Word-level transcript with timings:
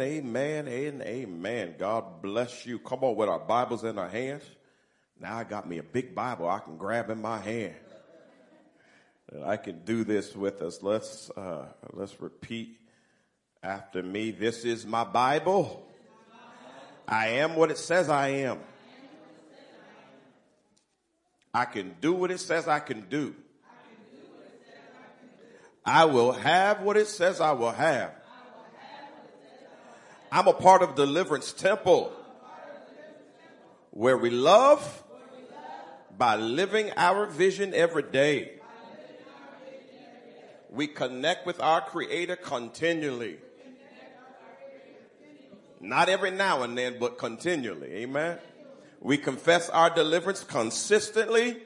Amen, 0.00 0.68
amen, 0.68 0.68
and 0.68 1.02
amen. 1.02 1.74
God 1.78 2.22
bless 2.22 2.64
you. 2.64 2.78
Come 2.78 3.04
on 3.04 3.16
with 3.16 3.28
our 3.28 3.38
Bibles 3.38 3.84
in 3.84 3.98
our 3.98 4.08
hands. 4.08 4.44
Now 5.20 5.38
I 5.38 5.44
got 5.44 5.68
me 5.68 5.78
a 5.78 5.82
big 5.82 6.14
Bible 6.14 6.48
I 6.48 6.60
can 6.60 6.76
grab 6.76 7.10
in 7.10 7.20
my 7.20 7.38
hand. 7.38 7.74
I 9.44 9.56
can 9.56 9.84
do 9.84 10.04
this 10.04 10.34
with 10.34 10.62
us. 10.62 10.82
Let's, 10.82 11.30
uh, 11.30 11.66
let's 11.92 12.20
repeat 12.20 12.78
after 13.62 14.02
me. 14.02 14.30
This 14.30 14.64
is 14.64 14.86
my 14.86 15.04
Bible. 15.04 15.86
I 17.06 17.28
am 17.28 17.56
what 17.56 17.70
it 17.70 17.78
says 17.78 18.08
I 18.08 18.28
am. 18.28 18.58
I 21.52 21.64
can 21.64 21.96
do 22.00 22.12
what 22.12 22.30
it 22.30 22.40
says 22.40 22.68
I 22.68 22.78
can 22.80 23.08
do. 23.08 23.34
I 25.84 26.04
will 26.04 26.32
have 26.32 26.82
what 26.82 26.96
it 26.96 27.08
says 27.08 27.40
I 27.40 27.52
will 27.52 27.72
have. 27.72 28.12
I'm 30.30 30.46
a 30.46 30.52
part 30.52 30.82
of 30.82 30.94
Deliverance 30.94 31.52
Temple 31.54 32.12
where 33.90 34.18
we 34.18 34.28
love 34.28 35.02
by 36.18 36.36
living 36.36 36.92
our 36.96 37.24
vision 37.26 37.72
every 37.72 38.02
day. 38.02 38.52
We 40.70 40.86
connect 40.86 41.46
with 41.46 41.60
our 41.60 41.80
creator 41.80 42.36
continually. 42.36 43.38
Not 45.80 46.10
every 46.10 46.30
now 46.30 46.62
and 46.62 46.76
then, 46.76 46.98
but 47.00 47.16
continually. 47.16 47.88
Amen. 48.02 48.38
We 49.00 49.16
confess 49.16 49.70
our 49.70 49.88
deliverance 49.88 50.44
consistently. 50.44 51.56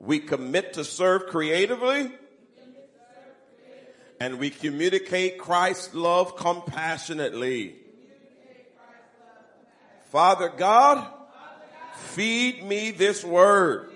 We 0.00 0.20
commit 0.20 0.72
to 0.74 0.84
serve 0.84 1.26
creatively 1.26 2.12
and 4.20 4.38
we 4.38 4.50
communicate 4.50 5.38
Christ's 5.38 5.94
love 5.94 6.36
compassionately. 6.36 7.76
Father 10.10 10.48
God, 10.48 11.06
feed 11.94 12.64
me 12.64 12.90
this 12.90 13.22
word. 13.22 13.90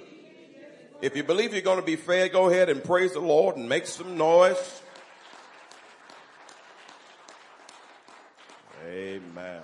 If 1.00 1.16
you 1.16 1.24
believe 1.24 1.52
you're 1.52 1.62
going 1.62 1.80
to 1.80 1.84
be 1.84 1.96
fed, 1.96 2.32
go 2.32 2.48
ahead 2.48 2.68
and 2.68 2.84
praise 2.84 3.12
the 3.12 3.20
Lord 3.20 3.56
and 3.56 3.68
make 3.68 3.86
some 3.86 4.16
noise. 4.16 4.82
Amen. 8.86 9.62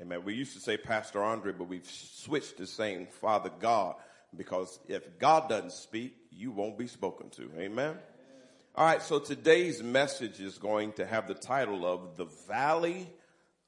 Amen. 0.00 0.24
We 0.24 0.34
used 0.34 0.52
to 0.54 0.60
say 0.60 0.76
Pastor 0.76 1.22
Andre, 1.22 1.52
but 1.52 1.64
we've 1.64 1.86
switched 1.86 2.58
to 2.58 2.66
saying 2.66 3.08
Father 3.20 3.50
God 3.60 3.96
because 4.36 4.78
if 4.88 5.18
God 5.18 5.48
doesn't 5.48 5.72
speak, 5.72 6.14
you 6.30 6.52
won't 6.52 6.78
be 6.78 6.86
spoken 6.86 7.30
to. 7.30 7.50
Amen. 7.58 7.96
All 8.76 8.86
right, 8.86 9.02
so 9.02 9.18
today's 9.18 9.82
message 9.82 10.38
is 10.38 10.58
going 10.58 10.92
to 10.92 11.04
have 11.04 11.26
the 11.26 11.34
title 11.34 11.84
of 11.84 12.16
The 12.16 12.26
Valley 12.46 13.10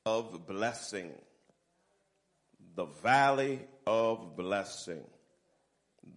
of 0.07 0.47
Blessing. 0.47 1.11
The 2.77 2.85
Valley 2.85 3.59
of 3.85 4.37
Blessing. 4.37 5.03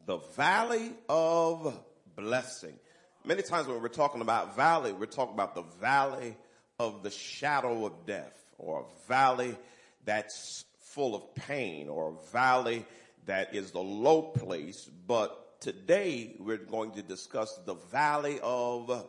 The 0.05 0.17
Valley 0.17 0.91
of 1.09 1.75
Blessing. 2.15 2.77
Many 3.25 3.41
times 3.41 3.67
when 3.67 3.81
we're 3.81 3.87
talking 3.87 4.21
about 4.21 4.55
valley, 4.55 4.93
we're 4.93 5.07
talking 5.07 5.33
about 5.33 5.55
the 5.55 5.65
valley 5.81 6.37
of 6.79 7.01
the 7.01 7.09
shadow 7.09 7.87
of 7.87 8.05
death 8.05 8.39
or 8.59 8.81
a 8.81 9.07
valley 9.07 9.57
that's 10.05 10.63
full 10.79 11.15
of 11.15 11.33
pain 11.33 11.89
or 11.89 12.09
a 12.09 12.31
valley 12.31 12.85
that 13.25 13.55
is 13.55 13.71
the 13.71 13.79
low 13.79 14.21
place, 14.21 14.87
but 15.07 15.44
today 15.65 16.35
we're 16.37 16.57
going 16.57 16.91
to 16.91 17.01
discuss 17.01 17.57
the 17.65 17.73
valley 17.91 18.39
of 18.43 19.07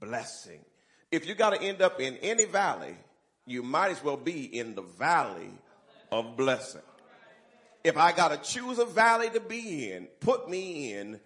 blessing. 0.00 0.58
If 1.12 1.28
you 1.28 1.36
got 1.36 1.50
to 1.50 1.62
end 1.62 1.80
up 1.80 2.00
in 2.00 2.16
any 2.16 2.44
valley, 2.44 2.96
you 3.46 3.62
might 3.62 3.92
as 3.92 4.02
well 4.02 4.16
be 4.16 4.46
in 4.58 4.74
the 4.74 4.82
valley 4.82 5.52
of 6.10 6.36
blessing. 6.36 6.82
If 7.84 7.96
I 7.96 8.10
got 8.10 8.32
to 8.32 8.36
choose 8.38 8.80
a 8.80 8.84
valley 8.84 9.30
to 9.30 9.38
be 9.38 9.92
in, 9.92 10.08
put 10.18 10.50
me 10.50 10.92
in 10.92 11.20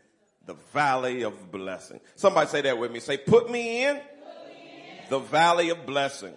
the 0.44 0.52
valley 0.74 1.22
of 1.22 1.50
blessing. 1.50 1.98
Somebody 2.14 2.48
say 2.48 2.60
that 2.60 2.76
with 2.76 2.92
me. 2.92 3.00
Say, 3.00 3.16
put 3.16 3.50
me 3.50 3.82
in, 3.82 3.96
put 3.96 4.04
me 4.04 4.90
in. 5.04 5.08
the 5.08 5.20
valley 5.20 5.70
of 5.70 5.86
blessing. 5.86 6.34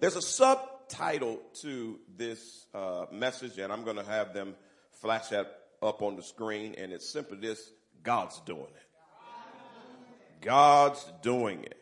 There's 0.00 0.16
a 0.16 0.22
subtitle 0.22 1.40
to 1.62 1.98
this 2.14 2.66
uh, 2.74 3.06
message, 3.10 3.56
and 3.56 3.72
I'm 3.72 3.84
going 3.84 3.96
to 3.96 4.04
have 4.04 4.34
them 4.34 4.54
flash 5.00 5.28
that 5.28 5.63
up 5.84 6.02
on 6.02 6.16
the 6.16 6.22
screen, 6.22 6.74
and 6.78 6.92
it's 6.92 7.08
simply 7.08 7.38
this 7.38 7.70
God's 8.02 8.40
doing 8.40 8.62
it. 8.62 8.84
God's 10.40 11.04
doing 11.22 11.62
it. 11.64 11.78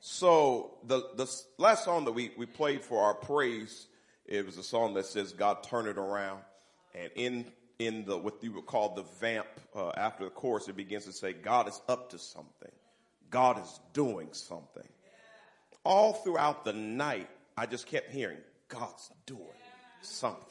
So 0.00 0.78
the, 0.84 1.02
the 1.16 1.30
last 1.58 1.84
song 1.84 2.06
that 2.06 2.12
we, 2.12 2.32
we 2.36 2.46
played 2.46 2.82
for 2.82 3.02
our 3.04 3.14
praise, 3.14 3.86
it 4.24 4.46
was 4.46 4.56
a 4.56 4.62
song 4.62 4.94
that 4.94 5.06
says, 5.06 5.32
God 5.32 5.62
turn 5.62 5.86
it 5.86 5.98
around. 5.98 6.40
And 6.94 7.10
in, 7.14 7.44
in 7.78 8.04
the, 8.06 8.16
what 8.16 8.42
you 8.42 8.52
would 8.54 8.66
call 8.66 8.94
the 8.94 9.04
vamp, 9.20 9.46
uh, 9.74 9.90
after 9.90 10.24
the 10.24 10.30
chorus, 10.30 10.68
it 10.68 10.76
begins 10.76 11.04
to 11.04 11.12
say, 11.12 11.32
God 11.32 11.68
is 11.68 11.80
up 11.88 12.10
to 12.10 12.18
something. 12.18 12.72
God 13.30 13.62
is 13.62 13.80
doing 13.92 14.28
something. 14.32 14.88
All 15.84 16.14
throughout 16.14 16.64
the 16.64 16.72
night, 16.72 17.28
I 17.56 17.66
just 17.66 17.86
kept 17.86 18.10
hearing, 18.10 18.38
God's 18.68 19.10
doing 19.26 19.44
something. 20.00 20.44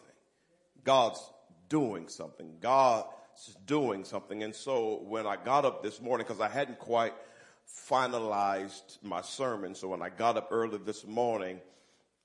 God's 0.84 1.22
doing 1.70 2.10
something. 2.10 2.58
God's 2.60 3.06
doing 3.66 4.04
something. 4.04 4.44
And 4.44 4.54
so 4.54 5.02
when 5.08 5.26
I 5.26 5.38
got 5.38 5.64
up 5.64 5.84
this 5.84 6.02
morning, 6.02 6.26
because 6.28 6.42
I 6.42 6.50
hadn't 6.50 6.80
quite 6.80 7.14
finalized 7.88 8.98
my 9.04 9.22
sermon, 9.22 9.76
so 9.76 9.88
when 9.88 10.02
I 10.02 10.10
got 10.10 10.36
up 10.36 10.50
early 10.52 10.80
this 10.80 11.06
morning, 11.06 11.62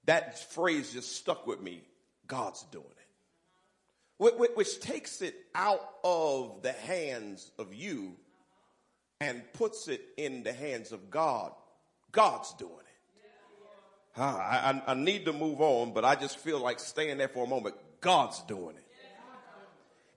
that 0.07 0.53
phrase 0.53 0.93
just 0.93 1.17
stuck 1.17 1.47
with 1.47 1.61
me. 1.61 1.83
God's 2.27 2.63
doing 2.65 2.87
it. 2.87 4.57
Which 4.57 4.81
takes 4.81 5.23
it 5.23 5.35
out 5.55 5.87
of 6.03 6.63
the 6.63 6.73
hands 6.73 7.51
of 7.59 7.75
you 7.75 8.17
and 9.21 9.43
puts 9.53 9.89
it 9.89 10.03
in 10.17 10.43
the 10.43 10.53
hands 10.53 10.93
of 10.93 11.11
God. 11.11 11.53
God's 12.11 12.53
doing 12.55 12.73
it. 12.73 12.81
Ah, 14.17 14.39
I, 14.39 14.71
I, 14.71 14.93
I 14.93 14.95
need 14.95 15.25
to 15.25 15.33
move 15.33 15.61
on, 15.61 15.93
but 15.93 16.05
I 16.05 16.15
just 16.15 16.39
feel 16.39 16.61
like 16.61 16.79
staying 16.79 17.19
there 17.19 17.29
for 17.29 17.45
a 17.45 17.49
moment. 17.49 17.75
God's 18.01 18.41
doing 18.43 18.77
it 18.77 18.84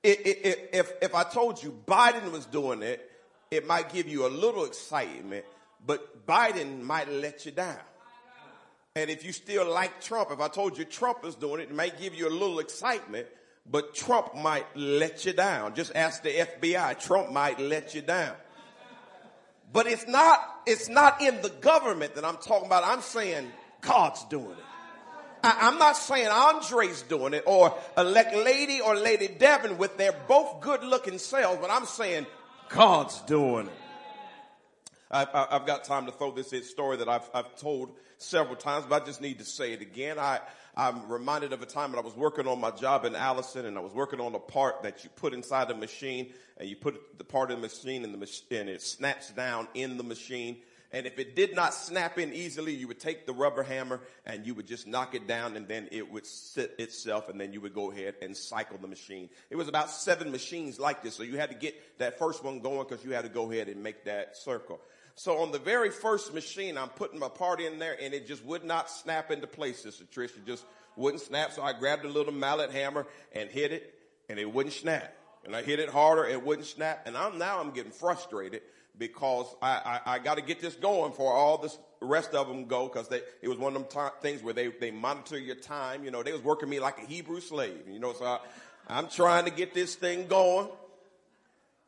if, 0.04 0.92
if 1.02 1.16
I 1.16 1.24
told 1.24 1.62
you 1.62 1.78
Biden 1.88 2.32
was 2.32 2.46
doing 2.46 2.82
it, 2.82 3.12
it 3.50 3.66
might 3.66 3.92
give 3.92 4.08
you 4.08 4.26
a 4.26 4.30
little 4.30 4.66
excitement, 4.66 5.46
but 5.86 6.26
Biden 6.26 6.82
might 6.82 7.10
let 7.10 7.46
you 7.46 7.52
down. 7.52 7.78
And 8.96 9.10
if 9.10 9.24
you 9.24 9.32
still 9.32 9.72
like 9.72 10.02
Trump, 10.02 10.32
if 10.32 10.40
I 10.40 10.48
told 10.48 10.78
you 10.78 10.84
Trump 10.84 11.24
is 11.24 11.36
doing 11.36 11.62
it, 11.62 11.70
it 11.70 11.76
might 11.76 12.00
give 12.00 12.16
you 12.16 12.28
a 12.28 12.32
little 12.32 12.60
excitement, 12.60 13.28
but 13.70 13.94
Trump 13.94 14.36
might 14.36 14.66
let 14.76 15.26
you 15.26 15.34
down. 15.34 15.76
Just 15.76 15.96
ask 15.96 16.24
the 16.24 16.30
FBI. 16.30 17.00
Trump 17.00 17.32
might 17.32 17.60
let 17.60 17.94
you 17.94 18.02
down. 18.02 18.34
But 19.72 19.86
it's 19.86 20.08
not, 20.08 20.40
it's 20.66 20.90
not 20.90 21.22
in 21.22 21.42
the 21.42 21.50
government 21.50 22.16
that 22.16 22.26
I'm 22.26 22.38
talking 22.38 22.66
about. 22.66 22.84
I'm 22.86 23.02
saying 23.02 23.52
God's 23.82 24.24
doing 24.26 24.52
it. 24.52 24.67
I, 25.48 25.68
am 25.68 25.78
not 25.78 25.96
saying 25.96 26.28
Andre's 26.28 27.04
doing 27.04 27.34
it 27.34 27.44
or 27.46 27.74
lady 27.98 28.82
or 28.82 28.96
lady 28.96 29.28
Devin 29.28 29.78
with 29.78 29.98
their 29.98 30.12
both 30.28 30.60
good 30.62 30.84
looking 30.84 31.18
selves, 31.18 31.60
but 31.62 31.72
I'm 31.72 31.86
saying 31.86 32.26
God's 32.70 33.22
doing 33.22 33.68
it. 33.68 33.74
I, 35.10 35.48
have 35.52 35.66
got 35.66 35.86
time 35.86 36.06
to 36.08 36.12
throw 36.12 36.32
this 36.32 36.52
in 36.52 36.64
story 36.64 36.98
that 36.98 37.08
I've, 37.08 37.30
I've, 37.34 37.56
told 37.56 37.92
several 38.18 38.58
times, 38.58 38.86
but 38.90 39.02
I 39.02 39.06
just 39.06 39.22
need 39.22 39.40
to 39.40 39.46
say 39.46 39.72
it 39.72 39.82
again. 39.82 40.20
I, 40.20 40.42
I'm 40.76 41.08
reminded 41.08 41.54
of 41.54 41.62
a 41.62 41.66
time 41.66 41.92
when 41.92 42.00
I 42.00 42.02
was 42.02 42.16
working 42.16 42.46
on 42.46 42.60
my 42.60 42.72
job 42.72 43.06
in 43.06 43.16
Allison 43.16 43.66
and 43.66 43.78
I 43.78 43.82
was 43.82 43.94
working 43.94 44.20
on 44.20 44.36
a 44.36 44.40
part 44.40 44.84
that 44.84 45.06
you 45.06 45.10
put 45.12 45.34
inside 45.34 45.70
the 45.70 45.76
machine 45.76 46.34
and 46.58 46.68
you 46.68 46.76
put 46.76 47.18
the 47.18 47.24
part 47.24 47.52
in 47.52 47.62
the 47.62 47.68
machine 47.68 48.04
and 48.04 48.14
the 48.14 48.18
machine, 48.18 48.60
and 48.60 48.70
it 48.70 48.82
snaps 48.82 49.32
down 49.32 49.70
in 49.74 49.96
the 49.96 50.04
machine 50.04 50.58
and 50.94 51.06
if 51.06 51.20
it 51.20 51.36
did 51.36 51.54
not 51.54 51.74
snap 51.74 52.18
in 52.18 52.34
easily, 52.34 52.74
you 52.74 52.88
would 52.88 53.00
take 53.00 53.26
the 53.26 53.34
rubber 53.34 53.62
hammer 53.62 54.00
and 54.26 54.46
you 54.46 54.56
would 54.56 54.68
just 54.68 54.88
knock 54.88 55.16
it 55.16 55.28
down 55.28 55.58
and 55.58 55.68
then 55.68 55.90
it 55.92 56.10
would 56.10 56.26
sit 56.26 56.76
itself 56.80 57.28
and 57.28 57.40
then 57.40 57.52
you 57.52 57.60
would 57.60 57.74
go 57.74 57.92
ahead 57.92 58.16
and 58.22 58.36
cycle 58.36 58.78
the 58.78 58.88
machine. 58.88 59.30
It 59.50 59.58
was 59.58 59.68
about 59.68 59.90
seven 59.90 60.32
machines 60.32 60.80
like 60.80 61.04
this. 61.04 61.16
So 61.16 61.24
you 61.24 61.38
had 61.38 61.50
to 61.50 61.58
get 61.58 62.00
that 62.00 62.18
first 62.18 62.42
one 62.42 62.62
going 62.62 62.88
because 62.88 63.04
you 63.04 63.12
had 63.12 63.24
to 63.24 63.30
go 63.30 63.52
ahead 63.52 63.68
and 63.68 63.84
make 63.84 64.06
that 64.06 64.38
circle. 64.38 64.80
So 65.16 65.40
on 65.40 65.52
the 65.52 65.60
very 65.60 65.90
first 65.90 66.34
machine, 66.34 66.78
I'm 66.78 66.90
putting 66.90 67.20
my 67.20 67.30
part 67.30 67.60
in 67.60 67.80
there 67.80 67.98
and 68.02 68.14
it 68.14 68.26
just 68.26 68.46
would 68.46 68.64
not 68.64 68.90
snap 68.90 69.30
into 69.30 69.48
place, 69.48 69.80
Sister 69.80 70.06
Trish. 70.06 70.38
It 70.38 70.46
just 70.46 70.64
wouldn't 70.96 71.22
snap. 71.22 71.52
So 71.52 71.64
I 71.64 71.74
grabbed 71.74 72.06
a 72.06 72.10
little 72.10 72.34
mallet 72.34 72.72
hammer 72.72 73.08
and 73.34 73.50
hit 73.50 73.74
it 73.74 73.94
and 74.30 74.40
it 74.40 74.54
wouldn't 74.54 74.74
snap. 74.74 75.14
And 75.44 75.54
I 75.56 75.64
hit 75.64 75.80
it 75.80 75.90
harder, 75.90 76.26
it 76.26 76.46
wouldn't 76.46 76.68
snap. 76.68 77.04
And 77.06 77.18
I'm 77.18 77.38
now 77.38 77.60
I'm 77.60 77.72
getting 77.72 77.92
frustrated 77.92 78.62
because 78.98 79.48
I, 79.62 80.00
I, 80.06 80.14
I 80.16 80.20
got 80.20 80.36
to 80.36 80.42
get 80.42 80.60
this 80.60 80.76
going 80.76 81.14
for 81.14 81.34
all 81.34 81.58
the 81.58 81.76
rest 82.02 82.34
of 82.34 82.48
them 82.48 82.66
go 82.66 82.88
because 82.88 83.12
it 83.12 83.48
was 83.48 83.58
one 83.58 83.76
of 83.76 83.90
them 83.90 83.92
t- 83.92 84.18
things 84.22 84.44
where 84.44 84.54
they, 84.54 84.68
they 84.68 84.92
monitor 84.92 85.38
your 85.38 85.56
time. 85.56 86.04
You 86.04 86.12
know, 86.12 86.24
they 86.24 86.32
was 86.32 86.44
working 86.44 86.70
me 86.70 86.80
like 86.80 86.98
a 87.00 87.06
Hebrew 87.06 87.42
slave, 87.42 87.82
you 87.90 88.00
know, 88.00 88.14
so 88.14 88.26
I, 88.26 88.40
I'm 88.88 89.08
trying 89.10 89.46
to 89.46 89.52
get 89.52 89.74
this 89.74 89.96
thing 89.96 90.28
going. 90.28 90.70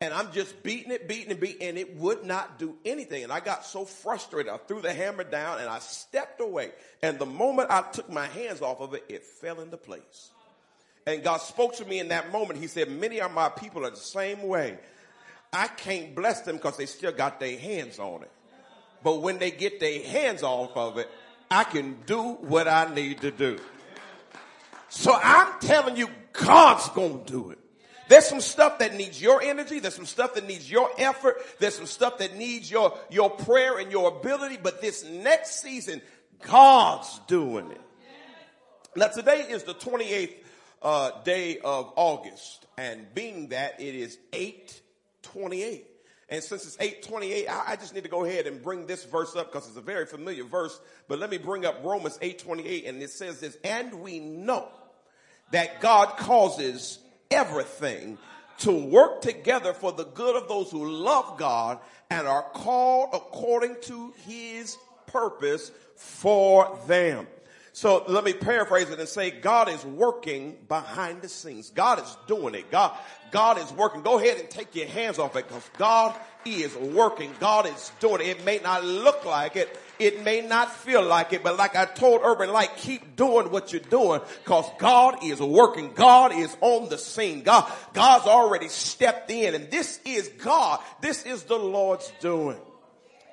and 0.01 0.13
I'm 0.13 0.31
just 0.31 0.63
beating 0.63 0.91
it, 0.91 1.09
beating 1.09 1.31
it, 1.31 1.41
beating, 1.41 1.67
and 1.67 1.77
it 1.77 1.97
would 1.97 2.23
not 2.23 2.57
do 2.57 2.75
anything. 2.85 3.23
And 3.23 3.33
I 3.33 3.41
got 3.41 3.65
so 3.65 3.83
frustrated, 3.83 4.51
I 4.51 4.57
threw 4.57 4.81
the 4.81 4.93
hammer 4.93 5.25
down 5.25 5.59
and 5.59 5.67
I 5.67 5.79
stepped 5.79 6.39
away. 6.39 6.71
And 7.03 7.19
the 7.19 7.25
moment 7.25 7.69
I 7.69 7.81
took 7.81 8.09
my 8.09 8.27
hands 8.27 8.61
off 8.61 8.79
of 8.79 8.93
it, 8.93 9.03
it 9.09 9.25
fell 9.25 9.59
into 9.59 9.75
place. 9.75 10.29
And 11.05 11.21
God 11.21 11.37
spoke 11.41 11.75
to 11.77 11.85
me 11.85 11.99
in 11.99 12.09
that 12.09 12.31
moment. 12.31 12.59
He 12.59 12.67
said, 12.67 12.89
many 12.89 13.19
of 13.19 13.33
my 13.33 13.49
people 13.49 13.85
are 13.85 13.89
the 13.89 13.97
same 13.97 14.43
way. 14.43 14.77
I 15.51 15.67
can't 15.67 16.15
bless 16.15 16.41
them 16.41 16.57
because 16.57 16.77
they 16.77 16.85
still 16.85 17.11
got 17.11 17.39
their 17.39 17.57
hands 17.57 17.99
on 17.99 18.23
it. 18.23 18.31
But 19.03 19.21
when 19.21 19.39
they 19.39 19.51
get 19.51 19.79
their 19.79 20.03
hands 20.03 20.43
off 20.43 20.75
of 20.75 20.97
it, 20.97 21.09
I 21.49 21.63
can 21.63 21.97
do 22.05 22.33
what 22.33 22.67
I 22.67 22.93
need 22.93 23.21
to 23.21 23.31
do. 23.31 23.57
So 24.89 25.13
I'm 25.13 25.59
telling 25.59 25.95
you, 25.95 26.09
God's 26.33 26.89
gonna 26.89 27.23
do 27.25 27.51
it. 27.51 27.59
There's 28.09 28.25
some 28.25 28.41
stuff 28.41 28.79
that 28.79 28.95
needs 28.95 29.21
your 29.21 29.41
energy. 29.41 29.79
There's 29.79 29.95
some 29.95 30.07
stuff 30.07 30.33
that 30.33 30.47
needs 30.47 30.69
your 30.69 30.89
effort. 30.97 31.37
There's 31.59 31.75
some 31.75 31.85
stuff 31.85 32.17
that 32.17 32.35
needs 32.35 32.69
your, 32.69 32.97
your 33.11 33.29
prayer 33.29 33.77
and 33.77 33.91
your 33.91 34.17
ability. 34.17 34.57
But 34.61 34.81
this 34.81 35.05
next 35.05 35.61
season, 35.61 36.01
God's 36.41 37.19
doing 37.27 37.69
it. 37.71 37.81
Now 38.95 39.07
today 39.07 39.45
is 39.49 39.63
the 39.63 39.75
28th 39.75 40.33
uh, 40.81 41.21
day 41.23 41.59
of 41.59 41.93
August. 41.95 42.65
And 42.77 43.13
being 43.13 43.49
that 43.49 43.79
it 43.79 43.93
is 43.93 44.17
828. 45.29 45.85
And 46.31 46.43
since 46.43 46.65
it's 46.65 46.77
828, 46.79 47.47
I, 47.47 47.71
I 47.71 47.75
just 47.75 47.95
need 47.95 48.03
to 48.03 48.09
go 48.09 48.23
ahead 48.23 48.45
and 48.45 48.61
bring 48.61 48.85
this 48.85 49.03
verse 49.05 49.35
up 49.35 49.51
because 49.51 49.67
it's 49.67 49.77
a 49.77 49.81
very 49.81 50.05
familiar 50.05 50.43
verse. 50.43 50.79
But 51.07 51.19
let 51.19 51.29
me 51.29 51.37
bring 51.37 51.65
up 51.65 51.83
Romans 51.83 52.19
828 52.21 52.85
and 52.85 53.01
it 53.01 53.09
says 53.09 53.39
this, 53.39 53.57
and 53.63 54.01
we 54.01 54.19
know 54.19 54.67
that 55.51 55.81
God 55.81 56.17
causes 56.17 56.99
everything 57.31 58.17
to 58.59 58.71
work 58.71 59.21
together 59.21 59.73
for 59.73 59.91
the 59.91 60.03
good 60.03 60.35
of 60.35 60.47
those 60.47 60.69
who 60.69 60.87
love 60.87 61.37
God 61.37 61.79
and 62.09 62.27
are 62.27 62.43
called 62.53 63.09
according 63.13 63.77
to 63.83 64.13
his 64.27 64.77
purpose 65.07 65.71
for 65.95 66.77
them. 66.87 67.25
So 67.79 68.03
let 68.09 68.25
me 68.25 68.33
paraphrase 68.33 68.89
it 68.89 68.99
and 68.99 69.07
say 69.07 69.31
God 69.31 69.69
is 69.69 69.85
working 69.85 70.57
behind 70.67 71.21
the 71.21 71.29
scenes. 71.29 71.69
God 71.69 72.03
is 72.03 72.17
doing 72.27 72.53
it. 72.53 72.69
God, 72.69 72.91
God 73.31 73.57
is 73.57 73.71
working. 73.71 74.01
Go 74.01 74.19
ahead 74.19 74.37
and 74.37 74.49
take 74.49 74.75
your 74.75 74.87
hands 74.87 75.17
off 75.17 75.37
it 75.37 75.47
because 75.47 75.63
God 75.77 76.13
is 76.43 76.75
working. 76.75 77.33
God 77.39 77.67
is 77.67 77.93
doing 78.01 78.19
it. 78.19 78.27
It 78.27 78.43
may 78.43 78.59
not 78.59 78.83
look 78.83 79.23
like 79.23 79.55
it. 79.55 79.79
It 79.97 80.25
may 80.25 80.41
not 80.41 80.75
feel 80.75 81.01
like 81.01 81.31
it, 81.31 81.41
but 81.41 81.55
like 81.55 81.77
I 81.77 81.85
told 81.85 82.19
Urban 82.21 82.51
Light, 82.51 82.75
keep 82.75 83.15
doing 83.15 83.49
what 83.49 83.71
you're 83.71 83.79
doing 83.79 84.19
because 84.43 84.65
God 84.77 85.23
is 85.23 85.39
working. 85.39 85.93
God 85.93 86.33
is 86.33 86.53
on 86.59 86.89
the 86.89 86.97
scene. 86.97 87.43
God, 87.43 87.71
God's 87.93 88.25
already 88.25 88.67
stepped 88.67 89.31
in 89.31 89.55
and 89.55 89.71
this 89.71 90.01
is 90.03 90.27
God. 90.43 90.81
This 90.99 91.25
is 91.25 91.43
the 91.43 91.57
Lord's 91.57 92.11
doing. 92.19 92.59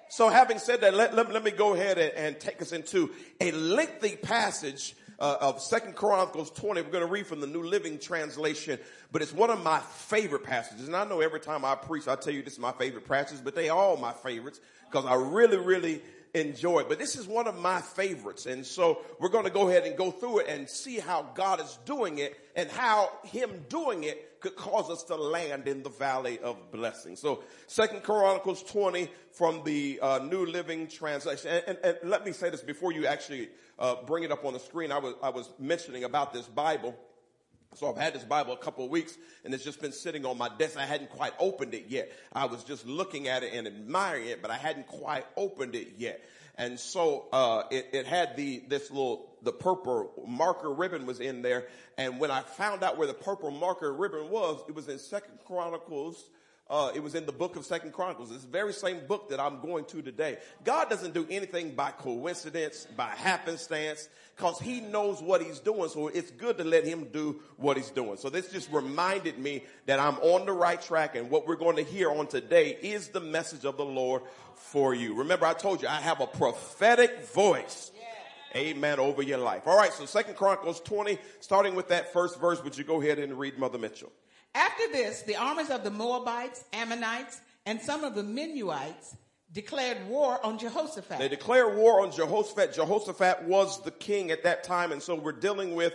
So 0.08 0.28
having 0.28 0.58
said 0.58 0.82
that, 0.82 0.94
let, 0.94 1.14
let, 1.14 1.32
let 1.32 1.42
me 1.42 1.50
go 1.50 1.74
ahead 1.74 1.98
and, 1.98 2.12
and, 2.12 2.40
take 2.40 2.62
us 2.62 2.72
into 2.72 3.10
a 3.40 3.50
lengthy 3.50 4.16
passage 4.16 4.94
uh, 5.18 5.36
of 5.40 5.60
Second 5.60 5.96
Chronicles 5.96 6.50
20. 6.52 6.82
We're 6.82 6.90
going 6.90 7.04
to 7.04 7.10
read 7.10 7.26
from 7.26 7.40
the 7.40 7.46
New 7.46 7.64
Living 7.64 7.98
Translation, 7.98 8.78
but 9.10 9.20
it's 9.20 9.32
one 9.32 9.50
of 9.50 9.62
my 9.64 9.80
favorite 9.80 10.44
passages. 10.44 10.86
And 10.86 10.94
I 10.96 11.04
know 11.04 11.20
every 11.20 11.40
time 11.40 11.64
I 11.64 11.74
preach, 11.74 12.06
I 12.06 12.14
tell 12.14 12.32
you 12.32 12.42
this 12.42 12.52
is 12.52 12.58
my 12.60 12.72
favorite 12.72 13.08
passage, 13.08 13.40
but 13.42 13.56
they 13.56 13.68
all 13.68 13.96
my 13.96 14.12
favorites 14.12 14.60
because 14.90 15.06
I 15.06 15.14
really, 15.14 15.56
really 15.56 16.02
enjoy 16.34 16.80
it. 16.80 16.88
But 16.88 16.98
this 16.98 17.16
is 17.16 17.26
one 17.26 17.48
of 17.48 17.58
my 17.58 17.80
favorites. 17.80 18.46
And 18.46 18.64
so 18.64 19.00
we're 19.18 19.28
going 19.30 19.44
to 19.44 19.50
go 19.50 19.68
ahead 19.68 19.84
and 19.84 19.96
go 19.96 20.10
through 20.10 20.40
it 20.40 20.48
and 20.48 20.68
see 20.68 20.98
how 20.98 21.26
God 21.34 21.60
is 21.60 21.78
doing 21.84 22.18
it 22.18 22.38
and 22.54 22.70
how 22.70 23.10
him 23.24 23.64
doing 23.68 24.04
it 24.04 24.35
could 24.46 24.56
cause 24.56 24.90
us 24.90 25.02
to 25.04 25.16
land 25.16 25.66
in 25.66 25.82
the 25.82 25.90
valley 25.90 26.38
of 26.38 26.70
blessing. 26.70 27.16
So 27.16 27.42
second 27.66 28.04
Chronicles 28.04 28.62
20 28.62 29.08
from 29.32 29.64
the 29.64 29.98
uh, 30.00 30.20
New 30.20 30.46
Living 30.46 30.86
Translation. 30.86 31.50
And, 31.50 31.64
and, 31.66 31.78
and, 31.82 32.10
let 32.10 32.24
me 32.24 32.32
say 32.32 32.50
this 32.50 32.62
before 32.62 32.92
you 32.92 33.06
actually 33.06 33.48
uh, 33.78 33.96
bring 34.06 34.22
it 34.22 34.30
up 34.30 34.44
on 34.44 34.52
the 34.52 34.60
screen. 34.60 34.92
I 34.92 34.98
was, 34.98 35.14
I 35.22 35.30
was 35.30 35.50
mentioning 35.58 36.04
about 36.04 36.32
this 36.32 36.46
Bible. 36.46 36.96
So 37.74 37.90
I've 37.90 37.98
had 37.98 38.14
this 38.14 38.22
Bible 38.22 38.52
a 38.52 38.56
couple 38.56 38.84
of 38.84 38.90
weeks 38.90 39.18
and 39.44 39.52
it's 39.52 39.64
just 39.64 39.82
been 39.82 39.92
sitting 39.92 40.24
on 40.24 40.38
my 40.38 40.48
desk. 40.56 40.78
I 40.78 40.86
hadn't 40.86 41.10
quite 41.10 41.32
opened 41.40 41.74
it 41.74 41.86
yet. 41.88 42.12
I 42.32 42.46
was 42.46 42.62
just 42.62 42.86
looking 42.86 43.26
at 43.26 43.42
it 43.42 43.52
and 43.52 43.66
admiring 43.66 44.28
it, 44.28 44.42
but 44.42 44.52
I 44.52 44.56
hadn't 44.56 44.86
quite 44.86 45.26
opened 45.36 45.74
it 45.74 45.94
yet. 45.98 46.22
And 46.58 46.80
so, 46.80 47.26
uh, 47.32 47.64
it, 47.70 47.88
it 47.92 48.06
had 48.06 48.36
the, 48.36 48.62
this 48.68 48.90
little, 48.90 49.36
the 49.42 49.52
purple 49.52 50.24
marker 50.26 50.72
ribbon 50.72 51.04
was 51.04 51.20
in 51.20 51.42
there. 51.42 51.66
And 51.98 52.18
when 52.18 52.30
I 52.30 52.40
found 52.40 52.82
out 52.82 52.96
where 52.96 53.06
the 53.06 53.14
purple 53.14 53.50
marker 53.50 53.92
ribbon 53.92 54.30
was, 54.30 54.62
it 54.68 54.74
was 54.74 54.88
in 54.88 54.98
Second 54.98 55.38
Chronicles 55.44 56.24
uh, 56.68 56.90
it 56.94 57.02
was 57.02 57.14
in 57.14 57.26
the 57.26 57.32
book 57.32 57.54
of 57.54 57.64
Second 57.64 57.92
Chronicles. 57.92 58.32
It's 58.32 58.42
the 58.42 58.50
very 58.50 58.72
same 58.72 59.06
book 59.06 59.28
that 59.30 59.38
I'm 59.38 59.60
going 59.60 59.84
to 59.86 60.02
today. 60.02 60.38
God 60.64 60.90
doesn't 60.90 61.14
do 61.14 61.24
anything 61.30 61.76
by 61.76 61.92
coincidence, 61.92 62.88
by 62.96 63.06
happenstance, 63.06 64.08
because 64.36 64.58
He 64.58 64.80
knows 64.80 65.22
what 65.22 65.40
He's 65.40 65.60
doing. 65.60 65.88
So 65.88 66.08
it's 66.08 66.32
good 66.32 66.58
to 66.58 66.64
let 66.64 66.84
Him 66.84 67.06
do 67.12 67.40
what 67.56 67.76
He's 67.76 67.90
doing. 67.90 68.16
So 68.16 68.30
this 68.30 68.50
just 68.50 68.70
reminded 68.72 69.38
me 69.38 69.62
that 69.86 70.00
I'm 70.00 70.16
on 70.18 70.44
the 70.44 70.52
right 70.52 70.80
track, 70.82 71.14
and 71.14 71.30
what 71.30 71.46
we're 71.46 71.54
going 71.54 71.76
to 71.76 71.84
hear 71.84 72.10
on 72.10 72.26
today 72.26 72.76
is 72.82 73.08
the 73.08 73.20
message 73.20 73.64
of 73.64 73.76
the 73.76 73.84
Lord 73.84 74.22
for 74.56 74.92
you. 74.92 75.14
Remember, 75.14 75.46
I 75.46 75.54
told 75.54 75.82
you 75.82 75.88
I 75.88 76.00
have 76.00 76.20
a 76.20 76.26
prophetic 76.26 77.26
voice. 77.26 77.92
Amen 78.56 78.98
over 78.98 79.22
your 79.22 79.38
life. 79.38 79.62
All 79.66 79.76
right, 79.76 79.92
so 79.92 80.06
Second 80.06 80.34
Chronicles 80.34 80.80
20, 80.80 81.18
starting 81.40 81.74
with 81.74 81.88
that 81.88 82.12
first 82.12 82.40
verse, 82.40 82.62
would 82.64 82.76
you 82.76 82.84
go 82.84 83.00
ahead 83.00 83.18
and 83.18 83.38
read 83.38 83.58
Mother 83.58 83.78
Mitchell? 83.78 84.10
After 84.56 84.90
this, 84.90 85.20
the 85.22 85.36
armies 85.36 85.68
of 85.68 85.84
the 85.84 85.90
Moabites, 85.90 86.64
Ammonites, 86.72 87.42
and 87.66 87.78
some 87.78 88.04
of 88.04 88.14
the 88.14 88.22
Meunites 88.22 89.14
declared 89.52 90.08
war 90.08 90.44
on 90.44 90.58
Jehoshaphat. 90.58 91.18
They 91.18 91.28
declared 91.28 91.76
war 91.76 92.00
on 92.00 92.10
Jehoshaphat. 92.10 92.72
Jehoshaphat 92.72 93.42
was 93.44 93.82
the 93.82 93.90
king 93.90 94.30
at 94.30 94.44
that 94.44 94.64
time, 94.64 94.92
and 94.92 95.02
so 95.02 95.14
we're 95.14 95.32
dealing 95.32 95.74
with 95.74 95.92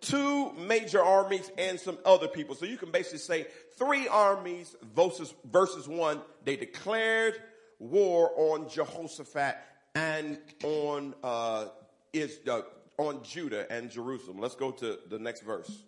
two 0.00 0.52
major 0.52 1.02
armies 1.02 1.50
and 1.58 1.78
some 1.78 1.98
other 2.06 2.28
people. 2.28 2.54
So 2.54 2.64
you 2.64 2.78
can 2.78 2.90
basically 2.90 3.18
say 3.18 3.46
three 3.76 4.08
armies 4.08 4.74
versus, 4.94 5.34
versus 5.44 5.86
one. 5.86 6.22
They 6.44 6.56
declared 6.56 7.34
war 7.78 8.32
on 8.36 8.70
Jehoshaphat 8.70 9.58
and 9.94 10.38
on 10.64 11.14
uh, 11.22 11.66
is 12.14 12.40
uh, 12.48 12.62
on 12.96 13.22
Judah 13.22 13.70
and 13.70 13.90
Jerusalem. 13.90 14.38
Let's 14.38 14.54
go 14.54 14.70
to 14.70 14.98
the 15.10 15.18
next 15.18 15.42
verse. 15.42 15.84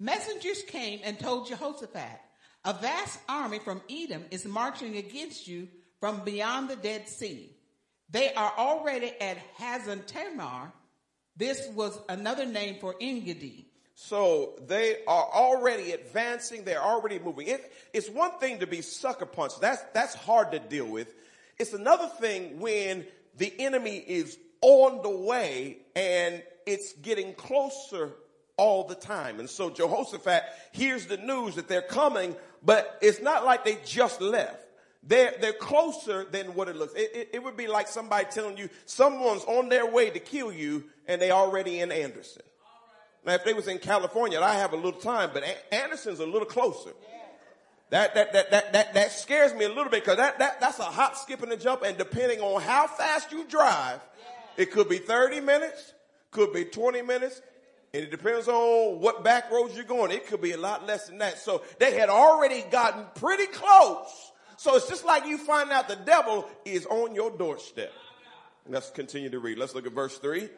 Messengers 0.00 0.62
came 0.62 1.00
and 1.04 1.18
told 1.18 1.46
Jehoshaphat, 1.46 2.20
a 2.64 2.72
vast 2.72 3.20
army 3.28 3.58
from 3.58 3.82
Edom 3.90 4.24
is 4.30 4.46
marching 4.46 4.96
against 4.96 5.46
you 5.46 5.68
from 6.00 6.24
beyond 6.24 6.70
the 6.70 6.76
Dead 6.76 7.06
Sea. 7.06 7.54
They 8.08 8.32
are 8.32 8.52
already 8.56 9.12
at 9.20 9.38
Hazan 9.58 10.06
Tamar. 10.06 10.72
This 11.36 11.68
was 11.74 11.98
another 12.08 12.46
name 12.46 12.76
for 12.80 12.94
Engedi. 12.98 13.66
So 13.94 14.58
they 14.66 15.04
are 15.06 15.28
already 15.34 15.92
advancing. 15.92 16.64
They're 16.64 16.82
already 16.82 17.18
moving. 17.18 17.48
It, 17.48 17.70
it's 17.92 18.08
one 18.08 18.38
thing 18.38 18.60
to 18.60 18.66
be 18.66 18.80
sucker 18.80 19.26
punched. 19.26 19.60
That's, 19.60 19.82
that's 19.92 20.14
hard 20.14 20.52
to 20.52 20.58
deal 20.58 20.86
with. 20.86 21.12
It's 21.58 21.74
another 21.74 22.08
thing 22.18 22.58
when 22.58 23.06
the 23.36 23.52
enemy 23.60 23.98
is 23.98 24.38
on 24.62 25.02
the 25.02 25.10
way 25.10 25.78
and 25.94 26.42
it's 26.66 26.94
getting 26.94 27.34
closer 27.34 28.12
all 28.60 28.84
the 28.84 28.94
time. 28.94 29.40
And 29.40 29.48
so 29.48 29.70
Jehoshaphat 29.70 30.42
hears 30.72 31.06
the 31.06 31.16
news 31.16 31.54
that 31.54 31.66
they're 31.66 31.80
coming, 31.80 32.36
but 32.62 32.98
it's 33.00 33.22
not 33.22 33.42
like 33.42 33.64
they 33.64 33.78
just 33.86 34.20
left. 34.20 34.66
They're, 35.02 35.32
they're 35.40 35.54
closer 35.54 36.24
than 36.24 36.54
what 36.54 36.68
it 36.68 36.76
looks. 36.76 36.92
It, 36.92 37.10
it, 37.14 37.30
it 37.32 37.42
would 37.42 37.56
be 37.56 37.66
like 37.68 37.88
somebody 37.88 38.26
telling 38.30 38.58
you 38.58 38.68
someone's 38.84 39.44
on 39.44 39.70
their 39.70 39.90
way 39.90 40.10
to 40.10 40.18
kill 40.18 40.52
you 40.52 40.84
and 41.08 41.22
they 41.22 41.30
already 41.30 41.80
in 41.80 41.90
Anderson. 41.90 42.42
Now, 43.24 43.32
if 43.32 43.44
they 43.44 43.54
was 43.54 43.66
in 43.66 43.78
California, 43.78 44.38
I 44.38 44.52
have 44.56 44.74
a 44.74 44.76
little 44.76 45.00
time, 45.00 45.30
but 45.32 45.42
Anderson's 45.72 46.20
a 46.20 46.26
little 46.26 46.46
closer. 46.46 46.90
That, 47.88 48.14
that, 48.14 48.34
that, 48.34 48.50
that, 48.50 48.72
that, 48.74 48.94
that 48.94 49.12
scares 49.12 49.54
me 49.54 49.64
a 49.64 49.68
little 49.68 49.90
bit 49.90 50.04
because 50.04 50.18
that, 50.18 50.38
that, 50.38 50.60
that's 50.60 50.78
a 50.78 50.84
hop, 50.84 51.16
skip, 51.16 51.42
and 51.42 51.50
a 51.50 51.56
jump. 51.56 51.82
And 51.82 51.96
depending 51.96 52.40
on 52.40 52.60
how 52.60 52.86
fast 52.86 53.32
you 53.32 53.46
drive, 53.48 54.00
it 54.58 54.70
could 54.70 54.88
be 54.90 54.98
30 54.98 55.40
minutes, 55.40 55.94
could 56.30 56.52
be 56.52 56.66
20 56.66 57.00
minutes, 57.02 57.40
and 57.92 58.04
it 58.04 58.10
depends 58.10 58.48
on 58.48 59.00
what 59.00 59.24
back 59.24 59.50
roads 59.50 59.74
you're 59.74 59.84
going. 59.84 60.10
It 60.10 60.26
could 60.26 60.40
be 60.40 60.52
a 60.52 60.56
lot 60.58 60.86
less 60.86 61.08
than 61.08 61.18
that. 61.18 61.38
So 61.38 61.62
they 61.78 61.98
had 61.98 62.08
already 62.08 62.62
gotten 62.70 63.04
pretty 63.16 63.46
close. 63.46 64.32
So 64.56 64.76
it's 64.76 64.88
just 64.88 65.04
like 65.04 65.26
you 65.26 65.38
find 65.38 65.70
out 65.70 65.88
the 65.88 65.96
devil 65.96 66.48
is 66.64 66.86
on 66.86 67.14
your 67.14 67.30
doorstep. 67.30 67.92
Let's 68.68 68.90
continue 68.90 69.30
to 69.30 69.38
read. 69.38 69.58
Let's 69.58 69.74
look 69.74 69.86
at 69.86 69.92
verse 69.92 70.18
three. 70.18 70.48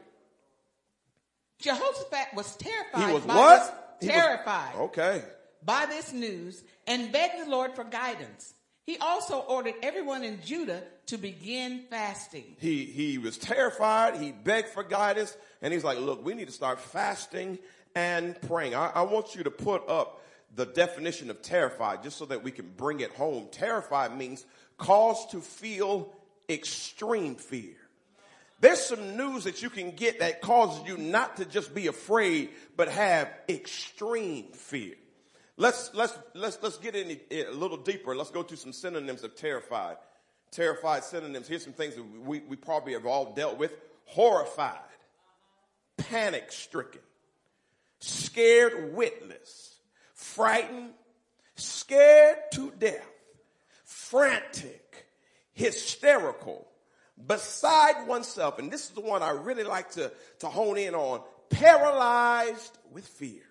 Jehoshaphat 1.60 2.34
was 2.34 2.56
terrified. 2.56 3.06
He 3.06 3.14
was 3.14 3.22
what? 3.24 3.98
This, 4.00 4.10
terrified. 4.10 4.74
Was, 4.74 4.88
okay. 4.90 5.22
By 5.64 5.86
this 5.86 6.12
news 6.12 6.62
and 6.86 7.12
begged 7.12 7.46
the 7.46 7.50
Lord 7.50 7.74
for 7.74 7.84
guidance. 7.84 8.52
He 8.84 8.98
also 8.98 9.38
ordered 9.38 9.74
everyone 9.82 10.24
in 10.24 10.42
Judah 10.42 10.82
to 11.06 11.16
begin 11.16 11.84
fasting. 11.88 12.56
He, 12.58 12.84
he 12.84 13.18
was 13.18 13.38
terrified. 13.38 14.16
He 14.16 14.32
begged 14.32 14.68
for 14.68 14.82
guidance 14.82 15.36
and 15.60 15.72
he's 15.72 15.84
like, 15.84 15.98
look, 15.98 16.24
we 16.24 16.34
need 16.34 16.48
to 16.48 16.52
start 16.52 16.80
fasting 16.80 17.58
and 17.94 18.40
praying. 18.42 18.74
I, 18.74 18.90
I 18.94 19.02
want 19.02 19.36
you 19.36 19.44
to 19.44 19.50
put 19.50 19.88
up 19.88 20.20
the 20.54 20.66
definition 20.66 21.30
of 21.30 21.40
terrified, 21.42 22.02
just 22.02 22.18
so 22.18 22.26
that 22.26 22.42
we 22.42 22.50
can 22.50 22.70
bring 22.76 23.00
it 23.00 23.12
home. 23.12 23.48
Terrified 23.50 24.16
means 24.16 24.44
cause 24.76 25.26
to 25.30 25.40
feel 25.40 26.12
extreme 26.48 27.36
fear. 27.36 27.76
There's 28.60 28.80
some 28.80 29.16
news 29.16 29.44
that 29.44 29.62
you 29.62 29.70
can 29.70 29.92
get 29.92 30.20
that 30.20 30.40
causes 30.40 30.86
you 30.86 30.96
not 30.96 31.38
to 31.38 31.44
just 31.44 31.74
be 31.74 31.86
afraid, 31.86 32.50
but 32.76 32.88
have 32.88 33.28
extreme 33.48 34.52
fear. 34.52 34.94
Let's, 35.56 35.90
let's, 35.94 36.18
let's, 36.34 36.58
let's 36.62 36.78
get 36.78 36.94
in 36.94 37.20
a 37.30 37.50
little 37.50 37.76
deeper. 37.76 38.16
Let's 38.16 38.30
go 38.30 38.42
to 38.42 38.56
some 38.56 38.72
synonyms 38.72 39.22
of 39.22 39.36
terrified. 39.36 39.96
Terrified 40.50 41.04
synonyms. 41.04 41.48
Here's 41.48 41.64
some 41.64 41.72
things 41.72 41.94
that 41.94 42.02
we, 42.02 42.40
we 42.40 42.56
probably 42.56 42.92
have 42.94 43.06
all 43.06 43.32
dealt 43.32 43.58
with. 43.58 43.74
Horrified, 44.04 44.76
panic 45.96 46.52
stricken, 46.52 47.00
scared 48.00 48.92
witless, 48.92 49.76
frightened, 50.12 50.90
scared 51.54 52.36
to 52.52 52.72
death, 52.78 53.08
frantic, 53.84 55.06
hysterical, 55.52 56.66
beside 57.26 58.06
oneself. 58.06 58.58
And 58.58 58.70
this 58.70 58.84
is 58.84 58.90
the 58.90 59.00
one 59.00 59.22
I 59.22 59.30
really 59.30 59.64
like 59.64 59.92
to, 59.92 60.12
to 60.40 60.48
hone 60.48 60.76
in 60.76 60.94
on. 60.94 61.22
Paralyzed 61.48 62.76
with 62.92 63.06
fear. 63.06 63.42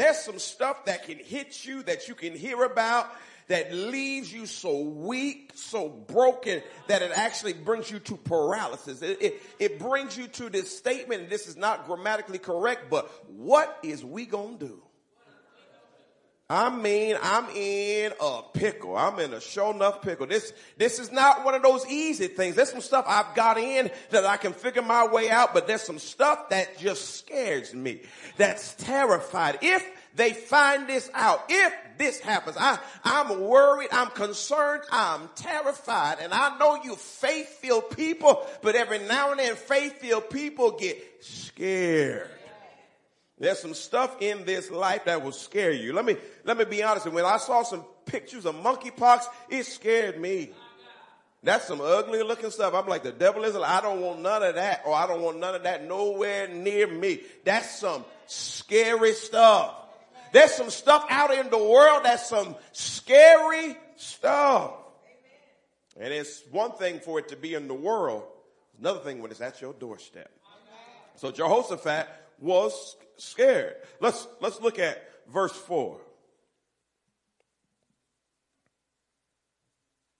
There's 0.00 0.16
some 0.16 0.38
stuff 0.38 0.86
that 0.86 1.04
can 1.04 1.18
hit 1.18 1.66
you 1.66 1.82
that 1.82 2.08
you 2.08 2.14
can 2.14 2.34
hear 2.34 2.64
about 2.64 3.10
that 3.48 3.74
leaves 3.74 4.32
you 4.32 4.46
so 4.46 4.80
weak, 4.80 5.52
so 5.54 5.90
broken 5.90 6.62
that 6.86 7.02
it 7.02 7.10
actually 7.14 7.52
brings 7.52 7.90
you 7.90 7.98
to 7.98 8.16
paralysis. 8.16 9.02
It, 9.02 9.20
it, 9.20 9.42
it 9.58 9.78
brings 9.78 10.16
you 10.16 10.26
to 10.28 10.48
this 10.48 10.74
statement, 10.74 11.20
and 11.20 11.30
this 11.30 11.48
is 11.48 11.58
not 11.58 11.86
grammatically 11.86 12.38
correct, 12.38 12.88
but 12.88 13.10
what 13.28 13.78
is 13.82 14.02
we 14.02 14.24
gonna 14.24 14.56
do? 14.56 14.80
I 16.50 16.68
mean, 16.68 17.16
I'm 17.22 17.48
in 17.54 18.12
a 18.20 18.40
pickle. 18.52 18.96
I'm 18.96 19.20
in 19.20 19.32
a 19.32 19.40
show 19.40 19.70
enough 19.70 20.02
pickle. 20.02 20.26
This, 20.26 20.52
this 20.76 20.98
is 20.98 21.12
not 21.12 21.44
one 21.44 21.54
of 21.54 21.62
those 21.62 21.86
easy 21.86 22.26
things. 22.26 22.56
There's 22.56 22.72
some 22.72 22.80
stuff 22.80 23.04
I've 23.06 23.36
got 23.36 23.56
in 23.56 23.88
that 24.10 24.26
I 24.26 24.36
can 24.36 24.52
figure 24.52 24.82
my 24.82 25.06
way 25.06 25.30
out, 25.30 25.54
but 25.54 25.68
there's 25.68 25.82
some 25.82 26.00
stuff 26.00 26.48
that 26.48 26.76
just 26.76 27.18
scares 27.18 27.72
me. 27.72 28.00
That's 28.36 28.74
terrified. 28.74 29.60
If 29.62 29.88
they 30.16 30.32
find 30.32 30.88
this 30.88 31.08
out, 31.14 31.44
if 31.48 31.72
this 31.98 32.18
happens, 32.18 32.56
I, 32.58 32.80
I'm 33.04 33.42
worried, 33.42 33.90
I'm 33.92 34.08
concerned, 34.08 34.82
I'm 34.90 35.30
terrified. 35.36 36.16
And 36.20 36.34
I 36.34 36.58
know 36.58 36.82
you 36.82 36.96
faith-filled 36.96 37.90
people, 37.90 38.44
but 38.60 38.74
every 38.74 38.98
now 38.98 39.30
and 39.30 39.38
then 39.38 39.54
faith-filled 39.54 40.30
people 40.30 40.72
get 40.72 40.98
scared. 41.20 42.28
There's 43.40 43.58
some 43.58 43.72
stuff 43.72 44.20
in 44.20 44.44
this 44.44 44.70
life 44.70 45.06
that 45.06 45.24
will 45.24 45.32
scare 45.32 45.72
you. 45.72 45.94
Let 45.94 46.04
me, 46.04 46.16
let 46.44 46.58
me 46.58 46.66
be 46.66 46.82
honest. 46.82 47.10
When 47.10 47.24
I 47.24 47.38
saw 47.38 47.62
some 47.62 47.86
pictures 48.04 48.44
of 48.44 48.54
monkeypox, 48.54 49.22
it 49.48 49.64
scared 49.64 50.20
me. 50.20 50.50
That's 51.42 51.66
some 51.66 51.80
ugly 51.80 52.22
looking 52.22 52.50
stuff. 52.50 52.74
I'm 52.74 52.86
like, 52.86 53.02
the 53.02 53.12
devil 53.12 53.44
is, 53.44 53.56
I 53.56 53.80
don't 53.80 54.02
want 54.02 54.20
none 54.20 54.42
of 54.42 54.56
that, 54.56 54.82
or 54.84 54.94
I 54.94 55.06
don't 55.06 55.22
want 55.22 55.38
none 55.38 55.54
of 55.54 55.62
that 55.62 55.88
nowhere 55.88 56.48
near 56.48 56.86
me. 56.86 57.20
That's 57.42 57.78
some 57.78 58.04
scary 58.26 59.14
stuff. 59.14 59.74
There's 60.32 60.52
some 60.52 60.68
stuff 60.68 61.06
out 61.08 61.32
in 61.32 61.48
the 61.48 61.58
world 61.58 62.02
that's 62.04 62.28
some 62.28 62.54
scary 62.72 63.74
stuff. 63.96 64.72
And 65.98 66.12
it's 66.12 66.42
one 66.50 66.72
thing 66.72 67.00
for 67.00 67.18
it 67.18 67.28
to 67.28 67.36
be 67.36 67.54
in 67.54 67.68
the 67.68 67.74
world, 67.74 68.24
another 68.78 69.00
thing 69.00 69.22
when 69.22 69.30
it's 69.30 69.40
at 69.40 69.62
your 69.62 69.72
doorstep. 69.72 70.30
So 71.16 71.30
Jehoshaphat 71.30 72.06
was 72.40 72.96
scared. 73.16 73.74
Let's, 74.00 74.26
let's 74.40 74.60
look 74.60 74.78
at 74.78 75.02
verse 75.28 75.52
4. 75.52 76.00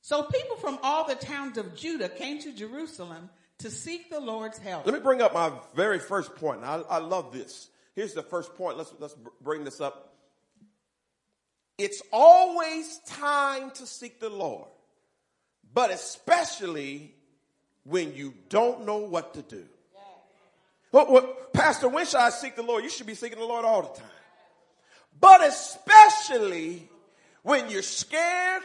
So 0.02 0.24
people 0.24 0.56
from 0.56 0.78
all 0.82 1.06
the 1.06 1.14
towns 1.14 1.56
of 1.56 1.76
Judah 1.76 2.08
came 2.08 2.40
to 2.40 2.52
Jerusalem 2.52 3.30
to 3.58 3.70
seek 3.70 4.10
the 4.10 4.20
Lord's 4.20 4.58
help. 4.58 4.84
Let 4.84 4.94
me 4.94 5.00
bring 5.00 5.22
up 5.22 5.34
my 5.34 5.52
very 5.74 5.98
first 5.98 6.34
point. 6.34 6.64
I, 6.64 6.82
I 6.88 6.98
love 6.98 7.32
this. 7.32 7.68
Here's 7.94 8.14
the 8.14 8.22
first 8.22 8.54
point. 8.56 8.76
Let's, 8.76 8.92
let's 8.98 9.14
bring 9.40 9.64
this 9.64 9.80
up. 9.80 10.14
It's 11.78 12.02
always 12.12 12.98
time 13.06 13.70
to 13.72 13.86
seek 13.86 14.20
the 14.20 14.28
Lord, 14.28 14.68
but 15.72 15.90
especially 15.90 17.14
when 17.84 18.14
you 18.14 18.34
don't 18.48 18.84
know 18.84 18.98
what 18.98 19.34
to 19.34 19.42
do. 19.42 19.64
Well, 20.92 21.06
well, 21.08 21.36
Pastor, 21.60 21.90
when 21.90 22.06
should 22.06 22.20
I 22.20 22.30
seek 22.30 22.56
the 22.56 22.62
Lord? 22.62 22.84
You 22.84 22.88
should 22.88 23.06
be 23.06 23.14
seeking 23.14 23.38
the 23.38 23.44
Lord 23.44 23.66
all 23.66 23.82
the 23.82 24.00
time. 24.00 24.10
But 25.20 25.46
especially 25.46 26.88
when 27.42 27.68
you're 27.68 27.82
scared, 27.82 28.62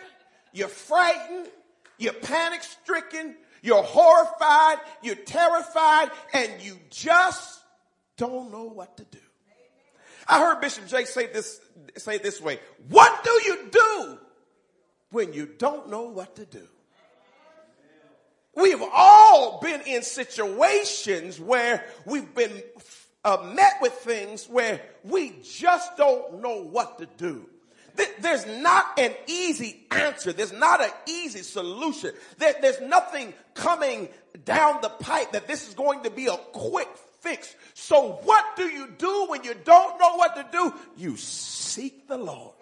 you're 0.54 0.70
frightened, 0.70 1.50
you're 1.98 2.14
panic 2.14 2.64
stricken, 2.64 3.36
you're 3.62 3.84
horrified, 3.84 4.78
you're 5.04 5.16
terrified, 5.16 6.10
and 6.34 6.50
you 6.62 6.80
just 6.90 7.60
don't 8.16 8.50
know 8.50 8.64
what 8.64 8.96
to 8.96 9.04
do. 9.04 9.20
I 10.28 10.40
heard 10.40 10.62
Bishop 10.62 10.88
Jakes 10.88 11.14
say 11.14 11.28
this, 11.28 11.60
say 11.98 12.18
this 12.18 12.40
way. 12.40 12.60
What 12.88 13.26
do 13.26 13.32
you 13.46 13.68
do 13.72 14.18
when 15.12 15.34
you 15.34 15.48
don't 15.58 15.90
know 15.90 16.04
what 16.04 16.38
to 16.38 16.46
do? 16.46 16.66
We've 18.56 18.82
all 18.94 19.60
been 19.62 19.82
in 19.82 20.02
situations 20.02 21.40
where 21.40 21.86
we've 22.06 22.34
been 22.34 22.64
uh, 23.24 23.52
met 23.54 23.74
with 23.82 23.94
things 23.94 24.48
where 24.48 24.82
we 25.04 25.36
just 25.44 25.98
don't 25.98 26.42
know 26.42 26.64
what 26.64 27.00
to 27.00 27.08
do. 27.18 27.50
There's 28.20 28.46
not 28.46 29.00
an 29.00 29.14
easy 29.28 29.86
answer. 29.92 30.34
There's 30.34 30.52
not 30.52 30.82
an 30.82 30.92
easy 31.08 31.42
solution. 31.42 32.12
There's 32.38 32.82
nothing 32.82 33.34
coming 33.54 34.10
down 34.44 34.82
the 34.82 34.90
pipe 34.90 35.32
that 35.32 35.48
this 35.48 35.68
is 35.68 35.74
going 35.74 36.04
to 36.04 36.10
be 36.10 36.28
a 36.28 36.36
quick 36.36 36.90
fix. 37.22 37.56
So 37.74 38.20
what 38.24 38.56
do 38.58 38.64
you 38.64 38.90
do 38.98 39.28
when 39.30 39.44
you 39.44 39.54
don't 39.64 40.00
know 40.00 40.16
what 40.16 40.36
to 40.36 40.46
do? 40.52 40.74
You 40.98 41.16
seek 41.18 42.08
the 42.08 42.18
Lord. 42.18 42.54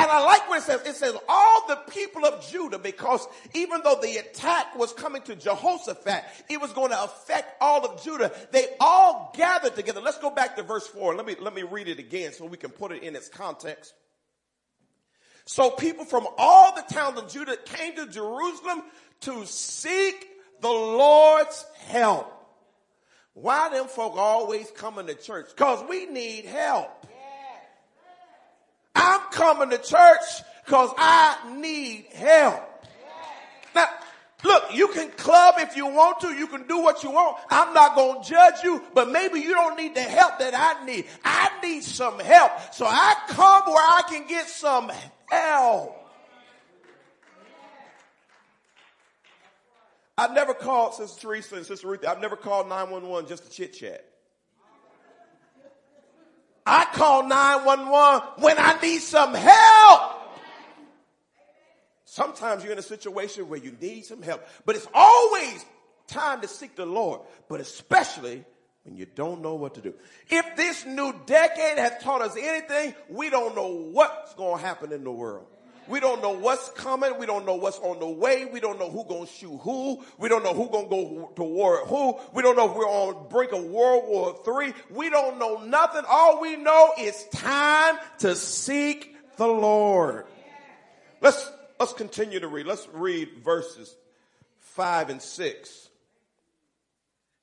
And 0.00 0.10
I 0.10 0.24
like 0.24 0.48
what 0.48 0.58
it 0.58 0.64
says. 0.64 0.80
It 0.86 0.96
says 0.96 1.14
all 1.28 1.68
the 1.68 1.76
people 1.88 2.24
of 2.24 2.44
Judah, 2.48 2.78
because 2.78 3.26
even 3.54 3.80
though 3.84 3.98
the 4.02 4.16
attack 4.16 4.76
was 4.76 4.92
coming 4.92 5.22
to 5.22 5.36
Jehoshaphat, 5.36 6.24
it 6.50 6.60
was 6.60 6.72
going 6.72 6.90
to 6.90 7.00
affect 7.00 7.62
all 7.62 7.84
of 7.84 8.02
Judah. 8.02 8.32
They 8.50 8.66
all 8.80 9.32
gathered 9.36 9.76
together. 9.76 10.00
Let's 10.00 10.18
go 10.18 10.30
back 10.30 10.56
to 10.56 10.64
verse 10.64 10.86
four. 10.86 11.14
Let 11.14 11.26
me, 11.26 11.36
let 11.40 11.54
me 11.54 11.62
read 11.62 11.86
it 11.86 12.00
again 12.00 12.32
so 12.32 12.44
we 12.44 12.56
can 12.56 12.70
put 12.70 12.90
it 12.90 13.04
in 13.04 13.14
its 13.14 13.28
context. 13.28 13.94
So 15.46 15.70
people 15.70 16.04
from 16.04 16.26
all 16.38 16.74
the 16.74 16.94
towns 16.94 17.18
of 17.18 17.30
Judah 17.30 17.56
came 17.56 17.94
to 17.96 18.06
Jerusalem 18.06 18.82
to 19.20 19.46
seek 19.46 20.26
the 20.60 20.68
Lord's 20.68 21.64
help. 21.86 22.32
Why 23.34 23.68
them 23.68 23.86
folk 23.88 24.16
always 24.16 24.70
coming 24.70 25.06
to 25.06 25.14
church? 25.14 25.54
Cause 25.56 25.84
we 25.88 26.06
need 26.06 26.46
help. 26.46 26.90
I'm 28.94 29.20
coming 29.30 29.70
to 29.70 29.78
church 29.78 30.42
because 30.64 30.90
I 30.96 31.56
need 31.56 32.06
help. 32.14 32.62
Now, 33.74 33.88
look, 34.44 34.64
you 34.72 34.88
can 34.88 35.10
club 35.10 35.56
if 35.58 35.76
you 35.76 35.86
want 35.86 36.20
to. 36.20 36.28
You 36.28 36.46
can 36.46 36.66
do 36.66 36.78
what 36.78 37.02
you 37.02 37.10
want. 37.10 37.38
I'm 37.50 37.74
not 37.74 37.94
going 37.94 38.22
to 38.22 38.28
judge 38.28 38.62
you, 38.62 38.82
but 38.94 39.10
maybe 39.10 39.40
you 39.40 39.52
don't 39.52 39.76
need 39.76 39.94
the 39.94 40.02
help 40.02 40.38
that 40.38 40.54
I 40.54 40.84
need. 40.84 41.06
I 41.24 41.50
need 41.62 41.82
some 41.82 42.18
help. 42.18 42.52
So 42.72 42.86
I 42.86 43.14
come 43.28 43.62
where 43.66 43.76
I 43.76 44.02
can 44.08 44.26
get 44.26 44.48
some 44.48 44.90
help. 45.28 46.00
I've 50.16 50.32
never 50.32 50.54
called 50.54 50.94
Sister 50.94 51.22
Teresa 51.22 51.56
and 51.56 51.66
Sister 51.66 51.88
Ruthie. 51.88 52.06
I've 52.06 52.20
never 52.20 52.36
called 52.36 52.68
911 52.68 53.28
just 53.28 53.44
to 53.44 53.50
chit 53.50 53.72
chat. 53.72 54.08
I 56.66 56.86
call 56.92 57.26
911 57.28 58.42
when 58.42 58.56
I 58.58 58.80
need 58.80 59.00
some 59.00 59.34
help. 59.34 60.12
Sometimes 62.04 62.62
you're 62.62 62.72
in 62.72 62.78
a 62.78 62.82
situation 62.82 63.48
where 63.48 63.58
you 63.58 63.76
need 63.80 64.04
some 64.04 64.22
help, 64.22 64.46
but 64.64 64.76
it's 64.76 64.86
always 64.94 65.64
time 66.06 66.40
to 66.42 66.48
seek 66.48 66.76
the 66.76 66.86
Lord, 66.86 67.20
but 67.48 67.60
especially 67.60 68.44
when 68.84 68.96
you 68.96 69.06
don't 69.06 69.42
know 69.42 69.54
what 69.54 69.74
to 69.74 69.80
do. 69.80 69.94
If 70.28 70.56
this 70.56 70.86
new 70.86 71.14
decade 71.26 71.78
has 71.78 72.02
taught 72.02 72.22
us 72.22 72.36
anything, 72.36 72.94
we 73.08 73.30
don't 73.30 73.56
know 73.56 73.68
what's 73.90 74.34
going 74.34 74.58
to 74.58 74.64
happen 74.64 74.92
in 74.92 75.04
the 75.04 75.10
world. 75.10 75.46
We 75.88 76.00
don't 76.00 76.22
know 76.22 76.30
what's 76.30 76.70
coming. 76.70 77.18
We 77.18 77.26
don't 77.26 77.44
know 77.44 77.56
what's 77.56 77.78
on 77.78 77.98
the 77.98 78.08
way. 78.08 78.46
We 78.46 78.60
don't 78.60 78.78
know 78.78 78.90
who 78.90 79.04
gonna 79.04 79.26
shoot 79.26 79.58
who. 79.58 80.02
We 80.18 80.28
don't 80.28 80.42
know 80.42 80.54
who 80.54 80.70
gonna 80.70 80.88
go 80.88 81.32
to 81.36 81.42
war 81.42 81.82
at 81.82 81.88
who. 81.88 82.18
We 82.32 82.42
don't 82.42 82.56
know 82.56 82.70
if 82.70 82.76
we're 82.76 82.88
on 82.88 83.28
brink 83.28 83.52
of 83.52 83.64
World 83.64 84.04
War 84.06 84.40
Three. 84.44 84.72
We 84.90 85.10
don't 85.10 85.38
know 85.38 85.58
nothing. 85.64 86.02
All 86.08 86.40
we 86.40 86.56
know 86.56 86.92
is 86.98 87.24
time 87.32 87.98
to 88.20 88.34
seek 88.34 89.16
the 89.36 89.46
Lord. 89.46 90.26
Let's, 91.20 91.50
let's 91.78 91.92
continue 91.92 92.40
to 92.40 92.48
read. 92.48 92.66
Let's 92.66 92.88
read 92.92 93.28
verses 93.44 93.94
five 94.60 95.10
and 95.10 95.20
six. 95.20 95.88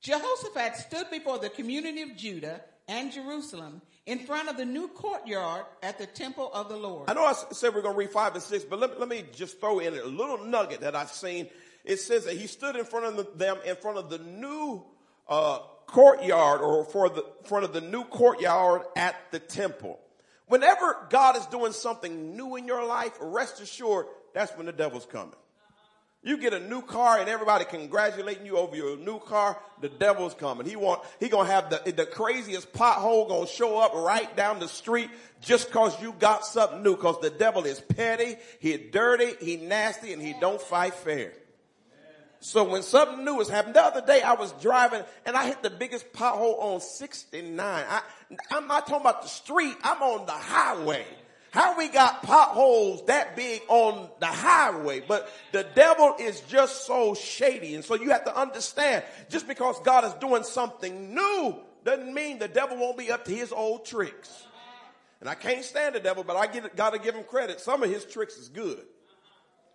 Jehoshaphat 0.01 0.77
stood 0.77 1.11
before 1.11 1.37
the 1.37 1.49
community 1.49 2.01
of 2.01 2.17
Judah 2.17 2.61
and 2.87 3.11
Jerusalem 3.11 3.81
in 4.05 4.19
front 4.19 4.49
of 4.49 4.57
the 4.57 4.65
new 4.65 4.87
courtyard 4.87 5.65
at 5.83 5.97
the 5.97 6.05
temple 6.05 6.51
of 6.53 6.69
the 6.69 6.77
Lord. 6.77 7.09
I 7.09 7.13
know 7.13 7.25
I 7.25 7.33
said 7.51 7.73
we're 7.75 7.81
going 7.81 7.93
to 7.93 7.99
read 7.99 8.09
five 8.09 8.33
and 8.33 8.43
six, 8.43 8.63
but 8.63 8.79
let, 8.79 8.99
let 8.99 9.07
me 9.07 9.23
just 9.33 9.59
throw 9.59 9.79
in 9.79 9.93
a 9.93 10.03
little 10.05 10.43
nugget 10.43 10.81
that 10.81 10.95
I've 10.95 11.11
seen. 11.11 11.47
It 11.85 11.97
says 11.97 12.25
that 12.25 12.35
he 12.35 12.47
stood 12.47 12.75
in 12.75 12.85
front 12.85 13.05
of 13.05 13.37
them 13.37 13.57
in 13.65 13.75
front 13.75 13.97
of 13.97 14.09
the 14.09 14.17
new 14.17 14.83
uh, 15.27 15.59
courtyard 15.87 16.61
or 16.61 16.85
for 16.85 17.09
the 17.09 17.25
front 17.43 17.65
of 17.65 17.73
the 17.73 17.81
new 17.81 18.03
courtyard 18.03 18.83
at 18.95 19.15
the 19.31 19.39
temple. 19.39 19.99
Whenever 20.47 21.07
God 21.09 21.37
is 21.37 21.45
doing 21.45 21.71
something 21.71 22.35
new 22.35 22.55
in 22.55 22.65
your 22.65 22.85
life, 22.85 23.13
rest 23.21 23.61
assured 23.61 24.07
that's 24.33 24.51
when 24.57 24.65
the 24.65 24.73
devil's 24.73 25.05
coming. 25.05 25.35
You 26.23 26.37
get 26.37 26.53
a 26.53 26.59
new 26.59 26.83
car 26.83 27.19
and 27.19 27.27
everybody 27.27 27.65
congratulating 27.65 28.45
you 28.45 28.57
over 28.57 28.75
your 28.75 28.95
new 28.95 29.19
car, 29.19 29.57
the 29.81 29.89
devil's 29.89 30.35
coming. 30.35 30.67
He 30.67 30.75
want, 30.75 31.01
he 31.19 31.29
gonna 31.29 31.49
have 31.49 31.71
the, 31.71 31.91
the 31.91 32.05
craziest 32.05 32.71
pothole 32.73 33.27
gonna 33.27 33.47
show 33.47 33.79
up 33.79 33.95
right 33.95 34.35
down 34.35 34.59
the 34.59 34.67
street 34.67 35.09
just 35.41 35.71
cause 35.71 35.99
you 35.99 36.13
got 36.19 36.45
something 36.45 36.83
new 36.83 36.95
cause 36.95 37.19
the 37.21 37.31
devil 37.31 37.65
is 37.65 37.79
petty, 37.79 38.35
he 38.59 38.77
dirty, 38.77 39.33
he 39.43 39.57
nasty, 39.57 40.13
and 40.13 40.21
he 40.21 40.35
don't 40.39 40.61
fight 40.61 40.93
fair. 40.93 41.33
So 42.39 42.63
when 42.65 42.83
something 42.83 43.25
new 43.25 43.39
is 43.41 43.49
happening, 43.49 43.73
the 43.73 43.83
other 43.83 44.05
day 44.05 44.21
I 44.21 44.33
was 44.33 44.51
driving 44.53 45.01
and 45.25 45.35
I 45.35 45.47
hit 45.47 45.63
the 45.63 45.69
biggest 45.71 46.13
pothole 46.13 46.59
on 46.59 46.81
69. 46.81 47.59
I, 47.59 48.01
I'm 48.51 48.67
not 48.67 48.85
talking 48.85 49.01
about 49.01 49.23
the 49.23 49.27
street, 49.27 49.75
I'm 49.83 50.01
on 50.03 50.27
the 50.27 50.33
highway. 50.33 51.05
How 51.51 51.77
we 51.77 51.89
got 51.89 52.23
potholes 52.23 53.05
that 53.07 53.35
big 53.35 53.61
on 53.67 54.09
the 54.19 54.25
highway, 54.25 55.01
but 55.05 55.29
the 55.51 55.65
devil 55.75 56.15
is 56.17 56.39
just 56.41 56.85
so 56.87 57.13
shady. 57.13 57.75
And 57.75 57.83
so 57.83 57.95
you 57.95 58.09
have 58.11 58.23
to 58.23 58.35
understand, 58.35 59.03
just 59.29 59.47
because 59.47 59.79
God 59.81 60.05
is 60.05 60.13
doing 60.13 60.43
something 60.43 61.13
new 61.13 61.55
doesn't 61.83 62.13
mean 62.13 62.39
the 62.39 62.47
devil 62.47 62.77
won't 62.77 62.97
be 62.97 63.11
up 63.11 63.25
to 63.25 63.31
his 63.31 63.51
old 63.51 63.85
tricks. 63.85 64.45
And 65.19 65.29
I 65.29 65.35
can't 65.35 65.63
stand 65.63 65.93
the 65.93 65.99
devil, 65.99 66.23
but 66.23 66.37
I 66.37 66.47
gotta 66.75 66.97
give 66.99 67.15
him 67.15 67.25
credit. 67.25 67.59
Some 67.59 67.83
of 67.83 67.89
his 67.89 68.05
tricks 68.05 68.37
is 68.37 68.47
good. 68.47 68.81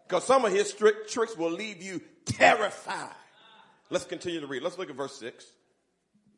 Because 0.09 0.25
some 0.25 0.45
of 0.45 0.53
his 0.53 0.73
tricks 0.73 1.37
will 1.37 1.51
leave 1.51 1.83
you 1.83 2.01
terrified. 2.25 3.13
Let's 3.91 4.05
continue 4.05 4.41
to 4.41 4.47
read. 4.47 4.63
Let's 4.63 4.79
look 4.79 4.89
at 4.89 4.97
verse 4.97 5.19
6. 5.19 5.45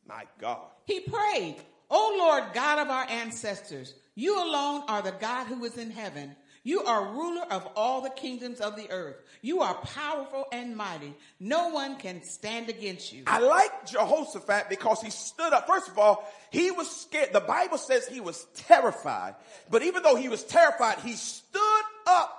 My 0.05 0.25
God. 0.39 0.67
He 0.85 0.99
prayed, 0.99 1.55
O 1.89 2.15
Lord 2.17 2.53
God 2.53 2.79
of 2.79 2.89
our 2.89 3.07
ancestors, 3.09 3.93
you 4.19 4.37
alone 4.37 4.83
are 4.89 5.01
the 5.01 5.13
God 5.13 5.47
who 5.47 5.63
is 5.63 5.77
in 5.77 5.91
heaven. 5.91 6.35
You 6.63 6.83
are 6.83 7.13
ruler 7.13 7.45
of 7.49 7.65
all 7.77 8.01
the 8.01 8.09
kingdoms 8.09 8.59
of 8.59 8.75
the 8.75 8.91
earth. 8.91 9.15
You 9.41 9.61
are 9.61 9.75
powerful 9.75 10.45
and 10.51 10.75
mighty. 10.75 11.13
No 11.39 11.69
one 11.69 11.95
can 11.95 12.21
stand 12.23 12.67
against 12.67 13.13
you. 13.13 13.23
I 13.27 13.39
like 13.39 13.87
Jehoshaphat 13.87 14.67
because 14.67 15.01
he 15.01 15.09
stood 15.09 15.53
up. 15.53 15.67
First 15.67 15.87
of 15.87 15.97
all, 15.97 16.29
he 16.51 16.69
was 16.69 16.91
scared. 16.91 17.31
The 17.31 17.39
Bible 17.39 17.77
says 17.77 18.07
he 18.07 18.19
was 18.19 18.45
terrified. 18.55 19.35
But 19.69 19.83
even 19.83 20.03
though 20.03 20.17
he 20.17 20.27
was 20.27 20.43
terrified, 20.43 20.99
he 20.99 21.13
stood 21.13 21.83
up 22.05 22.35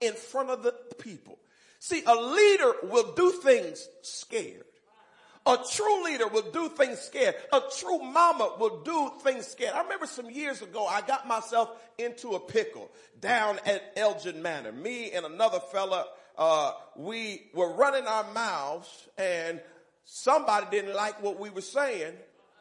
in 0.00 0.12
front 0.12 0.50
of 0.50 0.62
the 0.62 0.72
people. 1.00 1.40
See, 1.80 2.04
a 2.06 2.14
leader 2.14 2.74
will 2.84 3.12
do 3.14 3.32
things 3.32 3.88
scared. 4.02 4.64
A 5.46 5.58
true 5.70 6.04
leader 6.04 6.26
will 6.26 6.50
do 6.52 6.70
things 6.70 6.98
scared. 7.00 7.34
A 7.52 7.60
true 7.78 7.98
mama 7.98 8.54
will 8.58 8.82
do 8.82 9.10
things 9.22 9.46
scared. 9.46 9.74
I 9.74 9.82
remember 9.82 10.06
some 10.06 10.30
years 10.30 10.62
ago, 10.62 10.86
I 10.86 11.02
got 11.02 11.28
myself 11.28 11.70
into 11.98 12.30
a 12.30 12.40
pickle 12.40 12.90
down 13.20 13.58
at 13.66 13.92
Elgin 13.94 14.40
Manor. 14.40 14.72
Me 14.72 15.12
and 15.12 15.26
another 15.26 15.60
fella, 15.70 16.06
uh, 16.38 16.72
we 16.96 17.50
were 17.52 17.74
running 17.74 18.06
our 18.06 18.24
mouths 18.32 19.08
and 19.18 19.60
somebody 20.06 20.66
didn't 20.70 20.94
like 20.94 21.22
what 21.22 21.38
we 21.38 21.50
were 21.50 21.60
saying. 21.60 22.14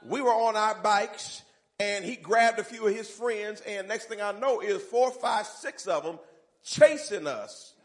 We 0.06 0.22
were 0.22 0.34
on 0.34 0.58
our 0.58 0.76
bikes 0.76 1.42
and 1.80 2.04
he 2.04 2.18
grabbed 2.18 2.60
a 2.60 2.66
few 2.66 2.86
of 2.86 2.94
his 2.94 3.10
friends 3.10 3.62
and 3.66 3.88
next 3.88 4.08
thing 4.08 4.22
I 4.22 4.34
know 4.34 4.60
is 4.60 4.82
four, 4.82 5.10
five, 5.10 5.48
six 5.48 5.88
of 5.88 6.04
them 6.04 6.20
chasing 6.66 7.28
us. 7.28 7.76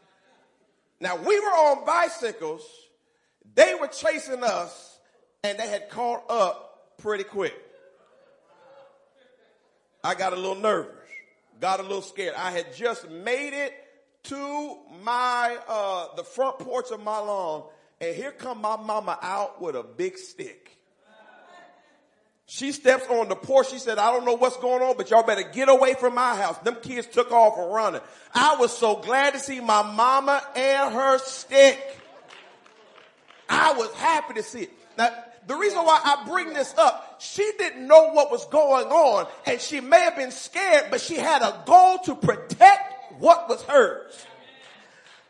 Now 0.99 1.15
we 1.15 1.39
were 1.39 1.45
on 1.45 1.85
bicycles. 1.85 2.69
They 3.55 3.75
were 3.75 3.87
chasing 3.87 4.43
us 4.43 4.88
and 5.43 5.57
they 5.57 5.67
had 5.67 5.89
caught 5.89 6.23
up 6.29 6.97
pretty 6.97 7.23
quick. 7.23 7.53
I 10.03 10.15
got 10.15 10.33
a 10.33 10.35
little 10.35 10.55
nervous, 10.55 10.95
got 11.59 11.79
a 11.79 11.83
little 11.83 12.01
scared. 12.01 12.35
I 12.35 12.51
had 12.51 12.73
just 12.73 13.09
made 13.09 13.53
it 13.53 13.73
to 14.23 14.77
my 15.03 15.57
uh, 15.67 16.15
the 16.15 16.23
front 16.23 16.59
porch 16.59 16.91
of 16.91 17.03
my 17.03 17.17
lawn, 17.19 17.63
and 17.99 18.15
here 18.15 18.31
come 18.31 18.61
my 18.61 18.77
mama 18.77 19.17
out 19.21 19.61
with 19.61 19.75
a 19.75 19.83
big 19.83 20.17
stick. 20.17 20.77
She 22.45 22.71
steps 22.71 23.05
on 23.09 23.29
the 23.29 23.35
porch. 23.35 23.69
She 23.69 23.77
said, 23.77 23.99
I 23.99 24.11
don't 24.11 24.25
know 24.25 24.33
what's 24.33 24.57
going 24.57 24.81
on, 24.81 24.97
but 24.97 25.11
y'all 25.11 25.21
better 25.21 25.43
get 25.43 25.69
away 25.69 25.93
from 25.93 26.15
my 26.15 26.35
house. 26.35 26.57
Them 26.59 26.77
kids 26.81 27.05
took 27.05 27.31
off 27.31 27.53
running. 27.55 28.01
I 28.33 28.55
was 28.55 28.75
so 28.75 28.95
glad 28.95 29.33
to 29.33 29.39
see 29.39 29.59
my 29.59 29.83
mama 29.83 30.41
and 30.55 30.91
her 30.91 31.19
stick. 31.19 31.79
I 33.47 33.73
was 33.73 33.93
happy 33.93 34.33
to 34.33 34.41
see 34.41 34.61
it. 34.63 34.71
Now, 34.97 35.11
the 35.47 35.55
reason 35.55 35.79
why 35.79 35.99
I 36.03 36.25
bring 36.27 36.53
this 36.53 36.73
up, 36.77 37.17
she 37.19 37.51
didn't 37.57 37.87
know 37.87 38.11
what 38.11 38.31
was 38.31 38.45
going 38.47 38.87
on 38.87 39.27
and 39.45 39.59
she 39.59 39.81
may 39.81 40.01
have 40.01 40.15
been 40.15 40.31
scared, 40.31 40.85
but 40.91 41.01
she 41.01 41.15
had 41.15 41.41
a 41.41 41.63
goal 41.65 41.99
to 42.05 42.15
protect 42.15 43.19
what 43.19 43.49
was 43.49 43.61
hers. 43.63 44.25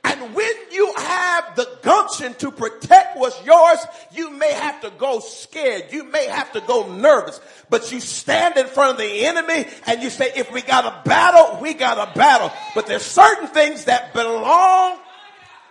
And 0.03 0.33
when 0.33 0.53
you 0.71 0.93
have 0.95 1.55
the 1.55 1.69
gumption 1.81 2.33
to 2.35 2.51
protect 2.51 3.17
what's 3.17 3.43
yours, 3.45 3.79
you 4.13 4.31
may 4.31 4.51
have 4.53 4.81
to 4.81 4.91
go 4.91 5.19
scared. 5.19 5.91
You 5.91 6.05
may 6.05 6.27
have 6.27 6.51
to 6.53 6.61
go 6.61 6.93
nervous, 6.93 7.39
but 7.69 7.91
you 7.91 7.99
stand 7.99 8.57
in 8.57 8.67
front 8.67 8.91
of 8.91 8.97
the 8.97 9.25
enemy 9.25 9.67
and 9.85 10.01
you 10.01 10.09
say, 10.09 10.31
if 10.35 10.51
we 10.51 10.61
got 10.61 10.85
a 10.85 11.07
battle, 11.07 11.59
we 11.61 11.73
got 11.73 11.97
a 11.97 12.17
battle. 12.17 12.51
But 12.75 12.87
there's 12.87 13.03
certain 13.03 13.47
things 13.47 13.85
that 13.85 14.13
belong 14.13 14.97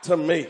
to 0.03 0.17
me. 0.17 0.47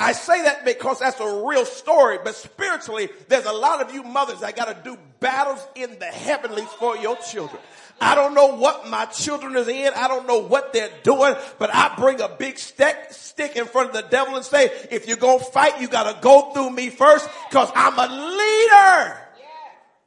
I 0.00 0.12
say 0.12 0.42
that 0.44 0.64
because 0.64 0.98
that's 0.98 1.20
a 1.20 1.42
real 1.46 1.66
story, 1.66 2.18
but 2.24 2.34
spiritually, 2.34 3.10
there's 3.28 3.44
a 3.44 3.52
lot 3.52 3.82
of 3.82 3.92
you 3.94 4.02
mothers 4.02 4.40
that 4.40 4.56
got 4.56 4.64
to 4.68 4.76
do 4.82 4.98
battles 5.20 5.64
in 5.74 5.98
the 5.98 6.06
heavenlies 6.06 6.70
for 6.78 6.96
your 6.96 7.16
children. 7.16 7.60
I 8.00 8.14
don't 8.14 8.32
know 8.32 8.56
what 8.56 8.88
my 8.88 9.04
children 9.04 9.54
is 9.56 9.68
in. 9.68 9.92
I 9.94 10.08
don't 10.08 10.26
know 10.26 10.38
what 10.38 10.72
they're 10.72 10.90
doing, 11.02 11.34
but 11.58 11.68
I 11.74 11.94
bring 11.96 12.22
a 12.22 12.30
big 12.30 12.58
stick, 12.58 12.96
stick 13.10 13.56
in 13.56 13.66
front 13.66 13.90
of 13.90 13.94
the 13.94 14.08
devil 14.08 14.36
and 14.36 14.44
say, 14.44 14.70
if 14.90 15.06
you're 15.06 15.18
going 15.18 15.40
to 15.40 15.44
fight, 15.44 15.82
you 15.82 15.86
got 15.86 16.10
to 16.10 16.18
go 16.22 16.50
through 16.52 16.70
me 16.70 16.88
first 16.88 17.28
because 17.50 17.70
I'm 17.74 17.98
a 17.98 18.08
leader. 18.08 19.16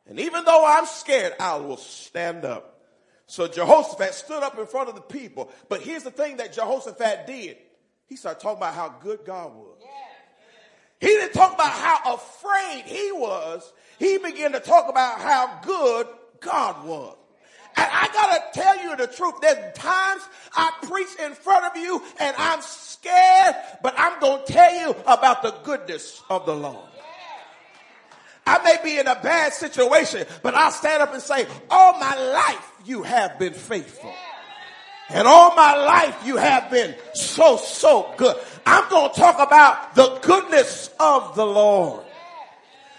And 0.07 0.19
even 0.19 0.43
though 0.43 0.65
I'm 0.65 0.87
scared, 0.87 1.33
I 1.39 1.57
will 1.57 1.77
stand 1.77 2.45
up. 2.45 2.81
So 3.27 3.47
Jehoshaphat 3.47 4.15
stood 4.15 4.41
up 4.41 4.57
in 4.57 4.65
front 4.65 4.89
of 4.89 4.95
the 4.95 5.01
people. 5.01 5.51
But 5.69 5.81
here's 5.81 6.03
the 6.03 6.11
thing 6.11 6.37
that 6.37 6.53
Jehoshaphat 6.53 7.27
did. 7.27 7.57
He 8.07 8.15
started 8.15 8.41
talking 8.41 8.57
about 8.57 8.73
how 8.73 8.89
good 9.01 9.19
God 9.25 9.55
was. 9.55 9.77
He 10.99 11.07
didn't 11.07 11.33
talk 11.33 11.53
about 11.53 11.71
how 11.71 12.15
afraid 12.15 12.83
he 12.85 13.11
was. 13.11 13.73
He 13.99 14.17
began 14.17 14.53
to 14.53 14.59
talk 14.59 14.89
about 14.89 15.19
how 15.19 15.59
good 15.61 16.07
God 16.39 16.85
was. 16.85 17.17
And 17.75 17.89
I 17.91 18.07
gotta 18.13 18.43
tell 18.53 18.83
you 18.83 18.95
the 18.95 19.07
truth. 19.07 19.35
There's 19.41 19.75
times 19.75 20.21
I 20.55 20.71
preach 20.83 21.09
in 21.25 21.33
front 21.33 21.65
of 21.65 21.81
you 21.81 22.01
and 22.19 22.35
I'm 22.37 22.61
scared, 22.61 23.55
but 23.81 23.95
I'm 23.97 24.19
gonna 24.19 24.43
tell 24.45 24.73
you 24.73 24.95
about 25.05 25.41
the 25.41 25.51
goodness 25.63 26.21
of 26.29 26.45
the 26.45 26.55
Lord. 26.55 26.87
I 28.45 28.61
may 28.63 28.77
be 28.83 28.99
in 28.99 29.07
a 29.07 29.15
bad 29.15 29.53
situation, 29.53 30.25
but 30.41 30.53
I'll 30.53 30.71
stand 30.71 31.01
up 31.01 31.13
and 31.13 31.21
say, 31.21 31.47
all 31.69 31.99
my 31.99 32.15
life 32.15 32.71
you 32.85 33.03
have 33.03 33.39
been 33.39 33.53
faithful. 33.53 34.13
And 35.13 35.27
all 35.27 35.55
my 35.55 35.75
life 35.75 36.25
you 36.25 36.37
have 36.37 36.71
been 36.71 36.95
so, 37.13 37.57
so 37.57 38.11
good. 38.17 38.35
I'm 38.65 38.89
going 38.89 39.11
to 39.11 39.19
talk 39.19 39.35
about 39.35 39.93
the 39.93 40.19
goodness 40.23 40.89
of 40.99 41.35
the 41.35 41.45
Lord. 41.45 42.03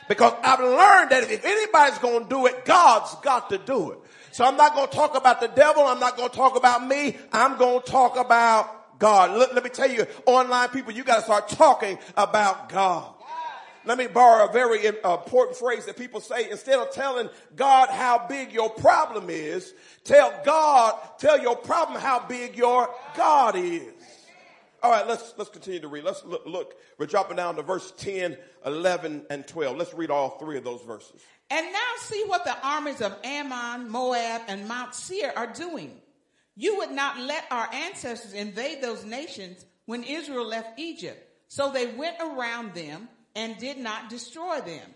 Because 0.09 0.33
I've 0.42 0.61
learned 0.61 1.11
that 1.11 1.31
if 1.31 1.44
anybody's 1.44 1.98
going 1.98 2.24
to 2.24 2.29
do 2.29 2.46
it, 2.46 2.64
God's 2.64 3.14
got 3.16 3.50
to 3.50 3.59
do 3.59 3.92
it. 3.92 3.98
So 4.31 4.44
I'm 4.44 4.57
not 4.57 4.74
going 4.74 4.88
to 4.88 4.94
talk 4.94 5.16
about 5.16 5.40
the 5.40 5.48
devil. 5.48 5.85
I'm 5.85 5.98
not 5.98 6.16
going 6.16 6.29
to 6.29 6.37
talk 6.37 6.57
about 6.57 6.87
me. 6.87 7.16
I'm 7.33 7.57
going 7.57 7.83
to 7.83 7.90
talk 7.90 8.16
about 8.16 8.98
God. 8.98 9.37
Let, 9.37 9.55
let 9.55 9.64
me 9.64 9.70
tell 9.70 9.90
you, 9.90 10.07
online 10.27 10.68
people, 10.68 10.92
you 10.92 11.05
got 11.05 11.16
to 11.16 11.22
start 11.22 11.48
talking 11.48 11.98
about 12.16 12.68
God. 12.68 13.13
Let 13.87 13.99
me 13.99 14.07
borrow 14.07 14.49
a 14.49 14.53
very 14.53 14.87
uh, 14.87 15.16
important 15.16 15.59
phrase 15.59 15.85
that 15.87 15.97
people 15.97 16.20
say. 16.20 16.51
Instead 16.51 16.79
of 16.79 16.90
telling 16.92 17.29
God 17.55 17.90
how 17.90 18.27
big 18.27 18.53
your 18.53 18.70
problem 18.70 19.29
is, 19.29 19.75
tell 20.05 20.33
God, 20.44 20.99
tell 21.18 21.40
your 21.40 21.57
problem 21.57 22.01
how 22.01 22.27
big 22.27 22.57
your 22.57 22.88
God 23.16 23.57
is. 23.57 23.92
All 24.83 24.90
right, 24.90 25.07
let's, 25.07 25.35
let's 25.37 25.51
continue 25.51 25.81
to 25.81 25.88
read. 25.88 26.05
Let's 26.05 26.25
look, 26.25 26.44
look. 26.47 26.75
We're 26.99 27.07
dropping 27.07 27.37
down 27.37 27.57
to 27.57 27.62
verse 27.62 27.92
10, 27.99 28.37
11, 28.66 29.27
and 29.31 29.47
12. 29.47 29.77
Let's 29.77 29.94
read 29.94 30.11
all 30.11 30.31
three 30.38 30.59
of 30.59 30.64
those 30.64 30.83
verses. 30.83 31.23
And 31.51 31.73
now 31.73 31.79
see 31.99 32.23
what 32.27 32.44
the 32.44 32.57
armies 32.66 33.01
of 33.01 33.16
Ammon, 33.25 33.90
Moab, 33.90 34.42
and 34.49 34.68
Mount 34.68 34.94
Seir 34.94 35.33
are 35.37 35.53
doing. 35.53 36.01
You 36.57 36.77
would 36.79 36.90
not 36.90 37.18
let 37.18 37.44
our 37.51 37.73
ancestors 37.73 38.33
invade 38.33 38.83
those 38.83 39.05
nations 39.05 39.64
when 39.87 40.03
Israel 40.03 40.47
left 40.47 40.79
Egypt. 40.79 41.31
So 41.49 41.70
they 41.70 41.87
went 41.87 42.16
around 42.20 42.75
them 42.75 43.09
and 43.35 43.57
did 43.59 43.79
not 43.79 44.09
destroy 44.09 44.61
them. 44.61 44.88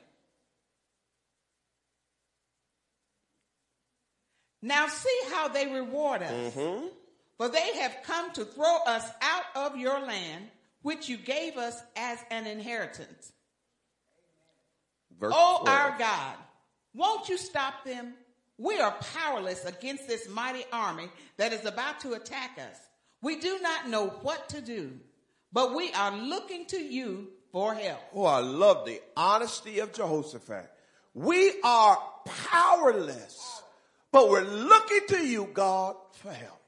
Now 4.63 4.89
see 4.89 5.21
how 5.31 5.49
they 5.49 5.67
reward 5.73 6.23
us. 6.23 6.55
Mm-hmm. 6.55 6.87
For 7.37 7.49
they 7.49 7.77
have 7.79 7.97
come 8.05 8.33
to 8.33 8.45
throw 8.45 8.79
us 8.87 9.09
out 9.23 9.45
of 9.55 9.77
your 9.77 10.01
land, 10.01 10.47
which 10.83 11.09
you 11.09 11.17
gave 11.17 11.57
us 11.57 11.81
as 11.97 12.19
an 12.31 12.47
inheritance. 12.47 13.33
Verse 15.21 15.33
Oh, 15.35 15.61
12. 15.63 15.69
our 15.79 15.99
God, 15.99 16.35
won't 16.95 17.29
you 17.29 17.39
stop 17.39 17.85
them? 17.85 18.15
We 18.57 18.81
are 18.81 18.95
powerless 19.15 19.65
against 19.65 20.09
this 20.09 20.29
mighty 20.29 20.65
army 20.73 21.09
that 21.37 21.53
is 21.53 21.65
about 21.65 22.01
to 22.01 22.15
attack 22.15 22.59
us. 22.59 22.77
We 23.23 23.39
do 23.39 23.59
not 23.63 23.89
know 23.89 24.09
what 24.23 24.49
to 24.51 24.61
do, 24.61 24.93
but 25.53 25.77
we 25.77 25.93
are 25.93 26.17
looking 26.17 26.67
to 26.67 26.79
you 26.79 27.29
for 27.53 27.75
help. 27.75 28.01
Oh, 28.15 28.25
I 28.25 28.41
love 28.41 28.87
the 28.87 29.01
honesty 29.17 29.81
of 29.81 29.93
Jehoshaphat. 29.93 30.71
We 31.15 31.61
are 31.63 31.99
powerless, 32.25 33.63
but 34.13 34.29
we're 34.29 34.45
looking 34.45 35.01
to 35.09 35.27
you, 35.27 35.49
God, 35.53 35.97
for 36.13 36.33
help. 36.33 36.61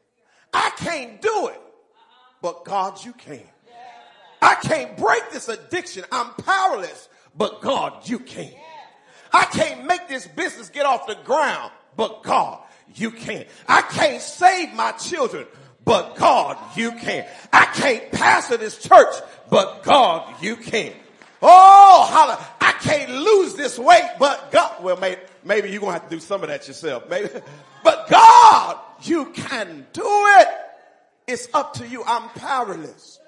I 0.53 0.71
can't 0.77 1.21
do 1.21 1.49
it, 1.49 1.61
but 2.43 2.65
God, 2.65 3.05
you 3.05 3.13
can. 3.13 3.43
I 4.43 4.55
can't 4.55 4.97
break 4.97 5.31
this 5.31 5.49
addiction. 5.49 6.05
I'm 6.11 6.33
powerless, 6.35 7.09
but 7.37 7.61
God, 7.61 8.09
you 8.09 8.19
can. 8.19 8.53
I 9.33 9.45
can't 9.45 9.87
make 9.87 10.09
this 10.09 10.27
business 10.27 10.71
get 10.71 10.87
off 10.87 11.07
the 11.07 11.17
ground, 11.25 11.71
but 11.97 12.23
God, 12.23 12.61
you 12.95 13.11
can. 13.11 13.45
I 13.69 13.83
can't 13.83 14.21
save 14.21 14.75
my 14.75 14.93
children, 14.93 15.47
but 15.91 16.15
God, 16.15 16.57
you 16.77 16.93
can. 16.93 17.27
I 17.53 17.65
can't 17.65 18.13
pastor 18.13 18.57
this 18.57 18.79
church, 18.79 19.13
but 19.51 19.83
God, 19.83 20.41
you 20.41 20.55
can. 20.55 20.93
Oh, 21.43 22.07
holla. 22.09 22.39
I 22.61 22.71
can't 22.81 23.11
lose 23.11 23.55
this 23.55 23.77
weight, 23.77 24.09
but 24.21 24.53
God, 24.53 24.85
well, 24.85 24.97
maybe, 24.99 25.21
maybe 25.43 25.69
you're 25.69 25.81
going 25.81 25.95
to 25.95 25.99
have 25.99 26.09
to 26.09 26.15
do 26.15 26.21
some 26.21 26.45
of 26.45 26.49
that 26.49 26.69
yourself, 26.69 27.11
maybe, 27.11 27.29
but 27.83 28.09
God, 28.09 28.79
you 29.03 29.33
can 29.33 29.85
do 29.93 30.05
it. 30.05 30.49
It's 31.27 31.49
up 31.53 31.75
to 31.75 31.89
you. 31.89 32.05
I'm 32.07 32.29
powerless. 32.29 33.19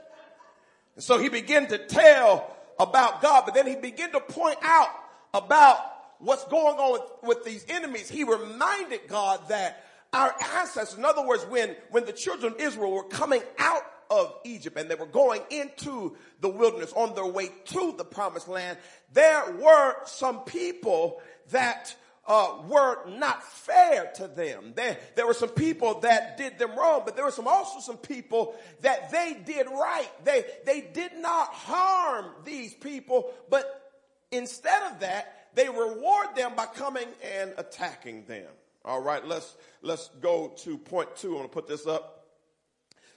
And 0.95 1.03
so 1.03 1.19
he 1.19 1.31
began 1.31 1.67
to 1.67 1.79
tell 1.79 2.57
about 2.79 3.23
God, 3.23 3.43
but 3.45 3.55
then 3.55 3.67
he 3.67 3.75
began 3.75 4.13
to 4.13 4.21
point 4.21 4.59
out 4.63 4.91
about 5.35 5.79
what's 6.21 6.45
going 6.45 6.77
on 6.77 6.93
with, 6.93 7.03
with 7.25 7.45
these 7.45 7.67
enemies. 7.69 8.09
He 8.09 8.23
reminded 8.23 9.09
God 9.09 9.49
that 9.49 9.85
our 10.13 10.35
ancestors, 10.59 10.99
in 10.99 11.05
other 11.05 11.27
words, 11.27 11.45
when, 11.45 11.75
when 11.91 12.05
the 12.05 12.13
children 12.13 12.53
of 12.53 12.61
Israel 12.61 12.93
were 12.93 13.05
coming 13.05 13.43
out 13.59 13.83
of 14.11 14.35
Egypt 14.45 14.77
and 14.77 14.91
they 14.91 14.95
were 14.95 15.07
going 15.07 15.41
into 15.51 16.17
the 16.41 16.49
wilderness 16.49 16.93
on 16.93 17.15
their 17.15 17.27
way 17.27 17.49
to 17.67 17.95
the 17.97 18.05
promised 18.05 18.47
land, 18.47 18.77
there 19.13 19.53
were 19.53 19.95
some 20.05 20.41
people 20.41 21.23
that 21.51 21.95
uh, 22.27 22.59
were 22.69 23.09
not 23.09 23.43
fair 23.43 24.13
to 24.15 24.29
them. 24.29 24.73
There, 24.77 24.99
there 25.17 25.27
were 25.27 25.35
some 25.35 25.49
people 25.49 26.01
that 26.01 26.37
did 26.37 26.59
them 26.59 26.77
wrong, 26.77 27.03
but 27.05 27.17
there 27.17 27.25
were 27.25 27.31
some 27.31 27.49
also 27.49 27.81
some 27.81 27.97
people 27.97 28.55
that 28.83 29.11
they 29.11 29.41
did 29.45 29.67
right. 29.67 30.09
They, 30.25 30.45
they 30.67 30.83
did 30.83 31.17
not 31.17 31.49
harm 31.49 32.27
these 32.45 32.75
people, 32.75 33.33
but 33.51 33.93
instead 34.31 34.93
of 34.93 35.01
that, 35.01 35.49
they 35.55 35.69
reward 35.69 36.29
them 36.37 36.53
by 36.55 36.67
coming 36.67 37.09
and 37.41 37.55
attacking 37.57 38.25
them. 38.27 38.47
All 38.85 39.01
right, 39.01 39.25
let's, 39.25 39.55
let's 39.81 40.09
go 40.21 40.49
to 40.59 40.77
point 40.77 41.15
two. 41.17 41.29
I'm 41.31 41.35
going 41.37 41.49
to 41.49 41.55
put 41.55 41.69
this 41.69 41.87
up. 41.87 42.27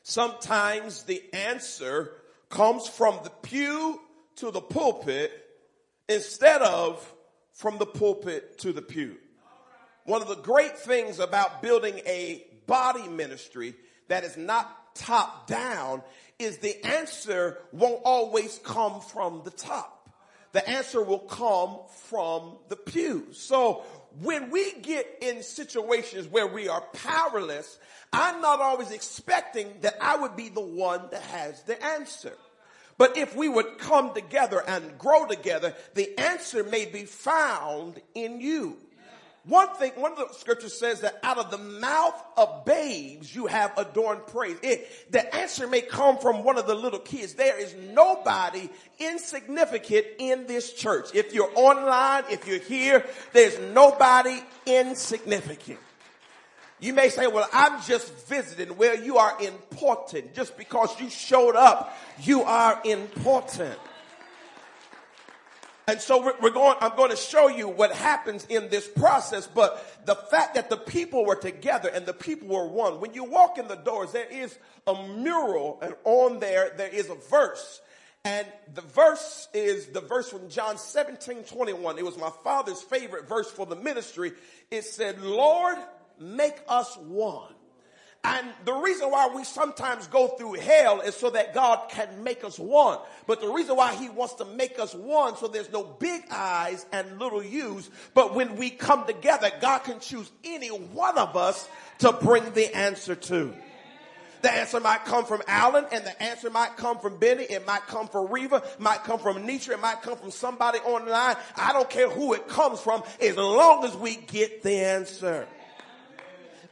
Sometimes 0.03 1.03
the 1.03 1.23
answer 1.33 2.11
comes 2.49 2.87
from 2.87 3.19
the 3.23 3.31
pew 3.31 3.99
to 4.35 4.51
the 4.51 4.61
pulpit 4.61 5.31
instead 6.07 6.61
of 6.61 7.13
from 7.53 7.79
the 7.79 7.85
pulpit 7.85 8.59
to 8.59 8.71
the 8.71 8.81
pew. 8.81 9.17
One 10.03 10.21
of 10.21 10.27
the 10.27 10.35
great 10.35 10.77
things 10.77 11.19
about 11.19 11.63
building 11.63 11.99
a 12.05 12.45
body 12.67 13.07
ministry 13.07 13.73
that 14.07 14.23
is 14.23 14.37
not 14.37 14.95
top 14.95 15.47
down 15.47 16.03
is 16.37 16.59
the 16.59 16.85
answer 16.85 17.57
won't 17.71 18.01
always 18.05 18.59
come 18.63 19.01
from 19.01 19.41
the 19.43 19.51
top. 19.51 20.09
The 20.51 20.67
answer 20.69 21.01
will 21.01 21.19
come 21.19 21.79
from 22.07 22.57
the 22.69 22.75
pew. 22.75 23.33
So 23.33 23.83
when 24.21 24.49
we 24.49 24.73
get 24.81 25.05
in 25.21 25.43
situations 25.43 26.27
where 26.27 26.47
we 26.47 26.67
are 26.67 26.81
powerless, 26.93 27.77
I'm 28.13 28.41
not 28.41 28.61
always 28.61 28.91
expecting 28.91 29.73
that 29.81 29.97
I 30.01 30.17
would 30.17 30.35
be 30.35 30.49
the 30.49 30.61
one 30.61 31.01
that 31.11 31.21
has 31.21 31.61
the 31.63 31.81
answer. 31.83 32.33
But 32.97 33.17
if 33.17 33.35
we 33.35 33.49
would 33.49 33.77
come 33.77 34.13
together 34.13 34.63
and 34.65 34.97
grow 34.97 35.25
together, 35.25 35.75
the 35.95 36.17
answer 36.17 36.63
may 36.63 36.85
be 36.85 37.03
found 37.03 38.01
in 38.13 38.39
you. 38.39 38.77
One 39.47 39.67
thing, 39.75 39.91
one 39.91 40.11
of 40.13 40.17
the 40.17 40.33
scriptures 40.33 40.73
says 40.73 41.01
that 41.01 41.19
out 41.21 41.37
of 41.37 41.51
the 41.51 41.59
mouth 41.59 42.19
of 42.35 42.65
babes 42.65 43.35
you 43.35 43.45
have 43.45 43.77
adorned 43.77 44.25
praise. 44.25 44.57
It, 44.63 45.11
the 45.11 45.35
answer 45.35 45.67
may 45.67 45.81
come 45.81 46.17
from 46.17 46.43
one 46.43 46.57
of 46.57 46.65
the 46.65 46.73
little 46.73 46.99
kids. 46.99 47.35
There 47.35 47.59
is 47.59 47.75
nobody 47.93 48.67
insignificant 48.97 50.07
in 50.17 50.47
this 50.47 50.73
church. 50.73 51.09
If 51.13 51.31
you're 51.31 51.51
online, 51.53 52.23
if 52.31 52.47
you're 52.47 52.57
here, 52.57 53.05
there's 53.33 53.59
nobody 53.59 54.39
insignificant. 54.65 55.79
You 56.79 56.93
may 56.93 57.09
say, 57.09 57.27
well, 57.27 57.47
I'm 57.53 57.81
just 57.83 58.27
visiting. 58.27 58.75
Well, 58.77 58.99
you 58.99 59.17
are 59.17 59.39
important. 59.41 60.33
Just 60.33 60.57
because 60.57 60.99
you 60.99 61.09
showed 61.09 61.55
up, 61.55 61.95
you 62.19 62.41
are 62.43 62.81
important. 62.83 63.77
And 65.87 66.01
so 66.01 66.33
we're, 66.41 66.49
going, 66.49 66.75
I'm 66.81 66.95
going 66.95 67.11
to 67.11 67.17
show 67.17 67.47
you 67.47 67.69
what 67.69 67.91
happens 67.91 68.45
in 68.45 68.69
this 68.69 68.87
process, 68.87 69.45
but 69.45 70.05
the 70.05 70.15
fact 70.15 70.55
that 70.55 70.69
the 70.69 70.77
people 70.77 71.25
were 71.25 71.35
together 71.35 71.89
and 71.89 72.05
the 72.05 72.13
people 72.13 72.47
were 72.47 72.67
one. 72.67 72.99
When 72.99 73.13
you 73.13 73.23
walk 73.23 73.59
in 73.59 73.67
the 73.67 73.75
doors, 73.75 74.11
there 74.11 74.27
is 74.29 74.57
a 74.87 75.07
mural 75.07 75.79
and 75.83 75.95
on 76.03 76.39
there, 76.39 76.73
there 76.75 76.89
is 76.89 77.09
a 77.09 77.15
verse. 77.15 77.81
And 78.23 78.47
the 78.73 78.81
verse 78.81 79.47
is 79.53 79.85
the 79.87 80.01
verse 80.01 80.29
from 80.29 80.49
John 80.49 80.79
17, 80.79 81.43
21. 81.43 81.99
It 81.99 82.05
was 82.05 82.17
my 82.17 82.31
father's 82.43 82.81
favorite 82.81 83.29
verse 83.29 83.51
for 83.51 83.67
the 83.67 83.75
ministry. 83.75 84.33
It 84.71 84.83
said, 84.85 85.21
Lord, 85.21 85.77
make 86.19 86.55
us 86.67 86.97
one. 86.97 87.53
And 88.27 88.47
the 88.65 88.73
reason 88.73 89.11
why 89.11 89.29
we 89.35 89.43
sometimes 89.43 90.07
go 90.07 90.29
through 90.29 90.53
hell 90.53 91.01
is 91.01 91.15
so 91.15 91.29
that 91.29 91.53
God 91.53 91.89
can 91.89 92.23
make 92.23 92.43
us 92.43 92.57
one. 92.57 92.97
But 93.27 93.39
the 93.39 93.49
reason 93.49 93.75
why 93.75 93.93
he 93.93 94.09
wants 94.09 94.33
to 94.35 94.45
make 94.45 94.79
us 94.79 94.95
one 94.95 95.37
so 95.37 95.47
there's 95.47 95.71
no 95.71 95.83
big 95.83 96.23
eyes 96.31 96.87
and 96.91 97.19
little 97.19 97.43
U's. 97.43 97.87
But 98.15 98.33
when 98.33 98.55
we 98.55 98.71
come 98.71 99.05
together, 99.05 99.51
God 99.61 99.79
can 99.79 99.99
choose 99.99 100.31
any 100.43 100.69
one 100.69 101.19
of 101.19 101.37
us 101.37 101.67
to 101.99 102.13
bring 102.13 102.51
the 102.53 102.75
answer 102.75 103.13
to. 103.13 103.53
The 104.41 104.51
answer 104.51 104.79
might 104.79 105.05
come 105.05 105.25
from 105.25 105.43
Alan 105.47 105.85
and 105.91 106.03
the 106.03 106.21
answer 106.21 106.49
might 106.49 106.77
come 106.77 106.97
from 106.97 107.17
Benny. 107.17 107.43
It 107.43 107.65
might 107.67 107.85
come 107.87 108.07
from 108.07 108.31
Reva, 108.31 108.63
might 108.79 109.03
come 109.03 109.19
from 109.19 109.37
Nitra, 109.45 109.73
it 109.73 109.81
might 109.81 110.01
come 110.01 110.17
from 110.17 110.31
somebody 110.31 110.79
online. 110.79 111.35
I 111.55 111.73
don't 111.73 111.89
care 111.89 112.09
who 112.09 112.33
it 112.33 112.47
comes 112.47 112.79
from 112.79 113.03
as 113.21 113.37
long 113.37 113.85
as 113.85 113.95
we 113.95 114.15
get 114.15 114.63
the 114.63 114.79
answer. 114.79 115.47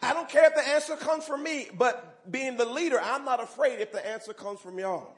I 0.04 0.14
don't 0.14 0.30
care 0.30 0.46
if 0.46 0.56
the 0.56 0.68
answer 0.68 0.96
comes 0.96 1.26
from 1.26 1.44
me, 1.44 1.68
but 1.78 2.30
being 2.32 2.58
the 2.58 2.66
leader, 2.66 3.00
I'm 3.02 3.26
not 3.26 3.42
afraid 3.42 3.80
if 3.80 3.92
the 3.92 4.06
answer 4.06 4.34
comes 4.34 4.60
from 4.60 4.78
y'all. 4.80 5.14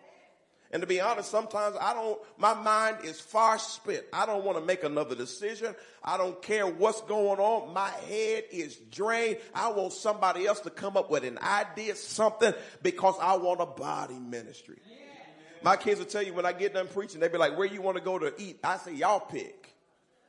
And 0.72 0.82
to 0.82 0.88
be 0.88 1.00
honest, 1.00 1.30
sometimes 1.30 1.76
I 1.80 1.94
don't, 1.94 2.20
my 2.38 2.54
mind 2.54 2.98
is 3.04 3.20
far 3.20 3.58
spent. 3.60 4.04
I 4.12 4.26
don't 4.26 4.44
want 4.44 4.58
to 4.58 4.66
make 4.66 4.84
another 4.84 5.16
decision. 5.16 5.76
I 6.04 6.18
don't 6.18 6.42
care 6.42 6.68
what's 6.68 7.02
going 7.02 7.40
on. 7.40 7.74
My 7.74 7.90
head 7.90 8.44
is 8.52 8.76
drained. 8.92 9.38
I 9.54 9.72
want 9.72 9.94
somebody 9.94 10.46
else 10.46 10.60
to 10.62 10.70
come 10.70 10.98
up 10.98 11.10
with 11.10 11.24
an 11.24 11.38
idea, 11.40 11.96
something, 11.96 12.54
because 12.82 13.16
I 13.22 13.38
want 13.38 13.62
a 13.62 13.66
body 13.66 14.16
ministry. 14.16 14.80
My 15.64 15.78
kids 15.78 16.00
will 16.00 16.08
tell 16.08 16.24
you 16.24 16.34
when 16.34 16.46
I 16.46 16.52
get 16.52 16.74
done 16.74 16.88
preaching, 16.88 17.20
they 17.22 17.28
be 17.28 17.38
like, 17.38 17.58
where 17.58 17.68
you 17.68 17.82
want 17.82 17.98
to 17.98 18.04
go 18.04 18.20
to 18.20 18.34
eat? 18.38 18.60
I 18.64 18.78
say, 18.78 18.94
y'all 18.96 19.20
pick. 19.20 19.65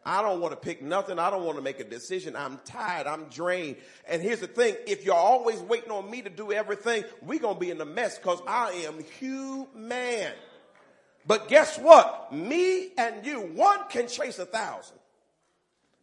I 0.07 0.23
don't 0.23 0.41
want 0.41 0.53
to 0.53 0.57
pick 0.57 0.81
nothing. 0.81 1.19
I 1.19 1.31
don't 1.31 1.45
want 1.45 1.59
to 1.59 1.63
make 1.63 1.81
a 1.81 1.85
decision. 1.85 2.37
I'm 2.37 2.61
tired. 2.65 3.09
I'm 3.09 3.25
drained. 3.25 3.77
And 4.09 4.23
here's 4.23 4.39
the 4.39 4.47
thing. 4.47 4.77
If 4.87 5.05
you're 5.05 5.17
always 5.17 5.59
waiting 5.59 5.91
on 5.91 6.09
me 6.09 6.23
to 6.23 6.31
do 6.31 6.53
everything, 6.53 7.03
we're 7.23 7.41
going 7.41 7.57
to 7.57 7.61
be 7.61 7.73
in 7.73 7.81
a 7.81 7.85
mess 7.85 8.17
because 8.17 8.41
I 8.47 8.71
am 8.87 9.03
human. 9.19 10.33
But 11.27 11.49
guess 11.49 11.77
what? 11.77 12.33
Me 12.33 12.93
and 12.97 13.27
you, 13.27 13.41
one 13.41 13.81
can 13.89 14.07
chase 14.07 14.39
a 14.39 14.47
thousand, 14.47 14.99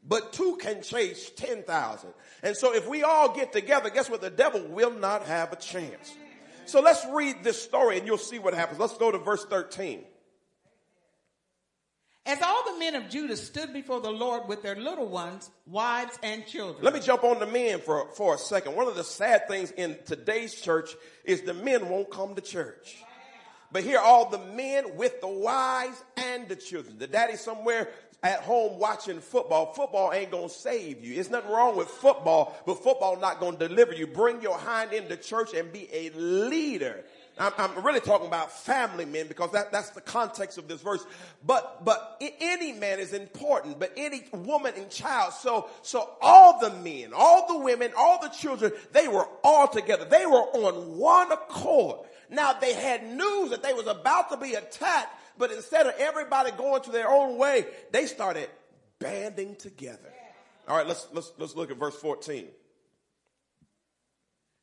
but 0.06 0.34
two 0.34 0.58
can 0.60 0.84
chase 0.84 1.32
10,000. 1.38 2.14
And 2.44 2.58
so 2.58 2.76
if 2.76 2.90
we 2.90 3.04
all 3.04 3.34
get 3.34 3.54
together, 3.54 3.90
guess 3.90 4.10
what? 4.10 4.20
The 4.20 4.30
devil 4.30 4.62
will 4.68 4.92
not 4.92 5.24
have 5.28 5.54
a 5.54 5.56
chance. 5.56 6.14
So 6.66 6.82
let's 6.82 7.06
read 7.10 7.38
this 7.42 7.62
story 7.62 8.00
and 8.00 8.06
you'll 8.06 8.18
see 8.18 8.40
what 8.40 8.54
happens. 8.54 8.80
Let's 8.80 8.98
go 8.98 9.12
to 9.12 9.18
verse 9.18 9.46
13. 9.46 10.04
As 12.26 12.42
all 12.42 12.64
the 12.72 12.80
men 12.80 12.96
of 12.96 13.10
Judah 13.10 13.36
stood 13.36 13.74
before 13.74 14.00
the 14.00 14.12
Lord 14.12 14.48
with 14.48 14.64
their 14.64 14.76
little 14.76 15.08
ones, 15.08 15.50
wives, 15.68 16.18
and 16.24 16.46
children. 16.48 16.82
Let 16.82 16.94
me 16.94 17.02
jump 17.02 17.26
on 17.26 17.40
the 17.40 17.46
men 17.46 17.80
for, 17.80 18.08
for 18.14 18.36
a 18.36 18.38
second. 18.38 18.76
One 18.76 18.88
of 18.88 18.96
the 18.96 19.04
sad 19.04 19.50
things 19.50 19.72
in 19.72 19.98
today's 20.06 20.56
church 20.56 20.92
is 21.26 21.42
the 21.42 21.54
men 21.54 21.90
won't 21.90 22.10
come 22.10 22.36
to 22.36 22.42
church. 22.42 22.98
But 23.74 23.84
here 23.84 24.00
all 24.00 24.30
the 24.30 24.38
men 24.38 24.96
with 24.96 25.20
the 25.20 25.28
wives 25.28 26.02
and 26.16 26.48
the 26.48 26.56
children. 26.56 26.98
The 26.98 27.08
daddy 27.08 27.36
somewhere 27.36 27.90
at 28.22 28.40
home 28.40 28.80
watching 28.80 29.20
football, 29.20 29.74
football 29.74 30.14
ain't 30.14 30.32
gonna 30.32 30.48
save 30.48 31.04
you. 31.04 31.20
It's 31.20 31.30
nothing 31.30 31.52
wrong 31.52 31.76
with 31.76 31.90
football, 31.90 32.56
but 32.66 32.82
football 32.82 33.20
not 33.20 33.42
gonna 33.42 33.58
deliver 33.58 33.94
you. 33.94 34.08
Bring 34.08 34.42
your 34.42 34.58
hind 34.58 34.94
into 34.94 35.18
church 35.18 35.54
and 35.54 35.74
be 35.74 35.90
a 35.92 36.10
leader. 36.12 37.04
I'm, 37.38 37.52
I'm, 37.58 37.84
really 37.84 38.00
talking 38.00 38.28
about 38.28 38.52
family 38.52 39.06
men 39.06 39.28
because 39.28 39.52
that, 39.54 39.72
that's 39.72 39.90
the 39.90 40.02
context 40.02 40.60
of 40.60 40.68
this 40.68 40.82
verse. 40.82 41.04
But, 41.44 41.84
but 41.84 42.22
any 42.22 42.74
man 42.74 43.00
is 43.00 43.12
important, 43.14 43.80
but 43.80 43.92
any 43.98 44.24
woman 44.32 44.74
and 44.78 44.90
child. 44.90 45.34
So, 45.34 45.70
so 45.82 46.12
all 46.22 46.60
the 46.60 46.70
men, 46.70 47.12
all 47.16 47.48
the 47.48 47.64
women, 47.64 47.92
all 47.98 48.22
the 48.22 48.30
children, 48.30 48.72
they 48.92 49.08
were 49.08 49.28
all 49.44 49.68
together. 49.68 50.06
They 50.06 50.26
were 50.28 50.34
on 50.34 50.98
one 50.98 51.32
accord. 51.32 52.06
Now 52.30 52.54
they 52.54 52.74
had 52.74 53.04
news 53.04 53.50
that 53.50 53.64
they 53.64 53.74
was 53.74 53.88
about 53.88 54.30
to 54.30 54.38
be 54.38 54.54
attacked, 54.54 55.16
but 55.38 55.52
instead 55.52 55.88
of 55.88 55.96
everybody 55.98 56.52
going 56.52 56.84
to 56.84 56.92
their 56.92 57.10
own 57.10 57.40
way, 57.40 57.66
they 57.92 58.06
started 58.06 58.48
banding 59.00 59.56
together. 59.56 60.14
All 60.68 60.78
right, 60.78 60.88
let's, 60.88 61.08
let's, 61.12 61.32
let's 61.38 61.56
look 61.56 61.72
at 61.72 61.78
verse 61.78 61.96
14. 61.96 62.48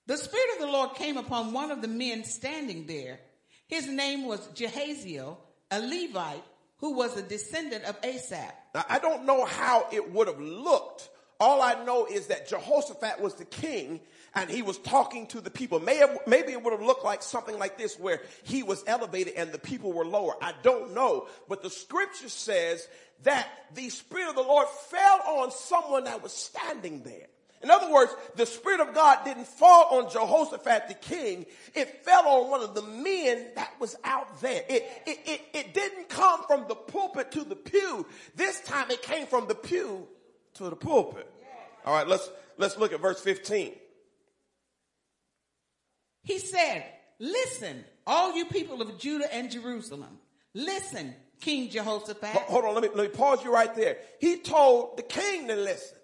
The 0.06 0.16
Spirit 0.16 0.54
of 0.54 0.60
the 0.60 0.72
Lord 0.72 0.94
came 0.94 1.16
upon 1.16 1.52
one 1.52 1.70
of 1.70 1.82
the 1.82 1.88
men 1.88 2.24
standing 2.24 2.86
there. 2.86 3.20
His 3.68 3.86
name 3.86 4.26
was 4.26 4.40
Jehaziel, 4.48 5.36
a 5.70 5.78
Levite 5.78 6.42
who 6.78 6.94
was 6.94 7.16
a 7.16 7.22
descendant 7.22 7.84
of 7.84 7.96
Asaph. 8.02 8.52
Now, 8.74 8.84
I 8.88 8.98
don't 8.98 9.26
know 9.26 9.44
how 9.44 9.86
it 9.92 10.12
would 10.12 10.26
have 10.26 10.40
looked. 10.40 11.08
All 11.38 11.62
I 11.62 11.84
know 11.84 12.06
is 12.06 12.26
that 12.26 12.48
Jehoshaphat 12.48 13.20
was 13.20 13.34
the 13.34 13.44
king 13.44 14.00
and 14.34 14.50
he 14.50 14.62
was 14.62 14.78
talking 14.78 15.26
to 15.28 15.40
the 15.40 15.50
people. 15.50 15.80
Maybe 15.80 16.52
it 16.52 16.62
would 16.62 16.72
have 16.72 16.82
looked 16.82 17.04
like 17.04 17.22
something 17.22 17.58
like 17.58 17.78
this 17.78 17.98
where 17.98 18.22
he 18.42 18.62
was 18.62 18.82
elevated 18.86 19.34
and 19.36 19.52
the 19.52 19.58
people 19.58 19.92
were 19.92 20.04
lower. 20.04 20.34
I 20.42 20.54
don't 20.62 20.94
know. 20.94 21.28
But 21.48 21.62
the 21.62 21.70
scripture 21.70 22.28
says 22.28 22.86
that 23.22 23.48
the 23.74 23.88
Spirit 23.90 24.28
of 24.28 24.34
the 24.34 24.42
Lord 24.42 24.68
fell 24.68 25.20
on 25.26 25.50
someone 25.50 26.04
that 26.04 26.22
was 26.22 26.32
standing 26.32 27.02
there. 27.02 27.28
In 27.62 27.70
other 27.70 27.92
words, 27.92 28.14
the 28.36 28.46
Spirit 28.46 28.80
of 28.80 28.94
God 28.94 29.18
didn't 29.24 29.46
fall 29.46 29.98
on 29.98 30.10
Jehoshaphat 30.10 30.88
the 30.88 30.94
king. 30.94 31.44
It 31.74 32.04
fell 32.04 32.26
on 32.26 32.50
one 32.50 32.62
of 32.62 32.74
the 32.74 32.82
men 32.82 33.48
that 33.54 33.72
was 33.78 33.96
out 34.02 34.40
there. 34.40 34.62
It, 34.66 34.88
it, 35.06 35.18
it, 35.26 35.40
it 35.52 35.74
didn't 35.74 36.08
come 36.08 36.42
from 36.46 36.64
the 36.68 36.74
pulpit 36.74 37.32
to 37.32 37.44
the 37.44 37.56
pew. 37.56 38.06
This 38.34 38.60
time 38.62 38.90
it 38.90 39.02
came 39.02 39.26
from 39.26 39.46
the 39.46 39.54
pew 39.54 40.08
to 40.54 40.70
the 40.70 40.76
pulpit. 40.76 41.30
All 41.84 41.94
right, 41.94 42.08
let's, 42.08 42.30
let's 42.56 42.78
look 42.78 42.94
at 42.94 43.00
verse 43.00 43.20
15. 43.20 43.72
He 46.22 46.38
said, 46.38 46.84
listen, 47.18 47.84
all 48.06 48.34
you 48.36 48.46
people 48.46 48.80
of 48.80 48.98
Judah 48.98 49.32
and 49.34 49.50
Jerusalem, 49.50 50.18
listen, 50.54 51.14
King 51.40 51.70
Jehoshaphat. 51.70 52.36
Hold 52.36 52.64
on, 52.64 52.74
let 52.74 52.82
me, 52.82 52.88
let 52.94 53.10
me 53.10 53.16
pause 53.16 53.44
you 53.44 53.52
right 53.52 53.74
there. 53.74 53.98
He 54.18 54.38
told 54.38 54.96
the 54.96 55.02
king 55.02 55.48
to 55.48 55.56
listen. 55.56 55.98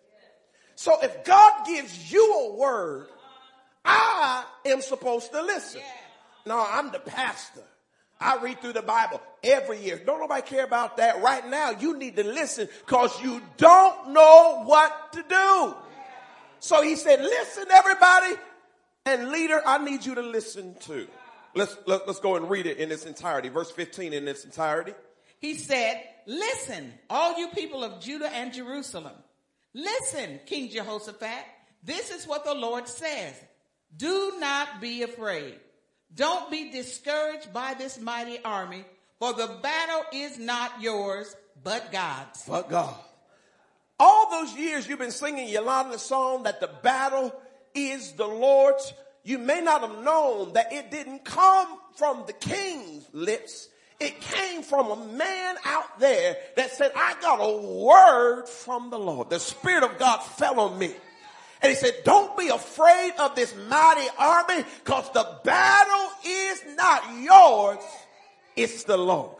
So 0.76 0.94
if 1.02 1.24
God 1.24 1.66
gives 1.66 2.12
you 2.12 2.50
a 2.50 2.56
word, 2.56 3.06
I 3.84 4.44
am 4.66 4.80
supposed 4.82 5.32
to 5.32 5.42
listen. 5.42 5.80
No, 6.44 6.64
I'm 6.68 6.92
the 6.92 6.98
pastor. 6.98 7.62
I 8.20 8.36
read 8.36 8.60
through 8.60 8.74
the 8.74 8.82
Bible 8.82 9.20
every 9.42 9.82
year. 9.82 10.00
Don't 10.04 10.20
nobody 10.20 10.42
care 10.42 10.64
about 10.64 10.98
that. 10.98 11.22
Right 11.22 11.46
now, 11.48 11.70
you 11.70 11.98
need 11.98 12.16
to 12.16 12.24
listen 12.24 12.68
because 12.86 13.20
you 13.22 13.42
don't 13.56 14.10
know 14.10 14.62
what 14.64 15.12
to 15.12 15.24
do. 15.28 15.74
So 16.60 16.82
he 16.82 16.96
said, 16.96 17.20
listen 17.20 17.64
everybody. 17.70 18.34
And 19.04 19.30
leader, 19.30 19.62
I 19.64 19.82
need 19.84 20.04
you 20.04 20.14
to 20.14 20.22
listen 20.22 20.76
too. 20.80 21.06
Let's, 21.54 21.76
let, 21.86 22.02
us 22.02 22.06
let 22.06 22.16
us 22.16 22.20
go 22.20 22.36
and 22.36 22.50
read 22.50 22.66
it 22.66 22.78
in 22.78 22.90
its 22.92 23.06
entirety. 23.06 23.48
Verse 23.48 23.70
15 23.70 24.12
in 24.12 24.28
its 24.28 24.44
entirety. 24.44 24.92
He 25.38 25.54
said, 25.54 26.02
listen, 26.26 26.92
all 27.08 27.38
you 27.38 27.48
people 27.48 27.84
of 27.84 28.00
Judah 28.00 28.30
and 28.34 28.52
Jerusalem. 28.52 29.14
Listen, 29.76 30.40
King 30.46 30.70
Jehoshaphat, 30.70 31.44
this 31.84 32.10
is 32.10 32.26
what 32.26 32.46
the 32.46 32.54
Lord 32.54 32.88
says. 32.88 33.34
Do 33.94 34.32
not 34.40 34.80
be 34.80 35.02
afraid. 35.02 35.60
Don't 36.14 36.50
be 36.50 36.70
discouraged 36.70 37.52
by 37.52 37.74
this 37.74 38.00
mighty 38.00 38.42
army, 38.42 38.86
for 39.18 39.34
the 39.34 39.58
battle 39.62 40.02
is 40.14 40.38
not 40.38 40.80
yours, 40.80 41.36
but 41.62 41.92
God's. 41.92 42.42
But 42.48 42.70
God. 42.70 42.94
All 44.00 44.30
those 44.30 44.54
years 44.54 44.88
you've 44.88 44.98
been 44.98 45.10
singing 45.10 45.46
Yolanda's 45.46 46.00
song 46.00 46.44
that 46.44 46.58
the 46.62 46.70
battle 46.82 47.38
is 47.74 48.12
the 48.12 48.26
Lord's. 48.26 48.94
You 49.24 49.38
may 49.38 49.60
not 49.60 49.82
have 49.82 50.02
known 50.02 50.54
that 50.54 50.72
it 50.72 50.90
didn't 50.90 51.26
come 51.26 51.68
from 51.96 52.24
the 52.26 52.32
king's 52.32 53.06
lips. 53.12 53.68
It 53.98 54.20
came 54.20 54.62
from 54.62 54.90
a 54.90 54.96
man 55.14 55.56
out 55.64 55.98
there 55.98 56.36
that 56.56 56.70
said, 56.72 56.92
I 56.94 57.14
got 57.20 57.38
a 57.40 57.66
word 57.82 58.46
from 58.46 58.90
the 58.90 58.98
Lord. 58.98 59.30
The 59.30 59.40
Spirit 59.40 59.84
of 59.84 59.98
God 59.98 60.18
fell 60.18 60.60
on 60.60 60.78
me. 60.78 60.94
And 61.62 61.70
he 61.70 61.76
said, 61.76 61.94
don't 62.04 62.36
be 62.36 62.48
afraid 62.48 63.12
of 63.18 63.34
this 63.34 63.54
mighty 63.68 64.06
army 64.18 64.64
because 64.84 65.10
the 65.12 65.26
battle 65.42 66.10
is 66.26 66.62
not 66.76 67.02
yours. 67.20 67.78
It's 68.54 68.84
the 68.84 68.98
Lord. 68.98 69.34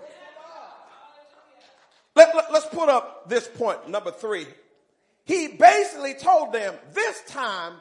Let, 2.15 2.35
let, 2.35 2.51
let's 2.51 2.67
put 2.67 2.89
up 2.89 3.29
this 3.29 3.47
point, 3.47 3.91
number 3.91 4.11
three. 4.11 4.47
He 5.27 5.49
basically 5.49 6.15
told 6.15 6.55
them, 6.55 6.75
this 6.95 7.21
time 7.29 7.75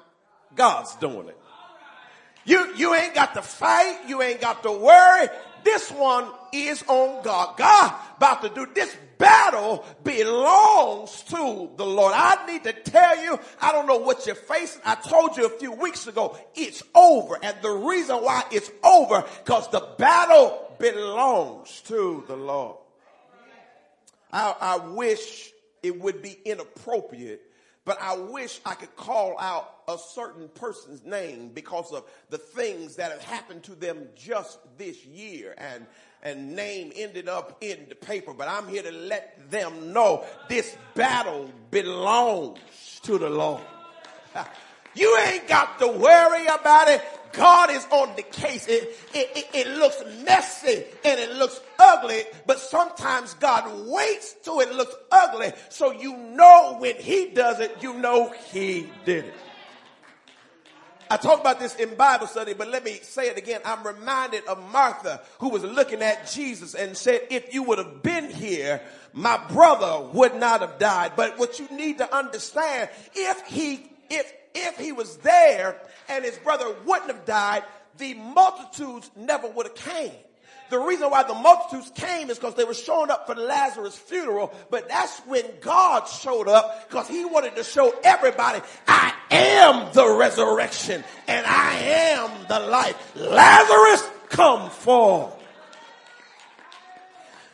God's 0.55 0.93
doing 0.95 1.29
it. 1.29 1.39
You, 2.43 2.75
you 2.75 2.93
ain't 2.93 3.15
got 3.15 3.33
to 3.35 3.41
fight. 3.41 4.07
You 4.07 4.21
ain't 4.21 4.41
got 4.41 4.61
to 4.63 4.71
worry. 4.71 5.27
This 5.65 5.91
one 5.91 6.29
is 6.53 6.83
on 6.87 7.23
God. 7.23 7.57
God 7.57 7.93
about 8.17 8.43
to 8.43 8.49
do 8.49 8.67
this 8.73 8.95
battle 9.17 9.83
belongs 10.03 11.23
to 11.23 11.71
the 11.75 11.85
Lord. 11.85 12.13
I 12.15 12.45
need 12.45 12.63
to 12.65 12.71
tell 12.71 13.21
you, 13.21 13.39
I 13.59 13.71
don't 13.71 13.87
know 13.87 13.97
what 13.97 14.27
you're 14.27 14.35
facing. 14.35 14.81
I 14.85 14.95
told 14.95 15.35
you 15.35 15.47
a 15.47 15.49
few 15.49 15.71
weeks 15.71 16.05
ago, 16.05 16.37
it's 16.53 16.83
over. 16.93 17.39
And 17.41 17.57
the 17.61 17.71
reason 17.71 18.17
why 18.17 18.43
it's 18.51 18.69
over, 18.83 19.25
because 19.43 19.67
the 19.71 19.85
battle 19.97 20.71
belongs 20.79 21.81
to 21.87 22.23
the 22.27 22.35
Lord. 22.35 22.77
I, 24.31 24.55
I 24.61 24.77
wish 24.77 25.51
it 25.81 25.99
would 25.99 26.21
be 26.21 26.37
inappropriate 26.45 27.41
but 27.85 28.01
I 28.01 28.17
wish 28.17 28.59
I 28.65 28.73
could 28.73 28.95
call 28.95 29.39
out 29.39 29.71
a 29.87 29.97
certain 29.97 30.49
person's 30.49 31.03
name 31.03 31.51
because 31.53 31.91
of 31.91 32.03
the 32.29 32.37
things 32.37 32.95
that 32.95 33.11
have 33.11 33.23
happened 33.23 33.63
to 33.63 33.75
them 33.75 34.07
just 34.15 34.59
this 34.77 35.05
year 35.05 35.55
and 35.57 35.85
and 36.23 36.55
name 36.55 36.91
ended 36.95 37.29
up 37.29 37.57
in 37.61 37.85
the 37.87 37.95
paper. 37.95 38.33
But 38.33 38.47
I'm 38.47 38.67
here 38.67 38.81
to 38.81 38.91
let 38.91 39.51
them 39.51 39.93
know 39.93 40.25
this 40.49 40.75
battle 40.95 41.51
belongs 41.69 42.59
to 43.03 43.17
the 43.17 43.29
Lord. 43.29 43.61
You 44.97 45.17
ain't 45.27 45.45
got 45.49 45.77
to 45.79 45.87
worry 45.89 46.45
about 46.45 46.87
it. 46.87 47.01
God 47.33 47.69
is 47.69 47.85
on 47.91 48.15
the 48.15 48.21
case. 48.21 48.65
It, 48.67 48.97
it, 49.13 49.29
it, 49.35 49.47
it, 49.53 49.67
looks 49.77 50.01
messy 50.23 50.85
and 51.03 51.19
it 51.19 51.33
looks 51.33 51.59
ugly, 51.77 52.23
but 52.45 52.59
sometimes 52.59 53.33
God 53.33 53.87
waits 53.89 54.35
till 54.41 54.61
it 54.61 54.73
looks 54.73 54.95
ugly 55.11 55.51
so 55.67 55.91
you 55.91 56.15
know 56.15 56.77
when 56.79 56.95
he 56.95 57.27
does 57.27 57.59
it, 57.59 57.75
you 57.81 57.93
know 57.95 58.33
he 58.53 58.89
did 59.03 59.25
it. 59.25 59.33
I 61.15 61.17
talked 61.17 61.39
about 61.39 61.61
this 61.61 61.75
in 61.75 61.95
Bible 61.95 62.27
study, 62.27 62.53
but 62.53 62.67
let 62.67 62.83
me 62.83 62.99
say 63.01 63.29
it 63.29 63.37
again. 63.37 63.61
I'm 63.63 63.87
reminded 63.87 64.45
of 64.47 64.61
Martha 64.69 65.21
who 65.39 65.47
was 65.47 65.63
looking 65.63 66.01
at 66.01 66.29
Jesus 66.29 66.75
and 66.75 66.97
said, 66.97 67.21
if 67.29 67.53
you 67.53 67.63
would 67.63 67.77
have 67.77 68.03
been 68.03 68.29
here, 68.29 68.81
my 69.13 69.37
brother 69.47 70.09
would 70.11 70.35
not 70.35 70.59
have 70.59 70.77
died. 70.77 71.13
But 71.15 71.39
what 71.39 71.57
you 71.57 71.69
need 71.69 71.99
to 71.99 72.13
understand, 72.13 72.89
if 73.13 73.47
he, 73.47 73.89
if 74.09 74.29
if 74.53 74.77
he 74.77 74.91
was 74.91 75.15
there 75.17 75.79
and 76.09 76.25
his 76.25 76.37
brother 76.39 76.65
wouldn't 76.83 77.09
have 77.09 77.23
died, 77.23 77.63
the 77.97 78.13
multitudes 78.15 79.09
never 79.15 79.47
would 79.47 79.67
have 79.67 79.75
came. 79.75 80.11
The 80.69 80.79
reason 80.79 81.11
why 81.11 81.23
the 81.23 81.33
multitudes 81.33 81.91
came 81.93 82.29
is 82.29 82.39
because 82.39 82.55
they 82.55 82.63
were 82.63 82.73
showing 82.73 83.11
up 83.11 83.27
for 83.27 83.35
Lazarus' 83.35 83.95
funeral, 83.95 84.53
but 84.71 84.89
that's 84.89 85.19
when 85.19 85.43
God 85.61 86.05
showed 86.07 86.47
up 86.47 86.89
because 86.89 87.07
he 87.07 87.23
wanted 87.23 87.55
to 87.55 87.63
show 87.63 87.93
everybody, 88.03 88.61
I 88.87 89.13
am 89.29 89.93
the 89.93 90.09
resurrection 90.17 91.03
and 91.27 91.45
I 91.45 91.73
am 91.75 92.47
the 92.47 92.59
life. 92.59 93.15
Lazarus, 93.15 94.09
come 94.29 94.69
forth. 94.71 95.33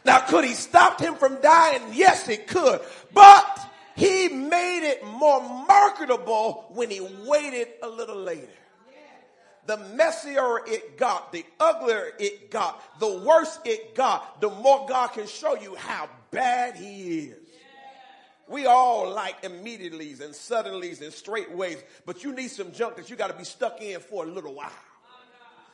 Now, 0.03 0.19
could 0.21 0.45
he 0.45 0.53
stop 0.53 0.99
him 0.99 1.15
from 1.15 1.41
dying? 1.41 1.81
Yes, 1.91 2.25
he 2.25 2.37
could. 2.37 2.81
But 3.13 3.59
he 3.95 4.29
made 4.29 4.89
it 4.89 5.05
more 5.05 5.41
marketable 5.41 6.65
when 6.69 6.89
he 6.89 7.01
waited 7.25 7.67
a 7.83 7.89
little 7.89 8.15
later. 8.15 8.47
The 9.67 9.77
messier 9.77 10.65
it 10.65 10.97
got, 10.97 11.31
the 11.31 11.45
uglier 11.59 12.11
it 12.19 12.49
got, 12.49 12.99
the 12.99 13.19
worse 13.19 13.59
it 13.63 13.95
got, 13.95 14.41
the 14.41 14.49
more 14.49 14.87
God 14.87 15.09
can 15.09 15.27
show 15.27 15.55
you 15.55 15.75
how 15.75 16.09
bad 16.31 16.75
he 16.75 17.19
is. 17.19 17.37
We 18.47 18.65
all 18.65 19.09
like 19.09 19.43
immediatelys 19.43 20.19
and 20.19 20.33
suddenlies 20.33 21.01
and 21.01 21.13
straightways, 21.13 21.81
but 22.05 22.23
you 22.23 22.33
need 22.33 22.49
some 22.49 22.71
junk 22.73 22.97
that 22.97 23.09
you 23.09 23.15
got 23.15 23.27
to 23.27 23.37
be 23.37 23.45
stuck 23.45 23.81
in 23.81 23.99
for 24.01 24.25
a 24.25 24.27
little 24.27 24.53
while. 24.53 24.71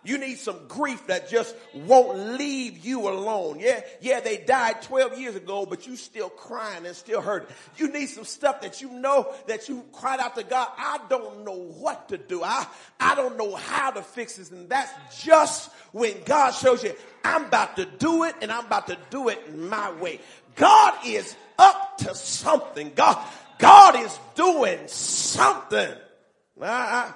You 0.08 0.17
need 0.17 0.38
some 0.38 0.56
grief 0.70 1.08
that 1.08 1.28
just 1.28 1.54
won't 1.74 2.17
leave 2.39 2.78
you 2.86 3.10
alone. 3.10 3.60
Yeah, 3.60 3.82
yeah, 4.00 4.22
they 4.22 4.38
died 4.38 4.82
12 4.84 5.20
years 5.20 5.36
ago, 5.36 5.65
but 5.65 5.86
you 5.86 5.98
still 5.98 6.30
crying 6.30 6.86
and 6.86 6.96
still 6.96 7.20
hurting. 7.20 7.54
You 7.76 7.91
need 7.91 8.08
some 8.08 8.24
stuff 8.24 8.62
that 8.62 8.82
you 8.82 8.89
know 8.89 9.36
that 9.48 9.67
you 9.67 9.84
cried 9.91 10.22
out 10.22 10.36
to 10.38 10.43
God. 10.43 10.70
I 10.78 11.02
don't 11.10 11.43
know 11.43 11.58
what 11.58 12.08
to 12.08 12.17
do. 12.17 12.41
I, 12.41 12.65
I 13.02 13.15
don't 13.15 13.38
know 13.38 13.58
how 13.58 13.91
to 13.91 14.02
fix 14.02 14.38
this. 14.38 14.50
And 14.50 14.70
that's 14.70 14.93
just 15.26 15.70
when 15.91 16.13
God 16.24 16.52
shows 16.52 16.86
you, 16.86 16.96
I'm 17.26 17.43
about 17.43 17.76
to 17.76 17.84
do 17.84 18.24
it 18.24 18.36
and 18.41 18.50
I'm 18.50 18.65
about 18.65 18.88
to 18.88 18.98
do 19.10 19.28
it 19.28 19.58
my 19.58 19.91
way. 19.91 20.22
God 20.56 20.93
is 21.06 21.36
up 21.60 21.98
to 21.98 22.15
something. 22.15 22.93
God, 22.96 23.22
God 23.58 23.98
is 23.98 24.17
doing 24.36 24.88
something. 24.88 25.93
I, 26.62 27.12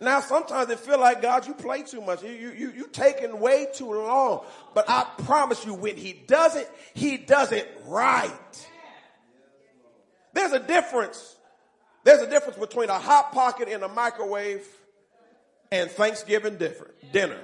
now 0.00 0.20
sometimes 0.20 0.70
it 0.70 0.80
feel 0.80 0.98
like 0.98 1.22
God, 1.22 1.46
you 1.46 1.54
play 1.54 1.82
too 1.82 2.00
much. 2.00 2.22
You, 2.22 2.30
you, 2.30 2.72
you, 2.72 2.88
taking 2.88 3.38
way 3.38 3.68
too 3.72 3.92
long. 3.92 4.44
But 4.74 4.86
I 4.88 5.06
promise 5.24 5.64
you, 5.64 5.74
when 5.74 5.96
he 5.96 6.12
does 6.12 6.56
it, 6.56 6.70
he 6.94 7.16
does 7.16 7.52
it 7.52 7.68
right. 7.86 8.68
There's 10.32 10.52
a 10.52 10.58
difference. 10.58 11.36
There's 12.02 12.20
a 12.20 12.28
difference 12.28 12.58
between 12.58 12.90
a 12.90 12.98
hot 12.98 13.32
pocket 13.32 13.68
in 13.68 13.82
a 13.82 13.88
microwave 13.88 14.66
and 15.70 15.90
Thanksgiving 15.90 16.58
dinner. 17.12 17.38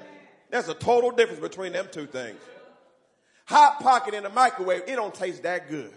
There's 0.50 0.68
a 0.68 0.74
total 0.74 1.12
difference 1.12 1.40
between 1.40 1.72
them 1.72 1.86
two 1.90 2.06
things. 2.06 2.38
Hot 3.46 3.80
pocket 3.80 4.14
in 4.14 4.26
a 4.26 4.30
microwave, 4.30 4.82
it 4.86 4.96
don't 4.96 5.14
taste 5.14 5.44
that 5.44 5.70
good. 5.70 5.92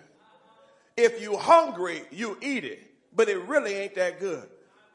If 0.95 1.21
you 1.21 1.37
hungry, 1.37 2.03
you 2.11 2.37
eat 2.41 2.63
it, 2.63 2.79
but 3.15 3.27
it 3.27 3.39
really 3.47 3.73
ain't 3.73 3.95
that 3.95 4.19
good. 4.19 4.47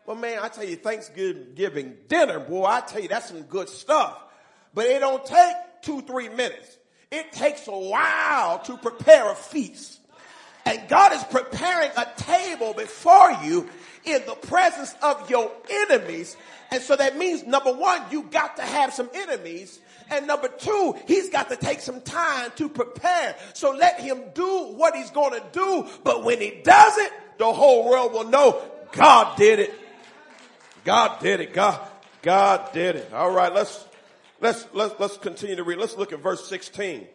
Well, 0.08 0.16
man, 0.16 0.38
I 0.40 0.48
tell 0.48 0.64
you, 0.64 0.76
Thanksgiving 0.76 1.98
dinner, 2.08 2.40
boy, 2.40 2.64
I 2.64 2.80
tell 2.80 3.02
you, 3.02 3.08
that's 3.08 3.28
some 3.28 3.42
good 3.42 3.68
stuff. 3.68 4.18
But 4.72 4.86
it 4.86 5.00
don't 5.00 5.22
take 5.22 5.54
two, 5.82 6.00
three 6.00 6.30
minutes. 6.30 6.78
It 7.10 7.30
takes 7.30 7.68
a 7.68 7.76
while 7.78 8.58
to 8.60 8.78
prepare 8.78 9.30
a 9.30 9.34
feast. 9.34 10.00
And 10.64 10.88
God 10.88 11.12
is 11.12 11.22
preparing 11.24 11.90
a 11.94 12.06
table 12.16 12.72
before 12.72 13.32
you 13.44 13.68
in 14.06 14.22
the 14.24 14.32
presence 14.32 14.94
of 15.02 15.28
your 15.28 15.52
enemies. 15.68 16.38
And 16.70 16.82
so 16.82 16.96
that 16.96 17.18
means 17.18 17.44
number 17.44 17.74
one, 17.74 18.00
you 18.10 18.22
got 18.22 18.56
to 18.56 18.62
have 18.62 18.94
some 18.94 19.10
enemies. 19.12 19.78
And 20.08 20.26
number 20.26 20.48
two, 20.48 20.96
he's 21.06 21.28
got 21.28 21.50
to 21.50 21.56
take 21.56 21.80
some 21.80 22.00
time 22.00 22.50
to 22.56 22.70
prepare. 22.70 23.36
So 23.52 23.72
let 23.72 24.00
him 24.00 24.22
do 24.32 24.72
what 24.74 24.96
he's 24.96 25.10
going 25.10 25.38
to 25.38 25.44
do. 25.52 25.86
But 26.02 26.24
when 26.24 26.40
he 26.40 26.62
does 26.64 26.96
it, 26.96 27.12
the 27.36 27.52
whole 27.52 27.90
world 27.90 28.14
will 28.14 28.30
know 28.30 28.62
God 28.92 29.36
did 29.36 29.58
it. 29.58 29.74
God 30.84 31.20
did 31.20 31.40
it. 31.40 31.52
God, 31.52 31.80
God 32.22 32.72
did 32.72 32.96
it. 32.96 33.12
All 33.12 33.30
right, 33.30 33.52
let's, 33.52 33.84
let's, 34.40 34.66
let's, 34.72 34.98
let's 34.98 35.16
continue 35.18 35.56
to 35.56 35.64
read. 35.64 35.78
Let's 35.78 35.96
look 35.96 36.12
at 36.12 36.20
verse 36.20 36.48
16. 36.48 37.06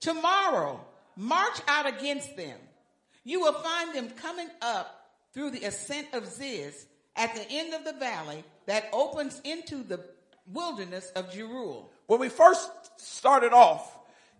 Tomorrow, 0.00 0.84
march 1.16 1.60
out 1.66 1.86
against 1.86 2.36
them. 2.36 2.58
You 3.24 3.40
will 3.40 3.54
find 3.54 3.94
them 3.94 4.10
coming 4.10 4.48
up 4.60 5.08
through 5.32 5.50
the 5.50 5.64
ascent 5.64 6.08
of 6.12 6.26
Ziz 6.26 6.86
at 7.16 7.34
the 7.34 7.46
end 7.50 7.74
of 7.74 7.84
the 7.84 7.94
valley 7.94 8.44
that 8.66 8.88
opens 8.92 9.40
into 9.44 9.82
the 9.82 10.00
wilderness 10.52 11.10
of 11.16 11.30
Jeruel. 11.32 11.86
When 12.06 12.20
we 12.20 12.28
first 12.28 12.70
started 12.96 13.52
off, 13.52 13.93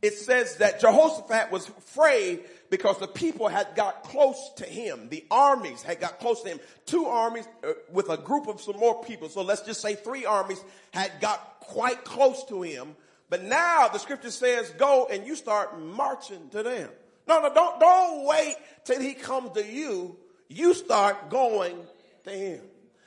it 0.04 0.18
says 0.18 0.56
that 0.56 0.80
Jehoshaphat 0.80 1.50
was 1.50 1.66
afraid 1.66 2.40
because 2.68 2.98
the 2.98 3.06
people 3.06 3.48
had 3.48 3.68
got 3.74 4.02
close 4.02 4.50
to 4.56 4.66
him. 4.66 5.08
The 5.08 5.24
armies 5.30 5.80
had 5.80 5.98
got 5.98 6.20
close 6.20 6.42
to 6.42 6.50
him. 6.50 6.60
Two 6.84 7.06
armies 7.06 7.48
uh, 7.66 7.72
with 7.90 8.10
a 8.10 8.18
group 8.18 8.46
of 8.46 8.60
some 8.60 8.76
more 8.76 9.02
people. 9.02 9.30
So 9.30 9.40
let's 9.40 9.62
just 9.62 9.80
say 9.80 9.94
three 9.94 10.26
armies 10.26 10.62
had 10.90 11.10
got 11.22 11.38
quite 11.60 12.04
close 12.04 12.44
to 12.50 12.60
him. 12.60 12.96
But 13.30 13.44
now 13.44 13.88
the 13.88 13.98
scripture 13.98 14.30
says 14.30 14.68
go 14.76 15.08
and 15.10 15.26
you 15.26 15.36
start 15.36 15.80
marching 15.80 16.50
to 16.50 16.62
them. 16.62 16.90
No, 17.26 17.40
no, 17.40 17.54
don't, 17.54 17.80
don't 17.80 18.26
wait 18.26 18.56
till 18.84 19.00
he 19.00 19.14
comes 19.14 19.52
to 19.52 19.64
you. 19.64 20.18
You 20.48 20.74
start 20.74 21.30
going 21.30 21.76
to 22.24 22.30
him. 22.30 22.60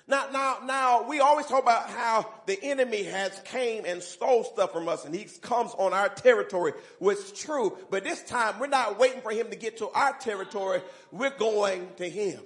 Now, 0.10 0.28
now, 0.32 0.60
now, 0.64 1.04
we 1.08 1.20
always 1.20 1.48
talk 1.48 1.62
about 1.62 1.90
how 1.90 2.32
the 2.46 2.58
enemy 2.64 3.04
has 3.04 3.38
came 3.44 3.84
and 3.86 4.02
stole 4.02 4.46
stuff 4.46 4.72
from 4.72 4.88
us 4.88 5.04
and 5.04 5.14
he 5.14 5.28
comes 5.42 5.74
on 5.78 5.94
our 5.94 6.08
territory, 6.08 6.72
which 7.00 7.18
is 7.18 7.32
true. 7.34 7.78
But 7.90 8.06
this 8.06 8.24
time 8.24 8.58
we're 8.58 8.68
not 8.68 8.98
waiting 8.98 9.20
for 9.20 9.32
him 9.32 9.50
to 9.50 9.58
get 9.58 9.80
to 9.80 9.90
our 9.90 10.14
territory. 10.14 10.82
We're 11.12 11.38
going 11.38 11.90
to 11.98 12.10
him. 12.10 12.40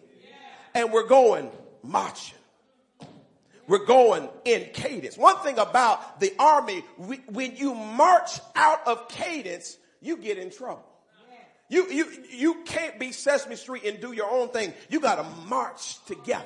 And 0.74 0.92
we're 0.92 1.08
going 1.08 1.52
marching. 1.84 2.38
We're 3.68 3.86
going 3.86 4.28
in 4.44 4.70
cadence. 4.74 5.16
One 5.16 5.38
thing 5.40 5.60
about 5.60 6.20
the 6.20 6.34
army, 6.40 6.84
we, 6.98 7.18
when 7.30 7.56
you 7.58 7.76
march 7.76 8.40
out 8.56 8.88
of 8.88 9.08
cadence, 9.08 9.78
you 10.02 10.18
get 10.18 10.40
in 10.40 10.50
trouble. 10.50 10.88
You, 11.70 11.90
you, 11.90 12.06
you 12.32 12.64
can't 12.66 13.00
be 13.00 13.14
Sesame 13.14 13.56
Street 13.56 13.86
and 13.86 14.02
do 14.02 14.12
your 14.12 14.30
own 14.30 14.50
thing. 14.50 14.74
You 14.90 15.00
gotta 15.00 15.24
march 15.48 16.04
together. 16.06 16.44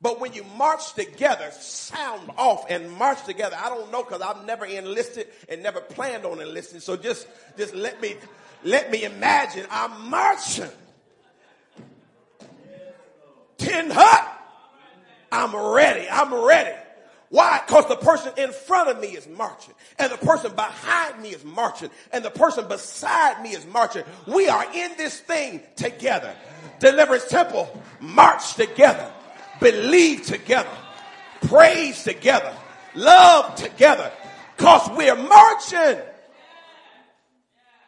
But 0.00 0.20
when 0.20 0.32
you 0.32 0.44
march 0.56 0.94
together, 0.94 1.50
sound 1.50 2.30
off 2.36 2.66
and 2.70 2.90
march 2.92 3.24
together. 3.24 3.56
I 3.60 3.68
don't 3.68 3.90
know 3.90 4.04
because 4.04 4.22
I've 4.22 4.44
never 4.44 4.64
enlisted 4.64 5.26
and 5.48 5.62
never 5.62 5.80
planned 5.80 6.24
on 6.24 6.40
enlisting. 6.40 6.80
So 6.80 6.96
just, 6.96 7.26
just 7.56 7.74
let 7.74 8.00
me, 8.00 8.14
let 8.62 8.92
me 8.92 9.02
imagine 9.04 9.66
I'm 9.70 10.08
marching. 10.08 10.70
Tin 13.58 13.90
hut. 13.90 14.34
I'm 15.32 15.54
ready. 15.54 16.08
I'm 16.08 16.32
ready. 16.32 16.76
Why? 17.30 17.60
Because 17.66 17.88
the 17.88 17.96
person 17.96 18.32
in 18.38 18.52
front 18.52 18.88
of 18.88 19.00
me 19.00 19.08
is 19.08 19.26
marching 19.26 19.74
and 19.98 20.10
the 20.10 20.16
person 20.16 20.54
behind 20.54 21.20
me 21.20 21.30
is 21.30 21.44
marching 21.44 21.90
and 22.12 22.24
the 22.24 22.30
person 22.30 22.66
beside 22.68 23.42
me 23.42 23.50
is 23.50 23.66
marching. 23.66 24.04
We 24.26 24.48
are 24.48 24.64
in 24.72 24.96
this 24.96 25.20
thing 25.20 25.60
together. 25.76 26.34
Deliverance 26.78 27.28
Temple, 27.28 27.68
march 28.00 28.54
together 28.54 29.12
believe 29.60 30.24
together, 30.26 30.68
praise 31.42 32.02
together, 32.02 32.54
love 32.94 33.54
together, 33.54 34.10
cause 34.56 34.88
we're 34.96 35.16
marching. 35.16 36.00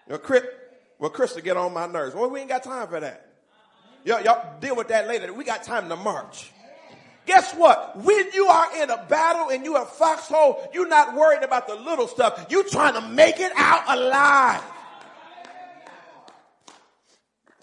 Well, 0.09 0.18
Chris, 0.18 0.44
well, 0.98 1.11
Chris 1.11 1.35
to 1.35 1.42
get 1.42 1.56
on 1.56 1.72
my 1.72 1.87
nerves. 1.87 2.14
Well, 2.14 2.30
we 2.30 2.40
ain't 2.40 2.48
got 2.48 2.62
time 2.62 2.88
for 2.88 3.00
that. 3.00 3.26
Y'all, 4.04 4.22
y'all 4.22 4.59
deal 4.61 4.76
with 4.76 4.88
that 4.88 5.06
later. 5.06 5.33
We 5.33 5.44
got 5.44 5.62
time 5.62 5.88
to 5.88 5.96
march. 5.96 6.50
Guess 7.26 7.54
what? 7.54 7.96
When 7.96 8.33
you 8.33 8.46
are 8.46 8.83
in 8.83 8.90
a 8.90 9.06
battle 9.09 9.50
and 9.50 9.64
you're 9.64 9.83
a 9.83 9.87
foxhole, 9.87 10.68
you're 10.72 10.88
not 10.88 11.14
worried 11.14 11.42
about 11.42 11.68
the 11.68 11.74
little 11.76 12.09
stuff. 12.09 12.46
You're 12.50 12.68
trying 12.68 12.94
to 12.94 13.02
make 13.09 13.38
it 13.38 13.52
out 13.56 13.85
alive. 13.87 14.62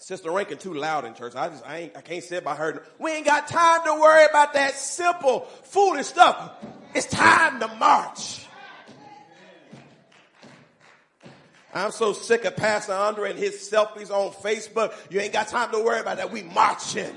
Sister 0.08 0.30
Rankin 0.30 0.56
too 0.56 0.72
loud 0.72 1.04
in 1.04 1.12
church. 1.12 1.34
I 1.36 1.50
just, 1.50 1.66
I 1.66 1.76
ain't, 1.76 1.94
I 1.94 2.00
can't 2.00 2.24
sit 2.24 2.42
by 2.42 2.54
her. 2.54 2.82
We 2.98 3.10
ain't 3.10 3.26
got 3.26 3.46
time 3.46 3.84
to 3.84 3.92
worry 4.00 4.24
about 4.24 4.54
that 4.54 4.72
simple, 4.72 5.40
foolish 5.64 6.06
stuff. 6.06 6.50
It's 6.94 7.04
time 7.04 7.60
to 7.60 7.68
march. 7.74 8.46
I'm 11.74 11.90
so 11.90 12.14
sick 12.14 12.46
of 12.46 12.56
Pastor 12.56 12.94
Andre 12.94 13.32
and 13.32 13.38
his 13.38 13.56
selfies 13.70 14.10
on 14.10 14.32
Facebook. 14.32 14.94
You 15.10 15.20
ain't 15.20 15.34
got 15.34 15.48
time 15.48 15.72
to 15.72 15.78
worry 15.84 16.00
about 16.00 16.16
that. 16.16 16.32
We 16.32 16.42
marching. 16.42 17.14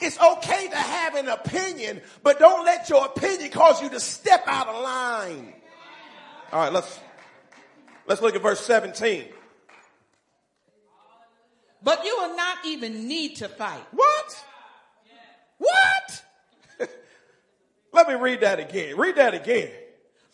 It's 0.00 0.18
okay 0.18 0.68
to 0.68 0.76
have 0.76 1.16
an 1.16 1.28
opinion, 1.28 2.00
but 2.22 2.38
don't 2.38 2.64
let 2.64 2.88
your 2.88 3.04
opinion 3.04 3.50
cause 3.50 3.82
you 3.82 3.90
to 3.90 4.00
step 4.00 4.44
out 4.46 4.68
of 4.68 4.82
line. 4.82 5.52
All 6.50 6.60
right, 6.60 6.72
let's, 6.72 6.98
let's 8.06 8.22
look 8.22 8.34
at 8.34 8.40
verse 8.40 8.64
17. 8.64 9.26
But 11.82 12.04
you 12.04 12.16
will 12.20 12.36
not 12.36 12.58
even 12.64 13.06
need 13.06 13.36
to 13.36 13.48
fight. 13.48 13.82
What? 13.92 14.44
What? 15.58 16.24
Let 17.92 18.08
me 18.08 18.14
read 18.14 18.40
that 18.40 18.58
again. 18.58 18.96
Read 18.96 19.16
that 19.16 19.34
again. 19.34 19.70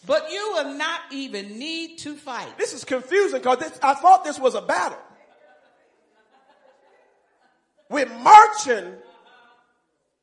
But 0.07 0.33
you 0.33 0.53
will 0.55 0.75
not 0.75 1.01
even 1.13 1.59
need 1.59 1.99
to 1.99 2.15
fight. 2.15 2.59
This 2.59 2.73
is 2.73 2.85
confusing 2.85 3.41
because 3.41 3.79
I 3.83 3.95
thought 3.95 4.25
this 4.25 4.39
was 4.39 4.55
a 4.55 4.63
battle. 4.63 4.99
We're 7.89 8.07
marching, 8.07 8.95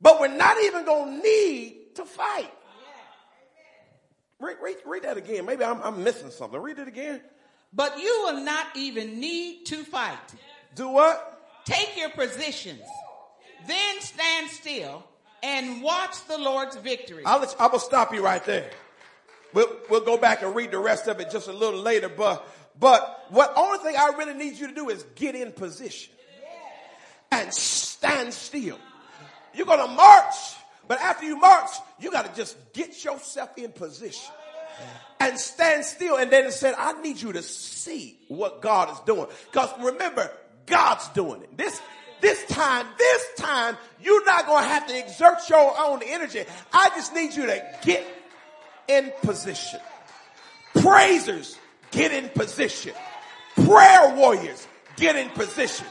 but 0.01 0.19
we're 0.19 0.35
not 0.35 0.57
even 0.63 0.85
going 0.85 1.17
to 1.17 1.23
need 1.23 1.95
to 1.95 2.05
fight. 2.05 2.51
Read, 4.39 4.57
read, 4.61 4.77
read, 4.85 5.03
that 5.03 5.17
again. 5.17 5.45
Maybe 5.45 5.63
I'm, 5.63 5.81
I'm 5.81 6.03
missing 6.03 6.31
something. 6.31 6.59
Read 6.59 6.79
it 6.79 6.87
again. 6.87 7.21
But 7.71 7.99
you 7.99 8.23
will 8.25 8.41
not 8.41 8.67
even 8.75 9.19
need 9.19 9.65
to 9.67 9.83
fight. 9.83 10.17
Do 10.75 10.89
what? 10.89 11.63
Take 11.65 11.97
your 11.97 12.09
positions. 12.09 12.81
Then 13.67 14.01
stand 14.01 14.49
still 14.49 15.03
and 15.43 15.81
watch 15.81 16.25
the 16.27 16.37
Lord's 16.37 16.75
victory. 16.77 17.23
I'll, 17.25 17.39
let 17.39 17.51
you, 17.51 17.57
I 17.59 17.67
will 17.67 17.79
stop 17.79 18.13
you 18.13 18.23
right 18.23 18.43
there. 18.45 18.69
We'll, 19.53 19.67
we'll 19.89 20.05
go 20.05 20.17
back 20.17 20.43
and 20.43 20.55
read 20.55 20.71
the 20.71 20.79
rest 20.79 21.07
of 21.07 21.19
it 21.19 21.31
just 21.31 21.47
a 21.47 21.53
little 21.53 21.81
later. 21.81 22.09
But, 22.09 22.47
but 22.79 23.25
what 23.29 23.53
only 23.55 23.79
thing 23.79 23.95
I 23.97 24.11
really 24.17 24.33
need 24.33 24.57
you 24.57 24.67
to 24.67 24.73
do 24.73 24.89
is 24.89 25.03
get 25.15 25.35
in 25.35 25.51
position 25.51 26.13
and 27.31 27.53
stand 27.53 28.33
still. 28.33 28.79
You're 29.53 29.65
going 29.65 29.79
to 29.79 29.93
march, 29.93 30.35
but 30.87 30.99
after 30.99 31.19
after 31.19 31.25
you 31.25 31.37
march, 31.37 31.69
you 31.99 32.11
got 32.11 32.25
to 32.25 32.35
just 32.35 32.57
get 32.73 33.03
yourself 33.03 33.57
in 33.57 33.71
position 33.71 34.31
and 35.19 35.37
stand 35.37 35.83
still. 35.83 36.17
And 36.17 36.31
then 36.31 36.45
it 36.45 36.53
said, 36.53 36.75
I 36.77 36.99
need 37.01 37.21
you 37.21 37.33
to 37.33 37.43
see 37.43 38.17
what 38.27 38.61
God 38.61 38.91
is 38.91 38.99
doing. 39.01 39.27
Because 39.51 39.69
remember, 39.81 40.31
God's 40.69 41.07
doing 41.09 41.41
it. 41.41 41.57
This, 41.57 41.81
this 42.21 42.45
time, 42.45 42.85
this 42.97 43.25
time, 43.37 43.77
you're 44.01 44.25
not 44.25 44.45
going 44.45 44.63
to 44.63 44.69
have 44.69 44.87
to 44.87 44.97
exert 44.97 45.49
your 45.49 45.73
own 45.79 46.01
energy. 46.05 46.43
I 46.71 46.89
just 46.89 47.13
need 47.13 47.33
you 47.33 47.45
to 47.47 47.65
get 47.83 48.05
in 48.87 49.11
position. 49.21 49.79
Praisers, 50.75 51.57
get 51.91 52.11
in 52.11 52.29
position. 52.29 52.93
Prayer 53.55 54.15
warriors, 54.15 54.67
get 54.95 55.15
in 55.15 55.29
position. 55.29 55.85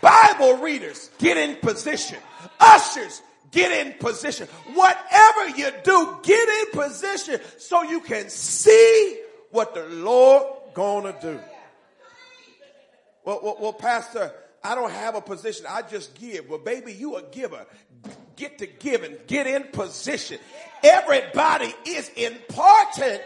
Bible 0.00 0.58
readers, 0.58 1.10
get 1.18 1.36
in 1.36 1.56
position. 1.56 2.18
Ushers, 2.60 3.22
get 3.50 3.86
in 3.86 3.94
position. 3.98 4.46
Whatever 4.74 5.48
you 5.56 5.70
do, 5.82 6.18
get 6.22 6.48
in 6.48 6.80
position 6.80 7.40
so 7.58 7.82
you 7.82 8.00
can 8.00 8.28
see 8.28 9.20
what 9.50 9.74
the 9.74 9.84
Lord 9.86 10.44
gonna 10.74 11.16
do. 11.20 11.40
Well, 13.24 13.40
well, 13.42 13.56
well, 13.60 13.72
Pastor, 13.72 14.32
I 14.62 14.74
don't 14.74 14.90
have 14.90 15.14
a 15.14 15.20
position. 15.20 15.66
I 15.68 15.82
just 15.82 16.14
give. 16.14 16.48
Well, 16.48 16.58
baby, 16.58 16.92
you 16.92 17.16
a 17.16 17.22
giver. 17.22 17.66
Get 18.36 18.58
to 18.58 18.66
giving. 18.66 19.16
Get 19.26 19.46
in 19.46 19.64
position. 19.64 20.38
Everybody 20.82 21.74
is 21.86 22.08
important. 22.10 23.22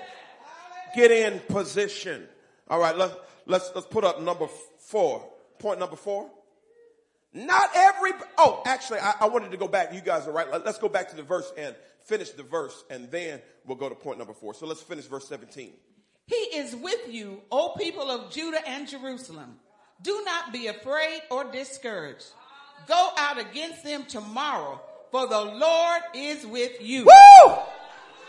Get 0.95 1.11
in 1.11 1.41
position. 1.49 2.27
All 2.69 2.79
right, 2.79 2.97
let's, 2.97 3.15
let's, 3.47 3.71
let's 3.75 3.87
put 3.87 4.05
up 4.05 4.21
number 4.21 4.49
four. 4.79 5.29
Point 5.59 5.79
number 5.79 5.97
four. 5.97 6.31
Not 7.35 7.71
every, 7.75 8.13
oh, 8.37 8.63
actually, 8.67 8.99
I, 8.99 9.15
I 9.21 9.29
wanted 9.29 9.53
to 9.53 9.57
go 9.57 9.67
back. 9.67 9.95
You 9.95 10.03
guys 10.03 10.27
are 10.27 10.33
right. 10.33 10.51
Let, 10.51 10.67
let's 10.67 10.79
go 10.79 10.89
back 10.89 11.09
to 11.11 11.17
the 11.17 11.23
verse 11.23 11.51
and 11.57 11.75
finish 12.05 12.31
the 12.31 12.43
verse, 12.43 12.85
and 12.91 13.11
then 13.11 13.41
we'll 13.67 13.79
go 13.79 13.89
to 13.89 13.95
point 13.95 14.19
number 14.19 14.35
four. 14.35 14.53
So 14.55 14.67
let's 14.67 14.83
finish 14.83 15.07
verse 15.07 15.29
17. 15.29 15.73
He 16.27 16.35
is 16.35 16.77
with 16.77 17.09
you, 17.09 17.41
O 17.51 17.75
people 17.79 18.11
of 18.11 18.31
Judah 18.31 18.61
and 18.67 18.87
Jerusalem. 18.87 19.57
Do 20.03 20.23
not 20.25 20.53
be 20.53 20.67
afraid 20.67 21.23
or 21.31 21.45
discouraged. 21.45 22.27
Go 22.89 23.11
out 23.17 23.39
against 23.39 23.85
them 23.85 24.05
tomorrow, 24.05 24.81
for 25.11 25.29
the 25.29 25.41
Lord 25.41 26.03
is 26.15 26.45
with 26.47 26.81
you. 26.81 27.05
Woo! 27.05 27.55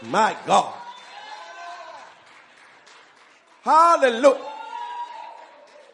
My 0.04 0.36
God. 0.46 0.74
Hallelujah. 3.64 4.42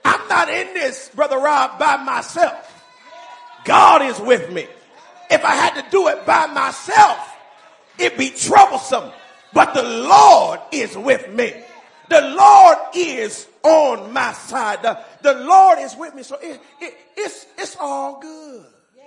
I'm 0.04 0.28
not 0.28 0.50
in 0.50 0.74
this, 0.74 1.10
Brother 1.14 1.38
Rob, 1.38 1.80
by 1.80 1.98
myself. 1.98 2.84
God 3.64 4.02
is 4.02 4.20
with 4.20 4.52
me. 4.52 4.68
If 5.30 5.46
I 5.46 5.56
had 5.56 5.82
to 5.82 5.92
do 5.92 6.08
it 6.08 6.26
by 6.26 6.48
myself, 6.48 7.20
it'd 7.98 8.18
be 8.18 8.32
troublesome. 8.32 9.12
But 9.54 9.74
the 9.74 9.84
Lord 9.84 10.60
is 10.72 10.98
with 10.98 11.32
me. 11.32 11.54
The 12.10 12.22
Lord 12.22 12.78
is 12.96 13.48
on 13.64 14.14
my 14.14 14.34
side. 14.34 14.82
The, 14.82 15.00
the 15.22 15.34
Lord 15.34 15.80
is 15.80 15.96
with 15.96 16.16
me. 16.16 16.24
So 16.24 16.38
it, 16.42 16.60
it, 16.82 16.94
it's, 17.18 17.46
it's 17.58 17.78
all 17.80 18.20
good. 18.20 18.66
Yeah. 18.98 19.04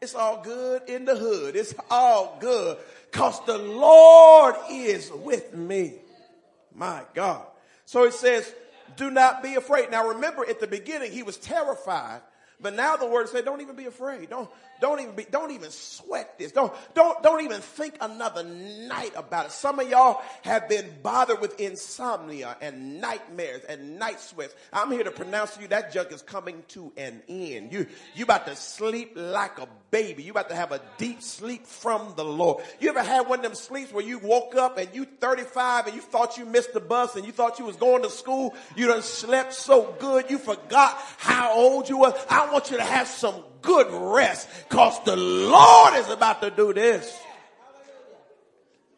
It's 0.00 0.14
all 0.14 0.42
good 0.42 0.88
in 0.88 1.04
the 1.04 1.16
hood. 1.16 1.56
It's 1.56 1.74
all 1.90 2.36
good 2.40 2.78
because 3.10 3.44
the 3.46 3.58
Lord 3.58 4.54
is 4.70 5.10
with 5.10 5.54
me. 5.54 5.94
My 6.74 7.02
God. 7.14 7.44
So 7.84 8.04
it 8.04 8.14
says, 8.14 8.52
do 8.96 9.10
not 9.10 9.42
be 9.42 9.54
afraid. 9.54 9.90
Now 9.90 10.08
remember 10.08 10.48
at 10.48 10.60
the 10.60 10.66
beginning, 10.66 11.12
he 11.12 11.22
was 11.22 11.36
terrified 11.36 12.20
but 12.62 12.74
now 12.74 12.96
the 12.96 13.06
word 13.06 13.28
said, 13.28 13.44
don't 13.44 13.60
even 13.60 13.76
be 13.76 13.86
afraid. 13.86 14.30
Don't, 14.30 14.48
don't 14.80 15.00
even 15.00 15.14
be, 15.14 15.26
don't 15.30 15.50
even 15.50 15.70
sweat 15.70 16.38
this. 16.38 16.52
Don't, 16.52 16.72
don't, 16.94 17.22
don't 17.22 17.42
even 17.42 17.60
think 17.60 17.96
another 18.00 18.42
night 18.42 19.12
about 19.16 19.46
it. 19.46 19.52
Some 19.52 19.78
of 19.78 19.88
y'all 19.88 20.22
have 20.42 20.68
been 20.68 20.86
bothered 21.02 21.40
with 21.40 21.60
insomnia 21.60 22.56
and 22.60 23.00
nightmares 23.00 23.62
and 23.64 23.98
night 23.98 24.20
sweats. 24.20 24.54
I'm 24.72 24.90
here 24.90 25.04
to 25.04 25.10
pronounce 25.10 25.56
to 25.56 25.62
you 25.62 25.68
that 25.68 25.92
junk 25.92 26.12
is 26.12 26.22
coming 26.22 26.62
to 26.68 26.92
an 26.96 27.22
end. 27.28 27.72
You, 27.72 27.86
you 28.14 28.24
about 28.24 28.46
to 28.46 28.56
sleep 28.56 29.12
like 29.14 29.58
a 29.58 29.68
baby. 29.90 30.22
You 30.22 30.30
about 30.30 30.48
to 30.48 30.54
have 30.54 30.72
a 30.72 30.80
deep 30.98 31.22
sleep 31.22 31.66
from 31.66 32.14
the 32.16 32.24
Lord. 32.24 32.64
You 32.78 32.88
ever 32.90 33.02
had 33.02 33.28
one 33.28 33.40
of 33.40 33.44
them 33.44 33.54
sleeps 33.54 33.92
where 33.92 34.04
you 34.04 34.18
woke 34.18 34.54
up 34.54 34.78
and 34.78 34.88
you 34.94 35.04
35 35.04 35.86
and 35.86 35.96
you 35.96 36.00
thought 36.00 36.38
you 36.38 36.44
missed 36.44 36.72
the 36.72 36.80
bus 36.80 37.16
and 37.16 37.26
you 37.26 37.32
thought 37.32 37.58
you 37.58 37.64
was 37.64 37.76
going 37.76 38.02
to 38.02 38.10
school? 38.10 38.54
You 38.76 38.86
done 38.86 39.02
slept 39.02 39.52
so 39.52 39.94
good 39.98 40.30
you 40.30 40.38
forgot 40.38 40.96
how 41.18 41.54
old 41.54 41.88
you 41.88 41.98
were. 41.98 42.14
I 42.28 42.49
want 42.52 42.70
you 42.70 42.76
to 42.76 42.84
have 42.84 43.06
some 43.06 43.34
good 43.62 43.88
rest 43.90 44.48
because 44.68 45.02
the 45.04 45.16
Lord 45.16 45.94
is 45.94 46.08
about 46.08 46.42
to 46.42 46.50
do 46.50 46.72
this. 46.72 47.18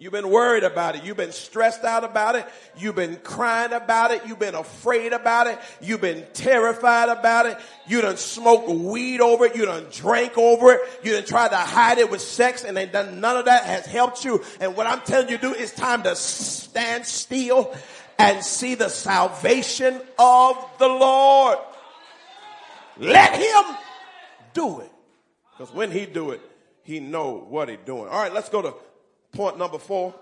You've 0.02 0.12
been 0.12 0.30
worried 0.30 0.64
about 0.64 0.96
it. 0.96 1.04
You've 1.04 1.16
been 1.16 1.30
stressed 1.30 1.84
out 1.84 2.02
about 2.02 2.34
it. 2.34 2.44
You've 2.76 2.96
been 2.96 3.14
crying 3.22 3.72
about 3.72 4.10
it. 4.10 4.22
You've 4.26 4.40
been 4.40 4.56
afraid 4.56 5.12
about 5.12 5.46
it. 5.46 5.60
You've 5.80 6.00
been 6.00 6.26
terrified 6.32 7.08
about 7.08 7.46
it. 7.46 7.56
You 7.86 8.00
done 8.00 8.16
smoked 8.16 8.68
weed 8.68 9.20
over 9.20 9.44
it. 9.44 9.54
You 9.54 9.64
done 9.64 9.86
drank 9.92 10.36
over 10.36 10.72
it. 10.72 10.80
You 11.04 11.12
done 11.12 11.24
tried 11.24 11.50
to 11.50 11.56
hide 11.56 11.98
it 11.98 12.10
with 12.10 12.20
sex 12.20 12.64
and 12.64 12.74
done, 12.90 13.20
none 13.20 13.36
of 13.36 13.44
that 13.44 13.62
has 13.62 13.86
helped 13.86 14.24
you. 14.24 14.42
And 14.60 14.76
what 14.76 14.88
I'm 14.88 15.02
telling 15.02 15.28
you 15.28 15.36
to 15.36 15.40
do 15.40 15.54
is 15.54 15.72
time 15.72 16.02
to 16.02 16.16
stand 16.16 17.06
still 17.06 17.72
and 18.18 18.42
see 18.42 18.74
the 18.74 18.88
salvation 18.88 20.00
of 20.18 20.56
the 20.80 20.88
Lord. 20.88 21.58
Let 23.02 23.34
him 23.34 23.76
do 24.54 24.80
it. 24.80 24.90
Because 25.50 25.74
when 25.74 25.90
he 25.90 26.06
do 26.06 26.30
it, 26.30 26.40
he 26.84 27.00
know 27.00 27.44
what 27.48 27.68
he 27.68 27.76
doing. 27.76 28.08
All 28.08 28.22
right, 28.22 28.32
let's 28.32 28.48
go 28.48 28.62
to 28.62 28.74
point 29.32 29.58
number 29.58 29.78
four. 29.78 30.14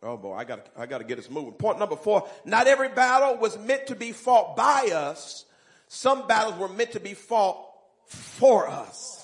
Oh 0.00 0.16
boy, 0.16 0.34
I 0.34 0.44
got 0.44 0.66
I 0.78 0.86
got 0.86 0.98
to 0.98 1.04
get 1.04 1.18
us 1.18 1.28
moving. 1.28 1.52
Point 1.52 1.80
number 1.80 1.96
four: 1.96 2.28
Not 2.44 2.68
every 2.68 2.88
battle 2.88 3.36
was 3.36 3.58
meant 3.58 3.88
to 3.88 3.96
be 3.96 4.12
fought 4.12 4.56
by 4.56 4.90
us. 4.94 5.44
Some 5.88 6.28
battles 6.28 6.56
were 6.56 6.68
meant 6.68 6.92
to 6.92 7.00
be 7.00 7.14
fought 7.14 7.66
for 8.06 8.68
us. 8.68 9.19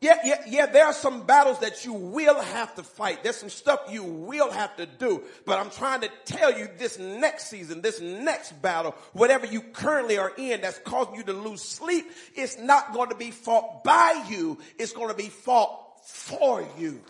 Yeah, 0.00 0.16
yeah, 0.24 0.42
yeah, 0.46 0.66
there 0.66 0.86
are 0.86 0.92
some 0.92 1.26
battles 1.26 1.58
that 1.58 1.84
you 1.84 1.92
will 1.92 2.40
have 2.40 2.72
to 2.76 2.84
fight. 2.84 3.24
There's 3.24 3.36
some 3.36 3.48
stuff 3.48 3.80
you 3.90 4.04
will 4.04 4.50
have 4.52 4.76
to 4.76 4.86
do. 4.86 5.24
But 5.44 5.58
I'm 5.58 5.70
trying 5.70 6.02
to 6.02 6.10
tell 6.24 6.56
you 6.56 6.68
this 6.78 7.00
next 7.00 7.48
season, 7.48 7.80
this 7.80 8.00
next 8.00 8.52
battle, 8.62 8.94
whatever 9.12 9.44
you 9.44 9.60
currently 9.60 10.16
are 10.16 10.32
in 10.36 10.60
that's 10.60 10.78
causing 10.78 11.16
you 11.16 11.24
to 11.24 11.32
lose 11.32 11.62
sleep, 11.62 12.06
it's 12.36 12.56
not 12.58 12.92
going 12.92 13.08
to 13.08 13.16
be 13.16 13.32
fought 13.32 13.82
by 13.82 14.24
you. 14.28 14.58
It's 14.78 14.92
going 14.92 15.08
to 15.08 15.16
be 15.16 15.30
fought 15.30 15.80
for 16.06 16.64
you. 16.78 17.00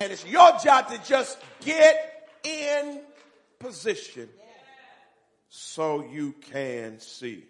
And 0.00 0.10
it's 0.10 0.24
your 0.24 0.58
job 0.64 0.88
to 0.88 0.98
just 1.04 1.38
get 1.60 2.30
in 2.42 3.02
position 3.58 4.30
so 5.50 6.02
you 6.10 6.34
can 6.52 7.00
see. 7.00 7.44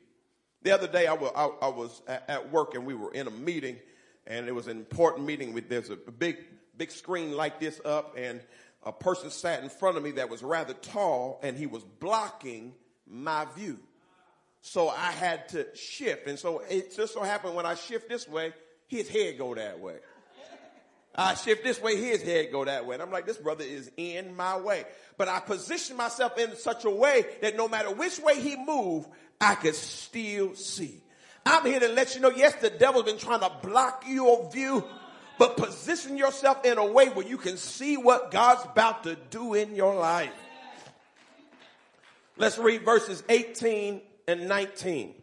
The 0.62 0.72
other 0.72 0.88
day 0.88 1.06
I 1.06 1.12
was, 1.12 1.30
I, 1.36 1.66
I 1.66 1.68
was 1.68 2.02
at 2.08 2.50
work 2.50 2.74
and 2.74 2.84
we 2.86 2.94
were 2.94 3.12
in 3.12 3.28
a 3.28 3.30
meeting 3.30 3.78
and 4.26 4.48
it 4.48 4.54
was 4.54 4.66
an 4.66 4.76
important 4.76 5.26
meeting 5.26 5.52
with 5.52 5.68
there's 5.68 5.90
a 5.90 5.96
big 5.96 6.36
big 6.76 6.90
screen 6.90 7.32
like 7.32 7.60
this 7.60 7.80
up 7.84 8.16
and 8.18 8.40
a 8.82 8.92
person 8.92 9.30
sat 9.30 9.62
in 9.62 9.68
front 9.68 9.96
of 9.96 10.02
me 10.02 10.12
that 10.12 10.28
was 10.28 10.42
rather 10.42 10.74
tall 10.74 11.40
and 11.42 11.56
he 11.56 11.66
was 11.66 11.82
blocking 11.82 12.74
my 13.06 13.46
view. 13.56 13.78
So 14.60 14.88
i 14.88 15.10
had 15.12 15.48
to 15.50 15.66
shift 15.76 16.26
and 16.26 16.38
so 16.38 16.62
it 16.68 16.94
just 16.94 17.14
so 17.14 17.22
happened 17.22 17.54
when 17.54 17.66
i 17.66 17.74
shift 17.74 18.08
this 18.08 18.28
way 18.28 18.52
his 18.88 19.08
head 19.08 19.38
go 19.38 19.54
that 19.54 19.80
way. 19.80 19.96
I 21.18 21.32
shift 21.34 21.64
this 21.64 21.80
way 21.80 21.96
his 21.96 22.22
head 22.22 22.52
go 22.52 22.64
that 22.64 22.84
way. 22.86 22.94
And 22.94 23.02
i'm 23.02 23.10
like 23.10 23.26
this 23.26 23.38
brother 23.38 23.64
is 23.64 23.90
in 23.96 24.36
my 24.36 24.58
way. 24.58 24.84
But 25.16 25.28
i 25.28 25.40
positioned 25.40 25.98
myself 25.98 26.36
in 26.38 26.56
such 26.56 26.84
a 26.84 26.90
way 26.90 27.24
that 27.42 27.56
no 27.56 27.68
matter 27.68 27.92
which 27.92 28.18
way 28.18 28.40
he 28.40 28.56
moved 28.56 29.08
i 29.40 29.54
could 29.54 29.74
still 29.74 30.54
see 30.54 31.00
I'm 31.46 31.64
here 31.64 31.78
to 31.78 31.88
let 31.88 32.16
you 32.16 32.20
know, 32.20 32.30
yes, 32.30 32.56
the 32.56 32.70
devil's 32.70 33.04
been 33.04 33.18
trying 33.18 33.40
to 33.40 33.52
block 33.62 34.04
your 34.06 34.50
view, 34.50 34.84
but 35.38 35.56
position 35.56 36.16
yourself 36.16 36.64
in 36.64 36.76
a 36.76 36.84
way 36.84 37.08
where 37.08 37.26
you 37.26 37.38
can 37.38 37.56
see 37.56 37.96
what 37.96 38.32
God's 38.32 38.64
about 38.64 39.04
to 39.04 39.16
do 39.30 39.54
in 39.54 39.76
your 39.76 39.94
life. 39.94 40.32
Let's 42.36 42.58
read 42.58 42.84
verses 42.84 43.22
18 43.28 44.02
and 44.26 44.48
19. 44.48 45.14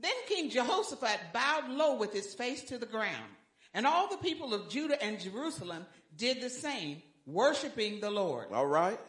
Then 0.00 0.12
King 0.28 0.50
Jehoshaphat 0.50 1.18
bowed 1.32 1.70
low 1.70 1.96
with 1.96 2.12
his 2.12 2.34
face 2.34 2.62
to 2.64 2.76
the 2.76 2.86
ground, 2.86 3.30
and 3.72 3.86
all 3.86 4.08
the 4.08 4.18
people 4.18 4.52
of 4.52 4.68
Judah 4.68 5.02
and 5.02 5.18
Jerusalem 5.18 5.86
did 6.16 6.42
the 6.42 6.50
same, 6.50 7.00
worshiping 7.24 8.00
the 8.00 8.10
Lord. 8.10 8.48
All 8.52 8.66
right. 8.66 9.00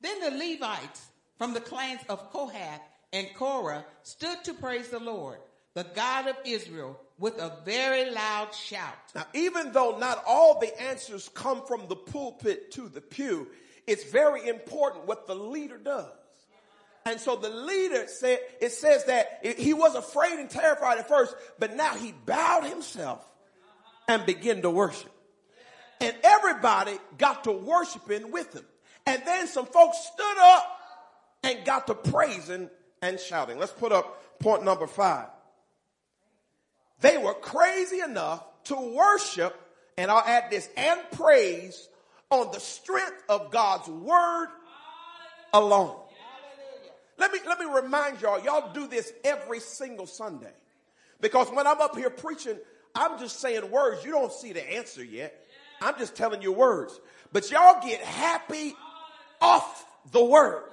Then 0.00 0.20
the 0.20 0.30
Levites 0.30 1.08
from 1.38 1.54
the 1.54 1.60
clans 1.60 2.00
of 2.08 2.30
Kohath 2.32 2.80
and 3.12 3.28
Korah 3.34 3.84
stood 4.02 4.44
to 4.44 4.54
praise 4.54 4.88
the 4.88 4.98
Lord, 4.98 5.38
the 5.74 5.84
God 5.94 6.28
of 6.28 6.36
Israel, 6.44 6.98
with 7.18 7.38
a 7.38 7.58
very 7.64 8.10
loud 8.10 8.54
shout. 8.54 8.94
Now, 9.14 9.26
even 9.34 9.72
though 9.72 9.98
not 9.98 10.22
all 10.26 10.58
the 10.60 10.80
answers 10.80 11.28
come 11.30 11.64
from 11.66 11.88
the 11.88 11.96
pulpit 11.96 12.72
to 12.72 12.88
the 12.88 13.00
pew, 13.00 13.48
it's 13.86 14.04
very 14.04 14.48
important 14.48 15.06
what 15.06 15.26
the 15.26 15.34
leader 15.34 15.78
does. 15.78 16.10
And 17.06 17.20
so 17.20 17.36
the 17.36 17.50
leader 17.50 18.08
said, 18.08 18.40
it 18.60 18.72
says 18.72 19.04
that 19.04 19.40
he 19.42 19.72
was 19.72 19.94
afraid 19.94 20.40
and 20.40 20.50
terrified 20.50 20.98
at 20.98 21.08
first, 21.08 21.34
but 21.58 21.76
now 21.76 21.94
he 21.94 22.12
bowed 22.12 22.64
himself 22.64 23.24
and 24.08 24.26
began 24.26 24.62
to 24.62 24.70
worship. 24.70 25.12
And 26.00 26.14
everybody 26.24 26.98
got 27.16 27.44
to 27.44 27.52
worshiping 27.52 28.32
with 28.32 28.52
him. 28.52 28.64
And 29.06 29.22
then 29.24 29.46
some 29.46 29.66
folks 29.66 29.98
stood 30.12 30.38
up 30.38 30.75
and 31.46 31.64
got 31.64 31.86
to 31.86 31.94
praising 31.94 32.68
and 33.02 33.20
shouting. 33.20 33.58
Let's 33.58 33.72
put 33.72 33.92
up 33.92 34.38
point 34.40 34.64
number 34.64 34.86
five. 34.86 35.28
They 37.00 37.18
were 37.18 37.34
crazy 37.34 38.00
enough 38.00 38.44
to 38.64 38.74
worship, 38.74 39.54
and 39.96 40.10
I'll 40.10 40.24
add 40.24 40.50
this, 40.50 40.68
and 40.76 41.00
praise 41.12 41.88
on 42.30 42.50
the 42.52 42.60
strength 42.60 43.22
of 43.28 43.50
God's 43.50 43.88
word 43.88 44.48
alone. 45.52 45.96
Let 47.18 47.32
me, 47.32 47.38
let 47.46 47.58
me 47.58 47.66
remind 47.66 48.20
y'all, 48.20 48.42
y'all 48.42 48.72
do 48.72 48.86
this 48.86 49.12
every 49.24 49.60
single 49.60 50.06
Sunday. 50.06 50.52
Because 51.20 51.48
when 51.50 51.66
I'm 51.66 51.80
up 51.80 51.96
here 51.96 52.10
preaching, 52.10 52.58
I'm 52.94 53.18
just 53.18 53.40
saying 53.40 53.70
words. 53.70 54.04
You 54.04 54.10
don't 54.10 54.32
see 54.32 54.52
the 54.52 54.74
answer 54.74 55.02
yet. 55.02 55.46
I'm 55.80 55.96
just 55.98 56.14
telling 56.14 56.42
you 56.42 56.52
words. 56.52 56.98
But 57.32 57.50
y'all 57.50 57.80
get 57.82 58.00
happy 58.00 58.74
off 59.40 59.86
the 60.12 60.24
word. 60.24 60.64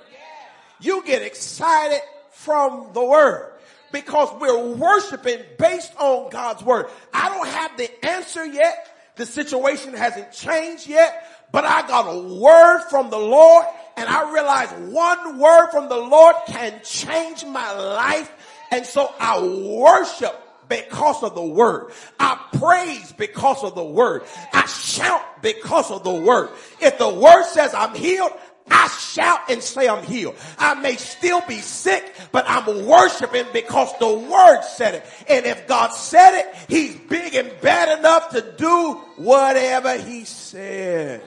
You 0.83 1.01
get 1.05 1.21
excited 1.21 2.01
from 2.31 2.89
the 2.93 3.03
word 3.03 3.53
because 3.93 4.29
we're 4.41 4.75
worshiping 4.75 5.39
based 5.57 5.93
on 5.97 6.29
God's 6.29 6.61
word. 6.61 6.87
I 7.13 7.29
don't 7.29 7.47
have 7.47 7.77
the 7.77 8.05
answer 8.05 8.45
yet. 8.45 8.89
The 9.15 9.25
situation 9.25 9.93
hasn't 9.93 10.33
changed 10.33 10.87
yet, 10.87 11.25
but 11.53 11.63
I 11.63 11.87
got 11.87 12.13
a 12.13 12.19
word 12.35 12.81
from 12.89 13.09
the 13.09 13.17
Lord 13.17 13.65
and 13.95 14.09
I 14.09 14.33
realize 14.33 14.71
one 14.91 15.39
word 15.39 15.69
from 15.71 15.87
the 15.87 15.97
Lord 15.97 16.35
can 16.47 16.81
change 16.83 17.45
my 17.45 17.71
life. 17.71 18.29
And 18.69 18.85
so 18.85 19.13
I 19.19 19.41
worship 19.41 20.37
because 20.67 21.23
of 21.23 21.35
the 21.35 21.43
word. 21.43 21.91
I 22.19 22.39
praise 22.57 23.13
because 23.13 23.63
of 23.63 23.75
the 23.75 23.83
word. 23.83 24.23
I 24.51 24.65
shout 24.65 25.41
because 25.41 25.91
of 25.91 26.03
the 26.03 26.13
word. 26.13 26.49
If 26.81 26.97
the 26.97 27.09
word 27.09 27.45
says 27.45 27.73
I'm 27.73 27.95
healed, 27.95 28.31
I 28.69 28.87
shout 28.87 29.41
and 29.49 29.61
say 29.61 29.87
I'm 29.87 30.03
healed. 30.03 30.35
I 30.57 30.73
may 30.75 30.95
still 30.95 31.41
be 31.47 31.59
sick, 31.59 32.15
but 32.31 32.45
I'm 32.47 32.85
worshiping 32.85 33.45
because 33.51 33.91
the 33.99 34.07
word 34.07 34.61
said 34.63 34.95
it. 34.95 35.05
And 35.27 35.45
if 35.45 35.67
God 35.67 35.89
said 35.89 36.39
it, 36.39 36.55
he's 36.69 36.95
big 36.95 37.35
and 37.35 37.51
bad 37.61 37.99
enough 37.99 38.29
to 38.29 38.41
do 38.57 38.93
whatever 39.17 39.97
he 39.97 40.25
said. 40.25 41.21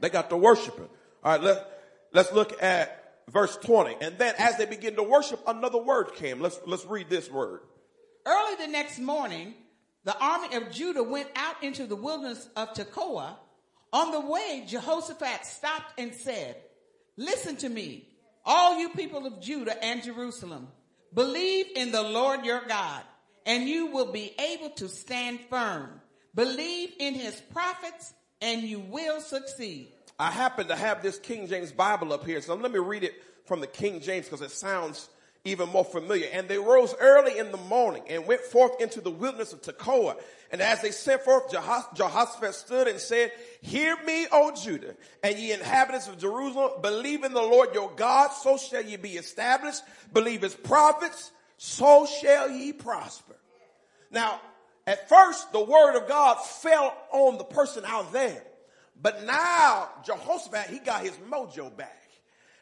They 0.00 0.10
got 0.10 0.30
to 0.30 0.36
worshiping. 0.36 0.88
All 1.24 1.32
right, 1.32 1.42
let, 1.42 1.66
let's 2.12 2.32
look 2.32 2.62
at 2.62 3.20
verse 3.30 3.56
20. 3.56 3.96
And 4.00 4.18
then 4.18 4.34
as 4.38 4.56
they 4.56 4.66
begin 4.66 4.96
to 4.96 5.02
worship, 5.02 5.40
another 5.46 5.78
word 5.78 6.14
came. 6.14 6.40
Let's, 6.40 6.60
let's 6.66 6.84
read 6.86 7.08
this 7.08 7.30
word. 7.30 7.60
Early 8.26 8.66
the 8.66 8.70
next 8.70 8.98
morning, 8.98 9.54
the 10.04 10.16
army 10.18 10.56
of 10.56 10.70
Judah 10.70 11.02
went 11.02 11.28
out 11.34 11.62
into 11.62 11.86
the 11.86 11.96
wilderness 11.96 12.48
of 12.56 12.72
Tekoa 12.74 13.36
on 13.92 14.12
the 14.12 14.20
way, 14.20 14.64
Jehoshaphat 14.66 15.46
stopped 15.46 15.98
and 15.98 16.14
said, 16.14 16.56
Listen 17.16 17.56
to 17.56 17.68
me, 17.68 18.08
all 18.44 18.78
you 18.78 18.90
people 18.90 19.26
of 19.26 19.40
Judah 19.40 19.82
and 19.82 20.02
Jerusalem. 20.02 20.68
Believe 21.14 21.66
in 21.74 21.90
the 21.90 22.02
Lord 22.02 22.44
your 22.44 22.62
God, 22.68 23.02
and 23.46 23.68
you 23.68 23.86
will 23.86 24.12
be 24.12 24.34
able 24.38 24.70
to 24.70 24.88
stand 24.88 25.40
firm. 25.48 26.00
Believe 26.34 26.92
in 26.98 27.14
his 27.14 27.40
prophets, 27.52 28.12
and 28.40 28.62
you 28.62 28.78
will 28.78 29.20
succeed. 29.20 29.88
I 30.18 30.30
happen 30.30 30.68
to 30.68 30.76
have 30.76 31.02
this 31.02 31.18
King 31.18 31.48
James 31.48 31.72
Bible 31.72 32.12
up 32.12 32.26
here, 32.26 32.40
so 32.40 32.54
let 32.54 32.70
me 32.70 32.78
read 32.78 33.04
it 33.04 33.14
from 33.46 33.60
the 33.60 33.66
King 33.66 34.00
James 34.00 34.26
because 34.26 34.42
it 34.42 34.50
sounds 34.50 35.08
even 35.44 35.68
more 35.70 35.84
familiar. 35.84 36.28
And 36.32 36.48
they 36.48 36.58
rose 36.58 36.94
early 37.00 37.38
in 37.38 37.50
the 37.50 37.58
morning 37.58 38.02
and 38.08 38.26
went 38.26 38.42
forth 38.42 38.80
into 38.80 39.00
the 39.00 39.10
wilderness 39.10 39.52
of 39.52 39.62
Tekoa. 39.62 40.16
And 40.50 40.60
as 40.60 40.80
they 40.80 40.90
sent 40.90 41.22
forth, 41.22 41.50
Jehoshaphat 41.50 42.54
stood 42.54 42.88
and 42.88 42.98
said, 42.98 43.32
Hear 43.60 43.96
me, 44.04 44.26
O 44.32 44.52
Judah, 44.54 44.94
and 45.22 45.38
ye 45.38 45.52
inhabitants 45.52 46.08
of 46.08 46.18
Jerusalem, 46.18 46.80
believe 46.80 47.24
in 47.24 47.34
the 47.34 47.42
Lord 47.42 47.74
your 47.74 47.90
God, 47.96 48.30
so 48.30 48.56
shall 48.56 48.82
ye 48.82 48.96
be 48.96 49.12
established. 49.12 49.82
Believe 50.12 50.42
his 50.42 50.54
prophets, 50.54 51.30
so 51.58 52.06
shall 52.06 52.50
ye 52.50 52.72
prosper. 52.72 53.36
Now, 54.10 54.40
at 54.86 55.08
first, 55.08 55.52
the 55.52 55.62
word 55.62 55.98
of 55.98 56.08
God 56.08 56.42
fell 56.42 56.96
on 57.12 57.36
the 57.36 57.44
person 57.44 57.84
out 57.86 58.10
there. 58.12 58.42
But 59.00 59.24
now, 59.24 59.90
Jehoshaphat, 60.04 60.70
he 60.70 60.78
got 60.78 61.02
his 61.02 61.12
mojo 61.30 61.76
back 61.76 61.97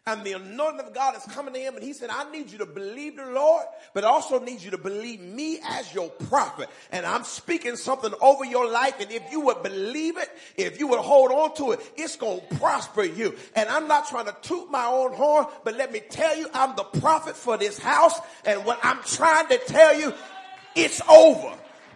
and 0.09 0.22
the 0.22 0.34
anointing 0.34 0.86
of 0.86 0.94
God 0.94 1.16
is 1.16 1.24
coming 1.34 1.52
to 1.52 1.59
him. 1.59 1.74
And 1.74 1.82
he 1.82 1.92
said, 1.92 2.11
I 2.11 2.30
need 2.30 2.52
you 2.52 2.59
to 2.59 2.66
believe 2.66 3.16
the 3.16 3.26
Lord, 3.26 3.66
but 3.92 4.04
also 4.04 4.38
need 4.38 4.62
you 4.62 4.70
to 4.70 4.78
believe 4.78 5.20
me 5.20 5.59
as 5.68 5.92
your 5.92 6.11
prophet. 6.11 6.68
And 6.92 7.04
I'm 7.04 7.24
speaking 7.24 7.74
something 7.74 8.12
over 8.20 8.44
your 8.44 8.70
life. 8.70 9.00
And 9.00 9.11
if 9.11 9.24
you 9.32 9.40
would 9.40 9.64
believe 9.64 10.16
it, 10.16 10.28
if 10.57 10.78
you 10.78 10.86
would 10.86 11.00
hold 11.00 11.32
on 11.32 11.57
to 11.57 11.72
it, 11.72 11.80
it's 11.96 12.14
going 12.14 12.40
to 12.40 12.57
prosper 12.57 13.02
you. 13.02 13.34
And 13.57 13.68
I'm 13.68 13.88
not 13.88 14.07
trying 14.07 14.26
to 14.26 14.36
toot 14.42 14.70
my 14.70 14.86
own 14.86 15.12
horn, 15.12 15.46
but 15.64 15.76
let 15.76 15.90
me 15.90 16.00
tell 16.09 16.36
you, 16.36 16.48
I'm 16.54 16.76
the 16.76 16.84
prophet 16.84 17.36
for 17.36 17.57
this 17.57 17.76
house. 17.76 18.16
And 18.44 18.64
what 18.64 18.78
I'm 18.84 19.02
trying 19.02 19.48
to 19.48 19.59
tell 19.59 19.98
you, 19.98 20.14
it's 20.76 21.00
over. 21.09 21.52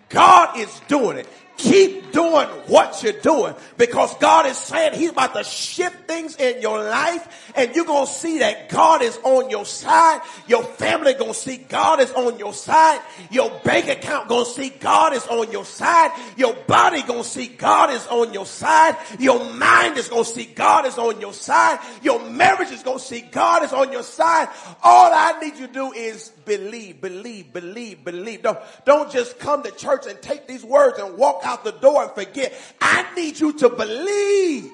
God 0.08 0.58
is 0.58 0.80
doing 0.88 1.18
it. 1.18 1.28
Keep 1.60 2.12
doing 2.12 2.48
what 2.66 3.02
you're 3.02 3.12
doing 3.12 3.54
because 3.76 4.14
God 4.16 4.46
is 4.46 4.56
saying 4.56 4.98
he's 4.98 5.10
about 5.10 5.34
to 5.34 5.44
shift 5.44 6.06
things 6.06 6.36
in 6.36 6.62
your 6.62 6.78
life 6.78 7.52
and 7.54 7.74
you're 7.74 7.84
going 7.84 8.06
to 8.06 8.12
see 8.12 8.38
that 8.38 8.68
God 8.68 9.02
is 9.02 9.18
on 9.24 9.50
your 9.50 9.66
side. 9.66 10.22
Your 10.46 10.62
family 10.62 11.14
going 11.14 11.32
to 11.32 11.38
see 11.38 11.58
God 11.58 12.00
is 12.00 12.10
on 12.12 12.38
your 12.38 12.54
side. 12.54 13.00
Your 13.30 13.50
bank 13.62 13.88
account 13.88 14.28
going 14.28 14.46
to 14.46 14.50
see 14.50 14.70
God 14.70 15.12
is 15.12 15.26
on 15.26 15.52
your 15.52 15.64
side. 15.64 16.12
Your 16.36 16.54
body 16.66 17.02
going 17.02 17.22
to 17.22 17.28
see 17.28 17.48
God 17.48 17.90
is 17.90 18.06
on 18.06 18.32
your 18.32 18.46
side. 18.46 18.96
Your 19.18 19.44
mind 19.52 19.98
is 19.98 20.08
going 20.08 20.24
to 20.24 20.30
see 20.30 20.46
God 20.46 20.86
is 20.86 20.96
on 20.96 21.20
your 21.20 21.34
side. 21.34 21.78
Your 22.02 22.24
marriage 22.30 22.70
is 22.70 22.82
going 22.82 22.98
to 22.98 23.04
see 23.04 23.20
God 23.20 23.64
is 23.64 23.72
on 23.72 23.92
your 23.92 24.02
side. 24.02 24.48
All 24.82 25.12
I 25.12 25.38
need 25.40 25.58
you 25.58 25.66
to 25.66 25.72
do 25.72 25.92
is 25.92 26.30
believe, 26.44 27.00
believe, 27.00 27.52
believe, 27.52 28.04
believe. 28.04 28.42
Don't, 28.42 28.58
don't 28.84 29.12
just 29.12 29.38
come 29.38 29.62
to 29.62 29.70
church 29.72 30.06
and 30.06 30.20
take 30.22 30.46
these 30.46 30.64
words 30.64 30.98
and 30.98 31.16
walk 31.16 31.40
out 31.44 31.49
the 31.56 31.72
door 31.72 32.04
and 32.04 32.12
forget. 32.12 32.54
I 32.80 33.06
need 33.14 33.38
you 33.38 33.52
to 33.54 33.68
believe. 33.68 34.70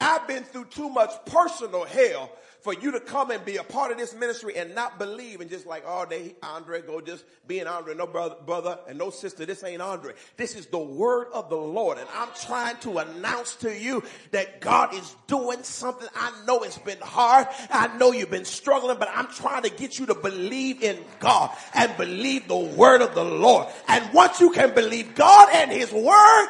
I've 0.00 0.26
been 0.28 0.44
through 0.44 0.66
too 0.66 0.88
much 0.88 1.10
personal 1.26 1.84
hell 1.84 2.30
for 2.68 2.74
you 2.74 2.90
to 2.90 3.00
come 3.00 3.30
and 3.30 3.42
be 3.46 3.56
a 3.56 3.64
part 3.64 3.90
of 3.90 3.96
this 3.96 4.14
ministry 4.14 4.54
and 4.58 4.74
not 4.74 4.98
believe 4.98 5.40
and 5.40 5.48
just 5.48 5.66
like, 5.66 5.82
oh, 5.86 6.04
they, 6.04 6.36
Andre, 6.42 6.82
go 6.82 7.00
just 7.00 7.24
being 7.46 7.66
Andre. 7.66 7.94
No 7.94 8.06
brother, 8.06 8.36
brother 8.44 8.78
and 8.86 8.98
no 8.98 9.08
sister. 9.08 9.46
This 9.46 9.64
ain't 9.64 9.80
Andre. 9.80 10.12
This 10.36 10.54
is 10.54 10.66
the 10.66 10.76
word 10.76 11.28
of 11.32 11.48
the 11.48 11.56
Lord. 11.56 11.96
And 11.96 12.06
I'm 12.14 12.28
trying 12.42 12.76
to 12.80 12.98
announce 12.98 13.54
to 13.56 13.74
you 13.74 14.04
that 14.32 14.60
God 14.60 14.92
is 14.92 15.16
doing 15.28 15.62
something. 15.62 16.06
I 16.14 16.30
know 16.46 16.62
it's 16.62 16.76
been 16.76 17.00
hard. 17.00 17.48
I 17.70 17.96
know 17.96 18.12
you've 18.12 18.30
been 18.30 18.44
struggling, 18.44 18.98
but 18.98 19.08
I'm 19.14 19.28
trying 19.28 19.62
to 19.62 19.70
get 19.70 19.98
you 19.98 20.04
to 20.04 20.14
believe 20.14 20.82
in 20.82 21.02
God 21.20 21.50
and 21.72 21.96
believe 21.96 22.48
the 22.48 22.58
word 22.58 23.00
of 23.00 23.14
the 23.14 23.24
Lord. 23.24 23.68
And 23.86 24.12
once 24.12 24.42
you 24.42 24.50
can 24.50 24.74
believe 24.74 25.14
God 25.14 25.48
and 25.54 25.72
his 25.72 25.90
word, 25.90 26.48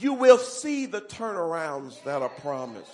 you 0.00 0.12
will 0.12 0.36
see 0.36 0.84
the 0.84 1.00
turnarounds 1.00 2.04
that 2.04 2.20
are 2.20 2.28
promised. 2.28 2.92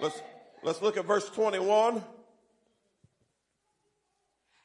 Let's 0.00 0.20
Let's 0.64 0.80
look 0.80 0.96
at 0.96 1.04
verse 1.04 1.28
21. 1.30 2.02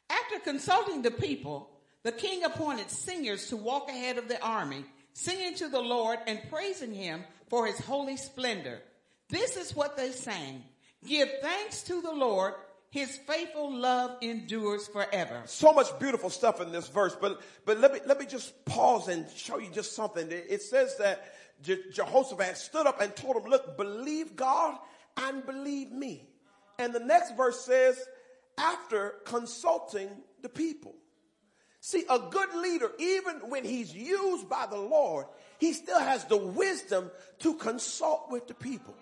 After 0.10 0.40
consulting 0.44 1.02
the 1.02 1.12
people, 1.12 1.70
the 2.04 2.12
king 2.12 2.44
appointed 2.44 2.92
singers 2.92 3.48
to 3.48 3.58
walk 3.58 3.90
ahead 3.90 4.18
of 4.20 4.28
the 4.28 4.42
army, 4.44 4.86
singing 5.14 5.56
to 5.56 5.68
the 5.68 5.82
Lord 5.82 6.20
and 6.28 6.40
praising 6.52 6.94
him 6.94 7.24
for 7.50 7.66
his 7.66 7.80
holy 7.80 8.16
splendor. 8.16 8.80
This 9.30 9.58
is 9.58 9.76
what 9.76 9.98
they 9.98 10.12
sang. 10.12 10.64
Give 11.06 11.28
thanks 11.42 11.82
to 11.84 12.02
the 12.02 12.14
Lord. 12.14 12.54
His 12.92 13.18
faithful 13.28 13.76
love 13.76 14.18
endures 14.22 14.88
forever. 14.88 15.42
So 15.46 15.74
much 15.74 15.88
beautiful 16.00 16.30
stuff 16.30 16.62
in 16.62 16.72
this 16.72 16.88
verse, 16.88 17.18
but, 17.20 17.42
but 17.66 17.80
let 17.80 17.94
me, 17.94 18.00
let 18.06 18.20
me 18.20 18.26
just 18.26 18.66
pause 18.66 19.08
and 19.08 19.26
show 19.36 19.58
you 19.58 19.70
just 19.72 19.96
something. 19.96 20.28
It 20.30 20.62
says 20.62 20.96
that 20.98 21.34
Jehoshaphat 21.64 22.56
stood 22.56 22.86
up 22.86 23.02
and 23.02 23.16
told 23.16 23.38
him, 23.38 23.50
look, 23.50 23.76
believe 23.78 24.36
God 24.36 24.78
and 25.18 25.46
believe 25.46 25.92
me. 25.92 26.28
And 26.80 26.94
the 26.94 27.00
next 27.00 27.36
verse 27.36 27.60
says, 27.62 28.04
after 28.58 29.16
consulting 29.26 30.10
the 30.42 30.50
people. 30.50 30.96
See, 31.80 32.04
a 32.10 32.20
good 32.20 32.54
leader, 32.56 32.92
even 33.00 33.50
when 33.50 33.64
he's 33.64 33.94
used 33.94 34.50
by 34.50 34.66
the 34.70 34.78
Lord, 34.78 35.28
he 35.60 35.74
still 35.74 36.00
has 36.00 36.26
the 36.26 36.38
wisdom 36.38 37.12
to 37.40 37.54
consult 37.56 38.30
with 38.30 38.48
the 38.48 38.54
people. 38.54 38.96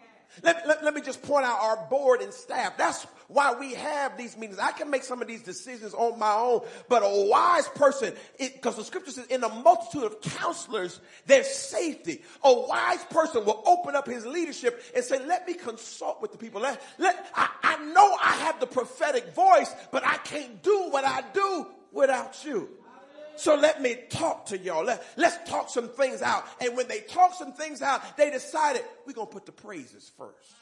Let, 0.43 0.67
let, 0.67 0.83
let, 0.83 0.93
me 0.93 1.01
just 1.01 1.21
point 1.23 1.45
out 1.45 1.59
our 1.61 1.87
board 1.89 2.21
and 2.21 2.33
staff. 2.33 2.77
That's 2.77 3.03
why 3.27 3.53
we 3.53 3.73
have 3.73 4.17
these 4.17 4.37
meetings. 4.37 4.59
I 4.59 4.71
can 4.71 4.89
make 4.89 5.03
some 5.03 5.21
of 5.21 5.27
these 5.27 5.41
decisions 5.41 5.93
on 5.93 6.19
my 6.19 6.33
own, 6.33 6.61
but 6.89 7.01
a 7.03 7.29
wise 7.29 7.67
person, 7.69 8.13
because 8.37 8.75
the 8.75 8.83
scripture 8.83 9.11
says 9.11 9.25
in 9.27 9.43
a 9.43 9.49
multitude 9.49 10.03
of 10.03 10.21
counselors, 10.21 10.99
there's 11.25 11.47
safety. 11.47 12.23
A 12.43 12.53
wise 12.53 13.03
person 13.05 13.45
will 13.45 13.63
open 13.65 13.95
up 13.95 14.07
his 14.07 14.25
leadership 14.25 14.83
and 14.95 15.03
say, 15.03 15.25
let 15.25 15.47
me 15.47 15.53
consult 15.53 16.21
with 16.21 16.31
the 16.31 16.37
people. 16.37 16.61
Let, 16.61 16.81
let, 16.97 17.27
I, 17.33 17.49
I 17.63 17.85
know 17.85 18.17
I 18.21 18.33
have 18.43 18.59
the 18.59 18.67
prophetic 18.67 19.33
voice, 19.33 19.73
but 19.91 20.05
I 20.05 20.17
can't 20.17 20.61
do 20.61 20.89
what 20.89 21.05
I 21.05 21.23
do 21.33 21.67
without 21.91 22.43
you. 22.45 22.69
So 23.37 23.55
let 23.55 23.81
me 23.81 23.97
talk 24.09 24.47
to 24.47 24.57
y'all. 24.57 24.83
Let, 24.83 25.05
let's 25.17 25.49
talk 25.49 25.69
some 25.69 25.89
things 25.89 26.21
out. 26.21 26.45
And 26.61 26.75
when 26.75 26.87
they 26.87 27.01
talk 27.01 27.33
some 27.33 27.53
things 27.53 27.81
out, 27.81 28.17
they 28.17 28.31
decided 28.31 28.83
we're 29.05 29.13
going 29.13 29.27
to 29.27 29.33
put 29.33 29.45
the 29.45 29.51
praises 29.51 30.11
first. 30.17 30.53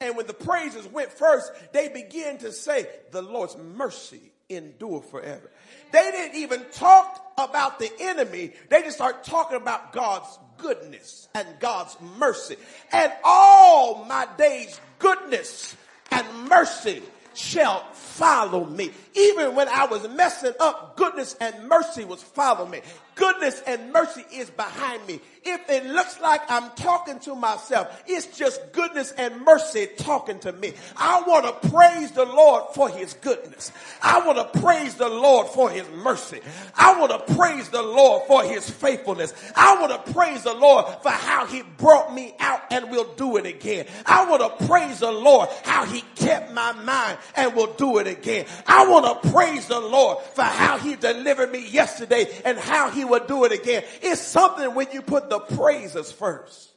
And 0.00 0.16
when 0.16 0.26
the 0.26 0.34
praises 0.34 0.86
went 0.86 1.12
first, 1.12 1.52
they 1.72 1.88
began 1.88 2.38
to 2.38 2.52
say, 2.52 2.88
the 3.10 3.20
Lord's 3.20 3.56
mercy 3.56 4.32
endure 4.48 5.02
forever. 5.02 5.50
They 5.92 6.10
didn't 6.10 6.36
even 6.36 6.64
talk 6.72 7.32
about 7.36 7.78
the 7.78 7.90
enemy. 8.00 8.52
They 8.68 8.82
just 8.82 8.96
start 8.96 9.24
talking 9.24 9.56
about 9.56 9.92
God's 9.92 10.38
goodness 10.56 11.28
and 11.34 11.46
God's 11.60 11.96
mercy. 12.16 12.56
And 12.92 13.12
all 13.24 14.04
my 14.06 14.26
days, 14.38 14.80
goodness 14.98 15.76
and 16.10 16.48
mercy 16.48 17.02
shall 17.34 17.84
follow 17.92 18.64
me. 18.64 18.90
Even 19.14 19.54
when 19.54 19.68
I 19.68 19.86
was 19.86 20.08
messing 20.08 20.52
up, 20.60 20.96
goodness 20.96 21.36
and 21.40 21.68
mercy 21.68 22.04
was 22.04 22.22
following 22.22 22.70
me. 22.70 22.80
Goodness 23.14 23.62
and 23.66 23.92
mercy 23.92 24.24
is 24.32 24.48
behind 24.50 25.06
me. 25.06 25.20
If 25.44 25.68
it 25.68 25.84
looks 25.86 26.20
like 26.20 26.40
I'm 26.48 26.70
talking 26.70 27.18
to 27.20 27.34
myself, 27.34 28.02
it's 28.06 28.38
just 28.38 28.72
goodness 28.72 29.10
and 29.12 29.44
mercy 29.44 29.88
talking 29.98 30.38
to 30.40 30.52
me. 30.52 30.72
I 30.96 31.22
want 31.26 31.44
to 31.44 31.68
praise 31.70 32.12
the 32.12 32.24
Lord 32.24 32.74
for 32.74 32.88
his 32.88 33.14
goodness. 33.14 33.72
I 34.02 34.24
want 34.26 34.38
to 34.38 34.60
praise 34.60 34.94
the 34.94 35.08
Lord 35.08 35.48
for 35.48 35.68
his 35.68 35.88
mercy. 35.90 36.40
I 36.74 36.98
want 36.98 37.10
to 37.12 37.34
praise 37.34 37.68
the 37.68 37.82
Lord 37.82 38.26
for 38.26 38.42
his 38.42 38.68
faithfulness. 38.70 39.34
I 39.54 39.78
want 39.80 39.92
to 40.04 40.12
praise 40.12 40.44
the 40.44 40.54
Lord 40.54 40.86
for 41.02 41.10
how 41.10 41.46
he 41.46 41.62
brought 41.62 42.14
me 42.14 42.34
out 42.38 42.60
and 42.70 42.90
will 42.90 43.12
do 43.16 43.36
it 43.36 43.46
again. 43.46 43.86
I 44.06 44.28
want 44.30 44.40
to 44.42 44.66
praise 44.66 45.00
the 45.00 45.12
Lord 45.12 45.48
how 45.64 45.84
he 45.84 46.02
kept 46.16 46.52
my 46.52 46.72
mind 46.72 47.18
and 47.34 47.54
will 47.54 47.72
do 47.74 47.98
it 47.98 48.06
again. 48.06 48.46
I 48.66 48.86
want 48.88 48.99
to 49.04 49.30
praise 49.30 49.66
the 49.66 49.80
Lord 49.80 50.18
for 50.34 50.42
how 50.42 50.78
he 50.78 50.96
delivered 50.96 51.50
me 51.50 51.68
yesterday 51.68 52.26
and 52.44 52.58
how 52.58 52.90
he 52.90 53.04
will 53.04 53.26
do 53.26 53.44
it 53.44 53.52
again. 53.52 53.84
It's 54.02 54.20
something 54.20 54.74
when 54.74 54.88
you 54.92 55.02
put 55.02 55.30
the 55.30 55.40
praises 55.40 56.10
first. 56.12 56.70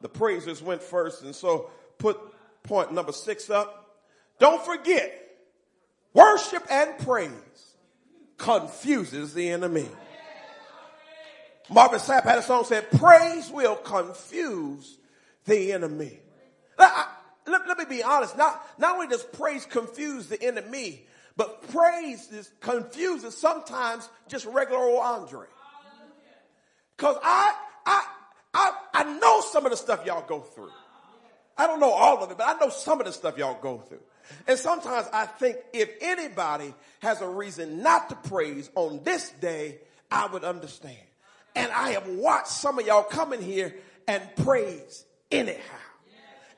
The 0.00 0.08
praises 0.08 0.62
went 0.62 0.82
first. 0.82 1.22
And 1.22 1.34
so 1.34 1.70
put 1.98 2.18
point 2.62 2.92
number 2.92 3.12
six 3.12 3.50
up. 3.50 3.98
Don't 4.38 4.64
forget, 4.64 5.12
worship 6.12 6.64
and 6.70 6.98
praise 6.98 7.30
confuses 8.36 9.32
the 9.32 9.50
enemy. 9.50 9.88
Marvin 11.70 11.98
Sapp 11.98 12.24
had 12.24 12.38
a 12.38 12.42
song 12.42 12.64
said, 12.64 12.90
praise 12.90 13.50
will 13.50 13.76
confuse 13.76 14.98
the 15.46 15.72
enemy. 15.72 16.20
I, 16.78 17.13
let, 17.46 17.66
let, 17.68 17.78
me 17.78 17.84
be 17.84 18.02
honest. 18.02 18.36
Not, 18.36 18.64
not 18.78 18.94
only 18.94 19.08
does 19.08 19.22
praise 19.22 19.66
confuse 19.66 20.28
the 20.28 20.42
enemy, 20.42 21.06
but 21.36 21.68
praise 21.70 22.30
is, 22.32 22.50
confuses 22.60 23.36
sometimes 23.36 24.08
just 24.28 24.46
regular 24.46 24.80
old 24.80 25.02
Andre. 25.02 25.46
Cause 26.96 27.16
I, 27.22 27.54
I, 27.84 28.06
I, 28.54 28.72
I 28.94 29.18
know 29.18 29.40
some 29.40 29.66
of 29.66 29.72
the 29.72 29.76
stuff 29.76 30.06
y'all 30.06 30.26
go 30.26 30.40
through. 30.40 30.70
I 31.56 31.66
don't 31.66 31.80
know 31.80 31.92
all 31.92 32.22
of 32.22 32.30
it, 32.30 32.38
but 32.38 32.48
I 32.48 32.58
know 32.58 32.68
some 32.68 33.00
of 33.00 33.06
the 33.06 33.12
stuff 33.12 33.36
y'all 33.36 33.60
go 33.60 33.78
through. 33.78 34.00
And 34.46 34.58
sometimes 34.58 35.06
I 35.12 35.26
think 35.26 35.56
if 35.72 35.90
anybody 36.00 36.74
has 37.00 37.20
a 37.20 37.28
reason 37.28 37.82
not 37.82 38.08
to 38.08 38.16
praise 38.28 38.70
on 38.74 39.02
this 39.04 39.30
day, 39.40 39.78
I 40.10 40.26
would 40.26 40.44
understand. 40.44 40.96
And 41.54 41.70
I 41.70 41.90
have 41.90 42.08
watched 42.08 42.48
some 42.48 42.78
of 42.78 42.86
y'all 42.86 43.02
come 43.02 43.32
in 43.32 43.42
here 43.42 43.74
and 44.08 44.22
praise 44.36 45.04
anyhow. 45.30 45.58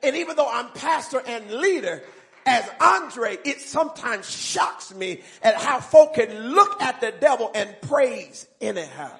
And 0.03 0.15
even 0.15 0.35
though 0.35 0.49
I'm 0.49 0.69
pastor 0.71 1.21
and 1.25 1.51
leader, 1.51 2.03
as 2.45 2.69
Andre, 2.79 3.37
it 3.43 3.61
sometimes 3.61 4.29
shocks 4.29 4.93
me 4.93 5.21
at 5.43 5.55
how 5.55 5.79
folk 5.79 6.15
can 6.15 6.53
look 6.53 6.81
at 6.81 7.01
the 7.01 7.11
devil 7.11 7.51
and 7.53 7.75
praise 7.81 8.47
anyhow. 8.61 9.11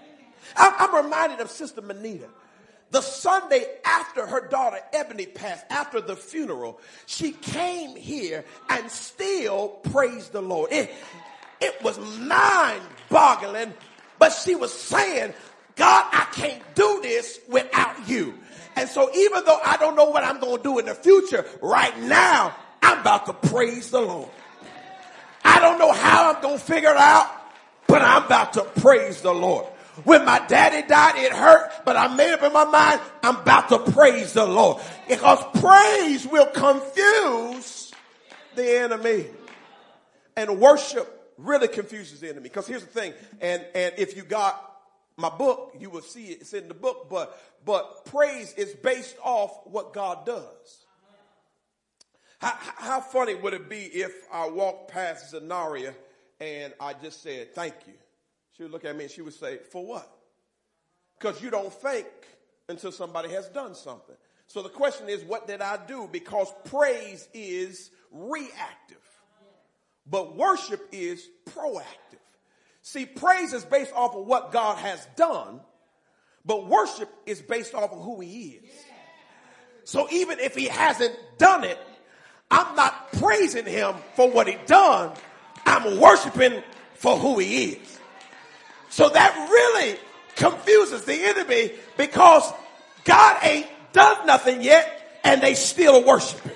I'm 0.55 1.05
reminded 1.05 1.41
of 1.41 1.51
Sister 1.51 1.81
Manita. 1.81 2.29
The 2.91 3.01
Sunday 3.01 3.65
after 3.83 4.25
her 4.25 4.47
daughter 4.47 4.79
Ebony 4.93 5.25
passed, 5.25 5.65
after 5.69 5.99
the 5.99 6.15
funeral, 6.15 6.79
she 7.05 7.33
came 7.33 7.97
here 7.97 8.45
and 8.69 8.89
still 8.89 9.67
praised 9.91 10.31
the 10.31 10.41
Lord. 10.41 10.71
It, 10.71 10.93
it 11.59 11.81
was 11.83 11.99
mind 12.19 12.81
boggling, 13.09 13.73
but 14.19 14.29
she 14.29 14.55
was 14.55 14.73
saying, 14.73 15.33
God, 15.75 16.05
I 16.13 16.27
can't 16.31 16.63
do 16.75 17.01
this 17.01 17.39
without 17.49 18.07
you. 18.07 18.35
And 18.77 18.87
so 18.87 19.09
even 19.15 19.43
though 19.43 19.59
I 19.65 19.77
don't 19.77 19.95
know 19.95 20.05
what 20.05 20.23
I'm 20.23 20.39
going 20.39 20.57
to 20.57 20.63
do 20.63 20.77
in 20.77 20.85
the 20.85 20.93
future, 20.93 21.45
right 21.61 21.97
now, 22.01 22.55
I'm 22.81 22.99
about 22.99 23.25
to 23.25 23.33
praise 23.33 23.89
the 23.89 24.01
Lord. 24.01 24.29
I 25.43 25.59
don't 25.59 25.79
know 25.79 25.91
how 25.91 26.33
I'm 26.33 26.41
going 26.43 26.59
to 26.59 26.63
figure 26.63 26.91
it 26.91 26.97
out, 26.97 27.27
but 27.87 28.03
I'm 28.03 28.25
about 28.25 28.53
to 28.53 28.63
praise 28.63 29.21
the 29.21 29.33
Lord. 29.33 29.65
When 30.03 30.25
my 30.25 30.45
daddy 30.45 30.87
died, 30.87 31.15
it 31.15 31.31
hurt, 31.31 31.71
but 31.83 31.97
I 31.97 32.13
made 32.15 32.33
up 32.33 32.43
in 32.43 32.53
my 32.53 32.65
mind, 32.65 33.01
I'm 33.23 33.37
about 33.37 33.69
to 33.69 33.79
praise 33.79 34.33
the 34.33 34.45
Lord. 34.45 34.83
Because 35.07 35.43
praise 35.59 36.27
will 36.27 36.45
confuse 36.45 37.91
the 38.55 38.79
enemy. 38.79 39.25
And 40.35 40.59
worship 40.59 41.33
really 41.37 41.67
confuses 41.67 42.19
the 42.19 42.29
enemy. 42.29 42.43
Because 42.43 42.67
here's 42.67 42.83
the 42.83 42.89
thing, 42.89 43.13
and, 43.41 43.65
and 43.73 43.95
if 43.97 44.15
you 44.15 44.21
got 44.21 44.66
my 45.17 45.29
book, 45.29 45.75
you 45.79 45.89
will 45.89 46.01
see 46.01 46.27
it. 46.27 46.41
It's 46.41 46.53
in 46.53 46.67
the 46.67 46.75
book, 46.75 47.07
but, 47.09 47.41
but 47.65 48.05
praise 48.05 48.53
is 48.53 48.73
based 48.75 49.17
off 49.23 49.65
what 49.65 49.91
God 49.93 50.25
does. 50.25 50.85
How, 52.39 52.53
how 52.59 53.01
funny 53.01 53.33
would 53.33 53.55
it 53.55 53.67
be 53.67 53.81
if 53.81 54.13
I 54.31 54.47
walked 54.47 54.91
past 54.91 55.33
Zenaria 55.33 55.95
and 56.39 56.71
I 56.79 56.93
just 56.93 57.23
said, 57.23 57.55
thank 57.55 57.73
you? 57.87 57.93
She 58.55 58.63
would 58.63 58.71
look 58.71 58.85
at 58.85 58.95
me 58.95 59.05
and 59.05 59.11
she 59.11 59.23
would 59.23 59.33
say, 59.33 59.57
for 59.57 59.83
what? 59.83 60.07
Because 61.19 61.41
you 61.41 61.49
don't 61.49 61.73
think 61.73 62.07
until 62.69 62.91
somebody 62.91 63.29
has 63.29 63.47
done 63.49 63.73
something. 63.73 64.15
So 64.45 64.61
the 64.61 64.69
question 64.69 65.09
is, 65.09 65.23
what 65.23 65.47
did 65.47 65.61
I 65.61 65.77
do? 65.87 66.07
Because 66.11 66.53
praise 66.65 67.27
is 67.33 67.89
reactive, 68.11 68.97
but 70.05 70.37
worship 70.37 70.87
is 70.91 71.27
proactive. 71.49 71.83
See, 72.87 73.05
praise 73.05 73.51
is 73.51 73.65
based 73.65 73.91
off 73.93 74.15
of 74.15 74.25
what 74.25 74.53
God 74.53 74.77
has 74.77 75.05
done, 75.17 75.59
but 76.45 76.69
worship 76.69 77.13
is 77.25 77.41
based 77.41 77.73
off 77.73 77.91
of 77.91 78.01
who 78.01 78.21
he 78.21 78.61
is. 78.63 78.71
So 79.83 80.07
even 80.09 80.39
if 80.39 80.55
he 80.55 80.67
hasn't 80.67 81.13
done 81.37 81.65
it, 81.65 81.77
I'm 82.49 82.77
not 82.77 83.11
praising 83.11 83.65
him 83.65 83.93
for 84.15 84.31
what 84.31 84.47
he 84.47 84.55
done. 84.67 85.11
I'm 85.65 85.99
worshiping 85.99 86.63
for 86.93 87.17
who 87.17 87.39
he 87.39 87.73
is. 87.73 87.99
So 88.89 89.09
that 89.09 89.35
really 89.35 89.99
confuses 90.37 91.03
the 91.03 91.25
enemy 91.25 91.73
because 91.97 92.49
God 93.03 93.37
ain't 93.43 93.67
done 93.91 94.25
nothing 94.25 94.61
yet 94.61 95.19
and 95.25 95.41
they 95.41 95.55
still 95.55 96.05
worshiping. 96.05 96.53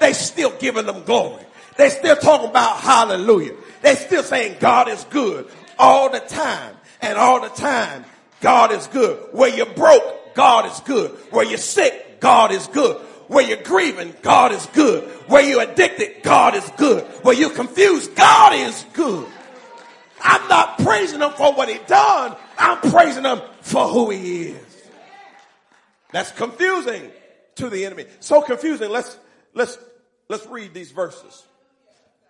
They 0.00 0.12
still 0.12 0.52
giving 0.58 0.84
them 0.84 1.04
glory. 1.04 1.46
They 1.78 1.88
still 1.88 2.16
talking 2.16 2.50
about 2.50 2.76
hallelujah. 2.76 3.54
They 3.80 3.94
still 3.94 4.22
saying 4.22 4.58
God 4.60 4.88
is 4.88 5.04
good 5.04 5.50
all 5.78 6.10
the 6.10 6.20
time 6.20 6.76
and 7.00 7.18
all 7.18 7.40
the 7.40 7.48
time. 7.48 8.04
God 8.40 8.72
is 8.72 8.86
good. 8.88 9.28
Where 9.32 9.54
you're 9.54 9.66
broke, 9.66 10.34
God 10.34 10.66
is 10.66 10.80
good. 10.80 11.10
Where 11.30 11.44
you're 11.44 11.58
sick, 11.58 12.20
God 12.20 12.52
is 12.52 12.66
good. 12.68 12.96
Where 13.28 13.46
you're 13.46 13.62
grieving, 13.62 14.14
God 14.22 14.52
is 14.52 14.66
good. 14.74 15.04
Where 15.28 15.42
you're 15.42 15.62
addicted, 15.62 16.22
God 16.22 16.54
is 16.54 16.68
good. 16.76 17.04
Where 17.22 17.34
you're 17.34 17.50
confused, 17.50 18.14
God 18.14 18.54
is 18.54 18.84
good. 18.92 19.26
I'm 20.20 20.46
not 20.48 20.78
praising 20.78 21.20
him 21.20 21.32
for 21.32 21.52
what 21.52 21.68
he 21.68 21.78
done. 21.86 22.36
I'm 22.58 22.78
praising 22.90 23.24
him 23.24 23.40
for 23.60 23.88
who 23.88 24.10
he 24.10 24.42
is. 24.48 24.82
That's 26.12 26.30
confusing 26.32 27.10
to 27.56 27.70
the 27.70 27.86
enemy. 27.86 28.06
So 28.20 28.42
confusing. 28.42 28.90
Let's, 28.90 29.18
let's, 29.54 29.78
let's 30.28 30.46
read 30.46 30.74
these 30.74 30.90
verses. 30.90 31.42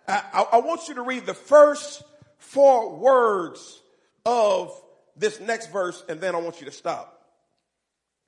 I, 0.07 0.23
I, 0.33 0.41
I 0.53 0.57
want 0.59 0.87
you 0.87 0.95
to 0.95 1.01
read 1.01 1.25
the 1.25 1.33
first 1.33 2.03
four 2.43 2.95
words 2.97 3.81
of 4.25 4.71
this 5.15 5.39
next 5.39 5.71
verse 5.71 6.03
and 6.07 6.19
then 6.21 6.35
I 6.35 6.39
want 6.39 6.59
you 6.59 6.65
to 6.65 6.71
stop. 6.71 7.09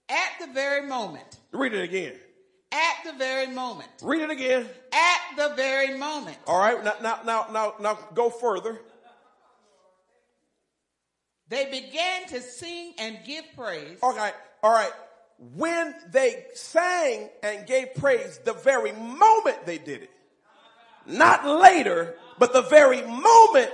At 0.09 0.47
the 0.47 0.53
very 0.53 0.87
moment. 0.87 1.25
Read 1.51 1.73
it 1.73 1.83
again. 1.83 2.13
At 2.71 3.11
the 3.11 3.17
very 3.17 3.47
moment. 3.47 3.89
Read 4.01 4.21
it 4.21 4.29
again. 4.29 4.67
At 4.91 5.37
the 5.37 5.55
very 5.55 5.97
moment. 5.97 6.37
All 6.47 6.59
right. 6.59 6.83
Now, 6.83 6.93
now, 7.01 7.19
now, 7.25 7.47
now, 7.51 7.73
now 7.79 7.99
go 8.13 8.29
further. 8.29 8.79
They 11.47 11.65
began 11.65 12.27
to 12.29 12.41
sing 12.41 12.93
and 12.99 13.19
give 13.25 13.45
praise. 13.55 13.97
Okay. 14.01 14.31
All 14.63 14.71
right. 14.71 14.91
when 15.37 15.93
they 16.11 16.45
sang 16.53 17.29
and 17.43 17.67
gave 17.67 17.93
praise 17.95 18.39
the 18.45 18.53
very 18.53 18.91
moment 18.93 19.65
they 19.65 19.77
did 19.77 20.03
it. 20.03 20.09
Not 21.05 21.45
later, 21.45 22.15
but 22.39 22.53
the 22.53 22.63
very 22.63 23.01
moment 23.03 23.71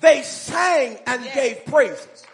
they 0.00 0.22
sang 0.22 0.98
and 1.06 1.24
yes. 1.24 1.34
gave 1.34 1.66
praises. 1.66 2.24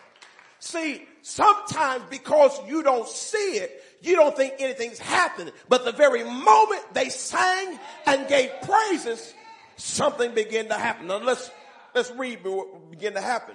See, 0.58 1.02
sometimes 1.22 2.04
because 2.10 2.58
you 2.68 2.82
don't 2.82 3.08
see 3.08 3.58
it, 3.58 3.82
you 4.02 4.16
don't 4.16 4.36
think 4.36 4.54
anything's 4.58 4.98
happening. 4.98 5.52
But 5.68 5.84
the 5.84 5.92
very 5.92 6.24
moment 6.24 6.82
they 6.92 7.08
sang 7.08 7.78
and 8.06 8.28
gave 8.28 8.50
praises, 8.62 9.34
something 9.76 10.34
began 10.34 10.68
to 10.68 10.74
happen. 10.74 11.06
Now 11.06 11.18
let's, 11.18 11.50
let's 11.94 12.10
read 12.12 12.44
what 12.44 12.90
began 12.90 13.14
to 13.14 13.20
happen. 13.20 13.54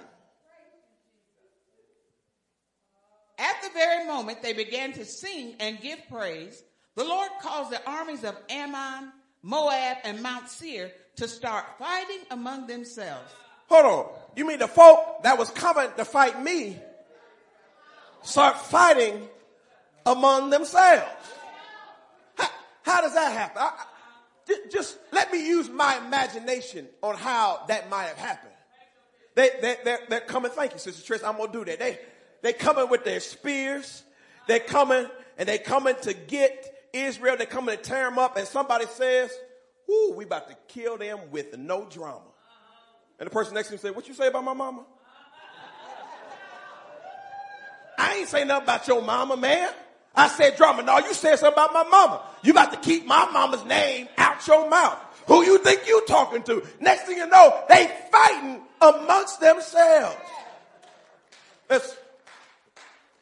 At 3.38 3.62
the 3.62 3.70
very 3.72 4.06
moment 4.06 4.42
they 4.42 4.52
began 4.52 4.92
to 4.94 5.04
sing 5.04 5.54
and 5.60 5.80
give 5.80 5.98
praise, 6.10 6.62
the 6.94 7.04
Lord 7.04 7.30
caused 7.40 7.70
the 7.70 7.80
armies 7.88 8.24
of 8.24 8.36
Ammon, 8.50 9.12
Moab, 9.42 9.98
and 10.04 10.22
Mount 10.22 10.48
Seir 10.50 10.90
to 11.16 11.26
start 11.26 11.64
fighting 11.78 12.20
among 12.30 12.66
themselves. 12.66 13.32
Hold 13.70 13.86
on. 13.86 14.06
You 14.36 14.46
mean 14.46 14.58
the 14.58 14.68
folk 14.68 15.22
that 15.22 15.38
was 15.38 15.48
coming 15.50 15.88
to 15.96 16.04
fight 16.04 16.42
me 16.42 16.76
start 18.22 18.58
fighting 18.58 19.28
among 20.04 20.50
themselves? 20.50 21.06
How, 22.36 22.48
how 22.82 23.00
does 23.00 23.14
that 23.14 23.32
happen? 23.32 23.62
I, 23.62 23.70
I, 23.70 24.56
just 24.70 24.98
let 25.12 25.32
me 25.32 25.46
use 25.46 25.68
my 25.68 25.98
imagination 26.04 26.88
on 27.02 27.16
how 27.16 27.62
that 27.68 27.88
might 27.88 28.06
have 28.06 28.18
happened. 28.18 28.52
They, 29.36 29.50
they, 29.62 29.76
they're, 29.84 30.00
they're 30.08 30.20
coming. 30.20 30.50
Thank 30.50 30.72
you, 30.72 30.78
Sister 30.78 31.14
Trish. 31.14 31.26
I'm 31.26 31.36
going 31.36 31.52
to 31.52 31.58
do 31.58 31.64
that. 31.66 31.78
They, 31.78 31.98
they 32.42 32.52
coming 32.52 32.88
with 32.88 33.04
their 33.04 33.20
spears. 33.20 34.02
They're 34.48 34.58
coming 34.58 35.06
and 35.38 35.48
they 35.48 35.58
coming 35.58 35.94
to 36.02 36.12
get 36.12 36.88
Israel. 36.92 37.36
They're 37.36 37.46
coming 37.46 37.76
to 37.76 37.82
tear 37.82 38.10
them 38.10 38.18
up. 38.18 38.36
And 38.36 38.48
somebody 38.48 38.86
says, 38.86 39.30
"Whoo, 39.88 40.14
we 40.14 40.24
about 40.24 40.48
to 40.48 40.56
kill 40.66 40.98
them 40.98 41.30
with 41.30 41.56
no 41.56 41.86
drama." 41.88 42.29
And 43.20 43.26
the 43.26 43.30
person 43.30 43.54
next 43.54 43.68
to 43.68 43.74
him 43.74 43.78
said, 43.78 43.94
"What 43.94 44.08
you 44.08 44.14
say 44.14 44.26
about 44.26 44.42
my 44.42 44.54
mama?" 44.54 44.84
I 47.96 48.14
ain't 48.16 48.28
say 48.28 48.44
nothing 48.44 48.64
about 48.64 48.88
your 48.88 49.02
mama, 49.02 49.36
man. 49.36 49.70
I 50.16 50.26
said 50.28 50.56
drama. 50.56 50.82
No, 50.82 50.98
you 50.98 51.14
said 51.14 51.36
something 51.38 51.52
about 51.52 51.72
my 51.72 51.84
mama. 51.84 52.22
You 52.42 52.50
about 52.50 52.72
to 52.72 52.78
keep 52.78 53.06
my 53.06 53.30
mama's 53.30 53.64
name 53.64 54.08
out 54.18 54.44
your 54.46 54.68
mouth. 54.68 54.98
Who 55.28 55.44
you 55.44 55.58
think 55.58 55.86
you 55.86 56.02
talking 56.08 56.42
to? 56.44 56.66
Next 56.80 57.02
thing 57.02 57.18
you 57.18 57.28
know, 57.28 57.62
they 57.68 57.88
fighting 58.10 58.62
amongst 58.80 59.38
themselves. 59.38 60.16
Let's 61.68 61.96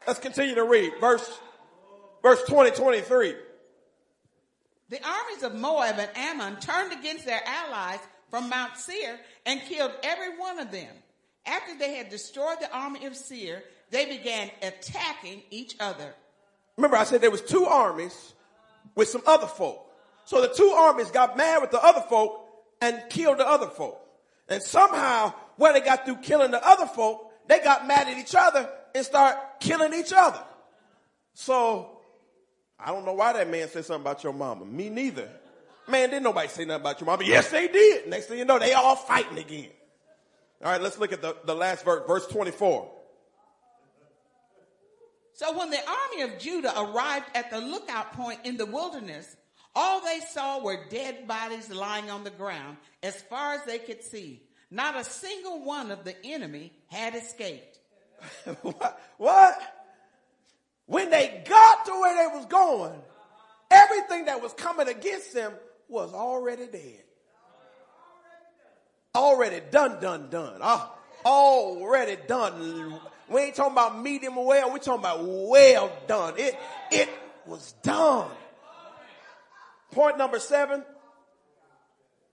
Let's 0.08 0.20
continue 0.20 0.54
to 0.54 0.64
read. 0.64 0.94
Verse, 1.02 1.38
verse 2.22 2.42
20, 2.44 2.70
23. 2.70 3.34
The 4.88 5.06
armies 5.06 5.42
of 5.42 5.54
Moab 5.54 5.98
and 5.98 6.08
Ammon 6.16 6.56
turned 6.60 6.94
against 6.98 7.26
their 7.26 7.42
allies 7.44 7.98
from 8.30 8.48
Mount 8.48 8.76
Seir 8.76 9.18
and 9.46 9.60
killed 9.62 9.92
every 10.02 10.38
one 10.38 10.58
of 10.58 10.70
them. 10.70 10.88
After 11.46 11.78
they 11.78 11.94
had 11.94 12.10
destroyed 12.10 12.58
the 12.60 12.70
army 12.74 13.06
of 13.06 13.16
Seir, 13.16 13.62
they 13.90 14.04
began 14.04 14.50
attacking 14.62 15.42
each 15.50 15.76
other. 15.80 16.14
Remember, 16.76 16.96
I 16.96 17.04
said 17.04 17.20
there 17.20 17.30
was 17.30 17.42
two 17.42 17.64
armies 17.64 18.34
with 18.94 19.08
some 19.08 19.22
other 19.26 19.46
folk. 19.46 19.84
So 20.26 20.42
the 20.42 20.48
two 20.48 20.68
armies 20.68 21.10
got 21.10 21.36
mad 21.36 21.62
with 21.62 21.70
the 21.70 21.82
other 21.82 22.02
folk 22.02 22.44
and 22.80 23.02
killed 23.08 23.38
the 23.38 23.46
other 23.48 23.66
folk. 23.66 23.98
And 24.48 24.62
somehow, 24.62 25.32
when 25.56 25.72
they 25.74 25.80
got 25.80 26.04
through 26.04 26.16
killing 26.16 26.50
the 26.50 26.66
other 26.66 26.86
folk, 26.86 27.32
they 27.48 27.60
got 27.60 27.86
mad 27.86 28.08
at 28.08 28.18
each 28.18 28.34
other 28.34 28.68
and 28.94 29.04
start 29.04 29.36
killing 29.60 29.94
each 29.94 30.12
other. 30.12 30.42
So 31.34 31.98
I 32.78 32.92
don't 32.92 33.04
know 33.04 33.14
why 33.14 33.32
that 33.32 33.48
man 33.50 33.68
said 33.68 33.84
something 33.84 34.02
about 34.02 34.22
your 34.22 34.32
mama. 34.32 34.64
Me 34.64 34.88
neither. 34.88 35.28
Man, 35.88 36.10
didn't 36.10 36.24
nobody 36.24 36.48
say 36.48 36.64
nothing 36.64 36.82
about 36.82 37.00
your 37.00 37.06
mama. 37.06 37.24
Yes, 37.24 37.50
they 37.50 37.68
did. 37.68 38.08
Next 38.08 38.26
thing 38.26 38.38
you 38.38 38.44
know, 38.44 38.58
they 38.58 38.74
all 38.74 38.96
fighting 38.96 39.38
again. 39.38 39.70
All 40.62 40.70
right, 40.72 40.80
let's 40.80 40.98
look 40.98 41.12
at 41.12 41.22
the, 41.22 41.36
the 41.44 41.54
last 41.54 41.84
verse, 41.84 42.02
verse 42.06 42.26
24. 42.26 42.90
So 45.32 45.56
when 45.56 45.70
the 45.70 45.78
army 45.78 46.22
of 46.22 46.38
Judah 46.40 46.78
arrived 46.78 47.26
at 47.34 47.50
the 47.50 47.60
lookout 47.60 48.12
point 48.12 48.40
in 48.44 48.56
the 48.56 48.66
wilderness, 48.66 49.36
all 49.74 50.00
they 50.00 50.18
saw 50.32 50.62
were 50.62 50.88
dead 50.90 51.28
bodies 51.28 51.70
lying 51.70 52.10
on 52.10 52.24
the 52.24 52.30
ground 52.30 52.76
as 53.02 53.22
far 53.22 53.54
as 53.54 53.64
they 53.64 53.78
could 53.78 54.02
see. 54.02 54.42
Not 54.70 54.96
a 54.96 55.04
single 55.04 55.64
one 55.64 55.90
of 55.90 56.04
the 56.04 56.14
enemy 56.24 56.72
had 56.88 57.14
escaped. 57.14 57.78
what? 58.62 59.00
what? 59.16 59.62
When 60.86 61.08
they 61.10 61.42
got 61.48 61.86
to 61.86 61.92
where 61.92 62.16
they 62.16 62.36
was 62.36 62.46
going, 62.46 63.00
everything 63.70 64.24
that 64.24 64.42
was 64.42 64.52
coming 64.54 64.88
against 64.88 65.32
them 65.32 65.52
was 65.88 66.12
already 66.12 66.66
dead. 66.66 67.02
Already 69.14 69.60
done, 69.70 70.00
done, 70.00 70.28
done. 70.30 70.58
Uh, 70.60 70.86
already 71.24 72.16
done. 72.26 73.00
We 73.28 73.40
ain't 73.40 73.54
talking 73.54 73.72
about 73.72 74.00
medium 74.00 74.36
well, 74.36 74.72
we 74.72 74.78
talking 74.78 75.00
about 75.00 75.24
well 75.24 75.90
done. 76.06 76.34
It, 76.36 76.56
it 76.90 77.08
was 77.46 77.72
done. 77.82 78.30
Point 79.90 80.18
number 80.18 80.38
seven, 80.38 80.84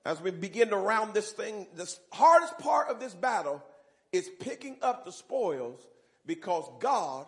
as 0.05 0.21
we 0.21 0.31
begin 0.31 0.69
to 0.69 0.77
round 0.77 1.13
this 1.13 1.31
thing, 1.31 1.67
the 1.75 1.91
hardest 2.11 2.59
part 2.59 2.89
of 2.89 2.99
this 2.99 3.13
battle 3.13 3.63
is 4.11 4.29
picking 4.39 4.77
up 4.81 5.05
the 5.05 5.11
spoils 5.11 5.79
because 6.25 6.69
God 6.79 7.25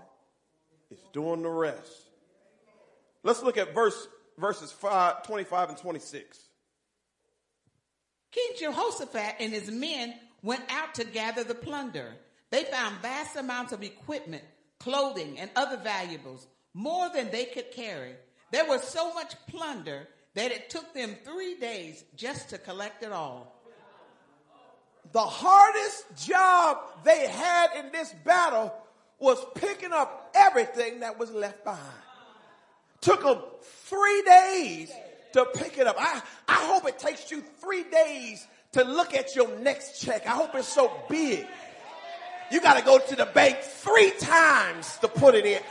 is 0.91 0.99
doing 1.13 1.41
the 1.41 1.49
rest. 1.49 1.91
Let's 3.23 3.41
look 3.41 3.57
at 3.57 3.73
verse 3.73 4.07
verses 4.37 4.71
five, 4.71 5.23
25 5.23 5.69
and 5.69 5.77
26. 5.77 6.39
King 8.31 8.51
Jehoshaphat 8.59 9.35
and 9.39 9.51
his 9.51 9.71
men 9.71 10.13
went 10.43 10.63
out 10.69 10.95
to 10.95 11.05
gather 11.05 11.43
the 11.43 11.55
plunder. 11.55 12.13
They 12.51 12.63
found 12.63 12.97
vast 13.01 13.35
amounts 13.35 13.73
of 13.73 13.83
equipment, 13.83 14.43
clothing, 14.79 15.39
and 15.39 15.49
other 15.55 15.77
valuables, 15.77 16.47
more 16.73 17.09
than 17.13 17.31
they 17.31 17.45
could 17.45 17.71
carry. 17.71 18.13
There 18.51 18.65
was 18.65 18.83
so 18.83 19.13
much 19.13 19.33
plunder 19.47 20.07
that 20.35 20.51
it 20.51 20.69
took 20.69 20.93
them 20.93 21.15
three 21.25 21.55
days 21.55 22.03
just 22.15 22.49
to 22.49 22.57
collect 22.57 23.03
it 23.03 23.11
all 23.11 23.57
the 25.11 25.19
hardest 25.19 26.27
job 26.27 26.77
they 27.03 27.27
had 27.27 27.67
in 27.77 27.91
this 27.91 28.13
battle 28.25 28.73
was 29.19 29.43
picking 29.55 29.93
up 29.93 30.31
everything 30.35 30.99
that 30.99 31.17
was 31.17 31.31
left 31.31 31.63
behind. 31.63 32.06
Took 33.01 33.23
them 33.23 33.39
three 33.61 34.21
days 34.23 34.91
to 35.33 35.45
pick 35.55 35.77
it 35.77 35.87
up. 35.87 35.95
I, 35.99 36.21
I 36.47 36.65
hope 36.65 36.87
it 36.87 36.99
takes 36.99 37.31
you 37.31 37.43
three 37.59 37.83
days 37.83 38.45
to 38.73 38.83
look 38.83 39.13
at 39.13 39.35
your 39.35 39.57
next 39.59 40.01
check. 40.01 40.25
I 40.27 40.31
hope 40.31 40.55
it's 40.55 40.67
so 40.67 40.91
big. 41.09 41.45
You 42.51 42.61
got 42.61 42.77
to 42.77 42.83
go 42.83 42.99
to 42.99 43.15
the 43.15 43.25
bank 43.25 43.57
three 43.59 44.11
times 44.19 44.97
to 44.97 45.07
put 45.07 45.35
it 45.35 45.45
in. 45.45 45.61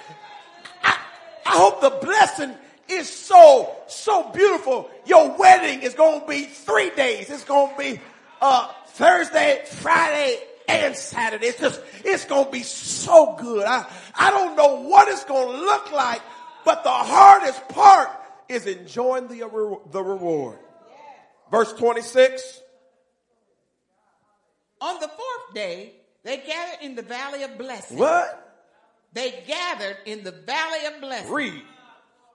I, 0.83 0.99
I 1.47 1.57
hope 1.57 1.81
the 1.81 1.91
blessing 1.91 2.55
is 2.89 3.09
so, 3.09 3.75
so 3.87 4.31
beautiful. 4.31 4.91
Your 5.07 5.37
wedding 5.37 5.83
is 5.83 5.95
going 5.95 6.21
to 6.21 6.27
be 6.27 6.45
three 6.45 6.91
days. 6.91 7.31
It's 7.31 7.45
going 7.45 7.73
to 7.73 7.79
be, 7.79 8.01
uh, 8.41 8.71
Thursday, 8.89 9.63
Friday, 9.67 10.39
and 10.69 10.95
Saturday. 10.97 11.47
It's 11.47 11.61
just, 11.61 11.81
it's 12.05 12.25
going 12.25 12.47
to 12.47 12.51
be 12.51 12.63
so 12.63 13.37
good. 13.39 13.65
I, 13.65 13.87
I 14.15 14.31
don't 14.31 14.57
know 14.57 14.83
what 14.89 15.09
it's 15.09 15.25
going 15.25 15.55
to 15.55 15.65
look 15.65 15.93
like, 15.93 16.21
but 16.67 16.83
the 16.83 16.91
hardest 16.91 17.69
part 17.69 18.11
is 18.49 18.67
enjoying 18.67 19.29
the, 19.29 19.79
the 19.93 20.03
reward. 20.03 20.59
Verse 21.49 21.73
26. 21.75 22.61
On 24.81 25.01
the 25.01 25.07
fourth 25.07 25.55
day, 25.55 25.93
they 26.25 26.39
gathered 26.39 26.85
in 26.85 26.97
the 26.97 27.03
valley 27.03 27.45
of 27.45 27.57
blessing. 27.57 27.99
What? 27.99 28.43
They 29.13 29.45
gathered 29.47 29.97
in 30.07 30.25
the 30.25 30.33
valley 30.33 30.87
of 30.93 31.01
blessing. 31.01 31.33
Read. 31.33 31.63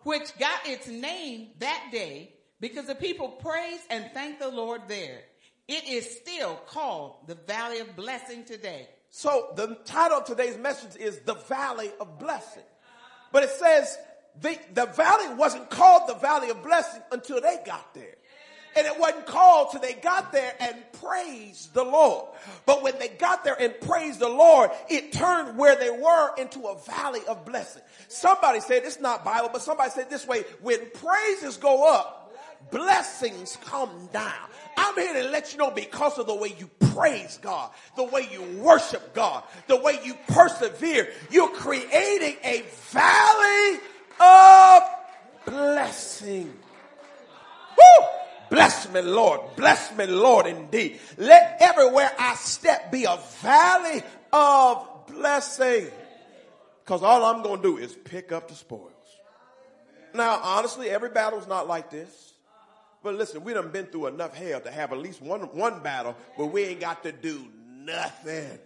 Which 0.04 0.36
got 0.40 0.66
its 0.66 0.88
name 0.88 1.50
that 1.60 1.90
day 1.92 2.34
because 2.62 2.88
the 2.88 2.96
people 2.96 3.28
praised 3.28 3.84
and 3.90 4.10
thanked 4.14 4.40
the 4.40 4.48
Lord 4.48 4.84
there. 4.88 5.20
It 5.68 5.90
is 5.90 6.10
still 6.10 6.56
called 6.68 7.28
the 7.28 7.36
Valley 7.36 7.80
of 7.80 7.98
Blessing 7.98 8.46
today. 8.46 8.88
So 9.10 9.50
the 9.58 9.78
title 9.84 10.20
of 10.20 10.26
today's 10.26 10.58
message 10.58 10.96
is 11.00 11.20
the 11.20 11.34
Valley 11.34 11.92
of 12.00 12.18
Blessing. 12.18 12.64
But 13.32 13.44
it 13.44 13.52
says 13.52 13.98
the, 14.40 14.58
the 14.74 14.86
valley 14.86 15.36
wasn't 15.36 15.70
called 15.70 16.08
the 16.08 16.16
Valley 16.16 16.50
of 16.50 16.64
Blessing 16.64 17.02
until 17.12 17.42
they 17.42 17.58
got 17.66 17.94
there. 17.94 18.16
And 18.76 18.88
it 18.88 18.98
wasn't 18.98 19.26
called 19.26 19.72
till 19.72 19.82
they 19.82 19.94
got 19.94 20.32
there 20.32 20.54
and 20.60 20.76
praised 21.02 21.74
the 21.74 21.84
Lord. 21.84 22.28
But 22.66 22.82
when 22.82 22.98
they 23.00 23.10
got 23.10 23.44
there 23.44 23.60
and 23.60 23.78
praised 23.82 24.20
the 24.20 24.30
Lord, 24.30 24.72
it 24.90 25.12
turned 25.12 25.58
where 25.58 25.76
they 25.76 25.90
were 25.90 26.36
into 26.38 26.62
a 26.68 26.80
valley 26.80 27.20
of 27.28 27.46
blessing. 27.46 27.82
Somebody 28.08 28.62
said, 28.62 28.84
it's 28.86 29.02
not 29.02 29.26
Bible, 29.26 29.50
but 29.52 29.62
somebody 29.62 29.90
said 29.90 30.10
this 30.10 30.26
way, 30.26 30.46
when 30.62 30.80
praises 30.92 31.58
go 31.58 31.94
up, 31.94 32.34
blessings 32.72 33.58
come 33.66 34.10
down. 34.14 34.48
I'm 34.78 34.96
here 34.96 35.22
to 35.22 35.30
let 35.30 35.52
you 35.52 35.60
know 35.60 35.72
because 35.72 36.18
of 36.18 36.28
the 36.28 36.36
way 36.36 36.56
you 36.58 36.70
praise 36.94 37.40
God, 37.42 37.72
the 37.98 38.06
way 38.06 38.28
you 38.32 38.42
worship 38.62 39.14
God, 39.14 39.44
the 39.68 39.76
way 39.76 40.00
you 40.04 40.16
persevere, 40.30 41.12
you're 41.30 41.50
creating 41.50 42.38
a 42.44 42.64
valley 42.92 43.80
of 44.22 44.84
blessing. 45.46 46.54
Woo! 47.78 48.08
Bless 48.50 48.92
me, 48.92 49.02
Lord. 49.02 49.42
Bless 49.56 49.96
me, 49.96 50.06
Lord, 50.06 50.46
indeed. 50.46 51.00
Let 51.18 51.58
everywhere 51.62 52.12
I 52.20 52.36
step 52.36 52.92
be 52.92 53.06
a 53.06 53.18
valley 53.42 54.04
of 54.34 55.08
blessing. 55.08 55.88
Because 56.84 57.02
all 57.02 57.24
I'm 57.24 57.44
going 57.44 57.62
to 57.62 57.64
do 57.64 57.78
is 57.78 57.94
pick 57.94 58.32
up 58.32 58.50
the 58.50 58.56
spoils. 58.56 58.92
Now, 60.14 60.42
honestly, 60.44 60.90
every 60.90 61.10
battle's 61.10 61.48
not 61.48 61.68
like 61.68 61.90
this. 61.90 62.34
But 63.04 63.16
listen, 63.16 63.44
we 63.44 63.54
done 63.54 63.70
been 63.70 63.86
through 63.86 64.08
enough 64.08 64.36
hell 64.36 64.60
to 64.62 64.70
have 64.70 64.92
at 64.92 65.00
least 65.00 65.22
one, 65.22 65.42
one 65.56 65.82
battle 65.82 66.16
where 66.36 66.48
we 66.48 66.64
ain't 66.64 66.82
got 66.82 67.04
to 67.04 67.12
do 67.12 67.48
nothing. 67.66 68.60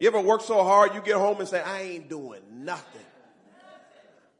You 0.00 0.08
ever 0.08 0.20
work 0.20 0.40
so 0.40 0.62
hard 0.64 0.94
you 0.94 1.00
get 1.00 1.16
home 1.16 1.38
and 1.40 1.48
say, 1.48 1.60
I 1.60 1.82
ain't 1.82 2.08
doing 2.08 2.40
nothing. 2.50 3.04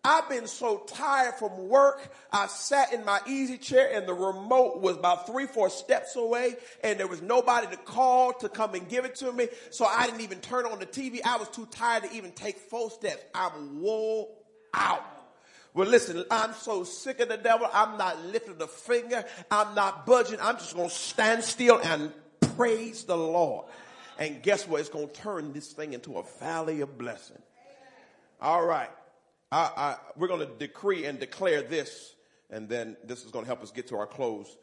I've 0.08 0.26
been 0.26 0.46
so 0.46 0.78
tired 0.86 1.34
from 1.34 1.68
work. 1.68 2.10
I 2.32 2.46
sat 2.46 2.94
in 2.94 3.04
my 3.04 3.20
easy 3.26 3.58
chair 3.58 3.90
and 3.92 4.08
the 4.08 4.14
remote 4.14 4.80
was 4.80 4.96
about 4.96 5.26
three, 5.26 5.44
four 5.44 5.68
steps 5.68 6.16
away 6.16 6.56
and 6.82 6.98
there 6.98 7.06
was 7.06 7.20
nobody 7.20 7.66
to 7.66 7.76
call 7.76 8.32
to 8.32 8.48
come 8.48 8.74
and 8.74 8.88
give 8.88 9.04
it 9.04 9.16
to 9.16 9.30
me. 9.30 9.48
So 9.68 9.84
I 9.84 10.06
didn't 10.06 10.22
even 10.22 10.40
turn 10.40 10.64
on 10.64 10.78
the 10.78 10.86
TV. 10.86 11.20
I 11.22 11.36
was 11.36 11.50
too 11.50 11.66
tired 11.70 12.04
to 12.04 12.12
even 12.16 12.32
take 12.32 12.56
four 12.56 12.90
steps. 12.90 13.22
I'm 13.34 13.82
wore 13.82 14.28
out. 14.72 15.04
Well, 15.74 15.86
listen, 15.86 16.24
I'm 16.30 16.54
so 16.54 16.84
sick 16.84 17.20
of 17.20 17.28
the 17.28 17.36
devil. 17.36 17.68
I'm 17.70 17.98
not 17.98 18.24
lifting 18.24 18.62
a 18.62 18.66
finger. 18.66 19.26
I'm 19.50 19.74
not 19.74 20.06
budging. 20.06 20.40
I'm 20.40 20.56
just 20.56 20.74
going 20.74 20.88
to 20.88 20.94
stand 20.94 21.44
still 21.44 21.80
and 21.84 22.14
praise 22.56 23.04
the 23.04 23.18
Lord. 23.18 23.66
And 24.18 24.42
guess 24.42 24.66
what? 24.66 24.80
It's 24.80 24.88
going 24.88 25.08
to 25.08 25.12
turn 25.12 25.52
this 25.52 25.70
thing 25.70 25.92
into 25.92 26.16
a 26.16 26.24
valley 26.40 26.80
of 26.80 26.96
blessing. 26.96 27.42
All 28.40 28.64
right. 28.64 28.88
I, 29.50 29.70
I, 29.76 29.96
we're 30.16 30.28
going 30.28 30.46
to 30.46 30.54
decree 30.58 31.06
and 31.06 31.18
declare 31.18 31.62
this, 31.62 32.14
and 32.50 32.68
then 32.68 32.96
this 33.04 33.24
is 33.24 33.30
going 33.30 33.44
to 33.44 33.46
help 33.46 33.62
us 33.62 33.70
get 33.70 33.88
to 33.88 33.96
our 33.96 34.06
close. 34.06 34.54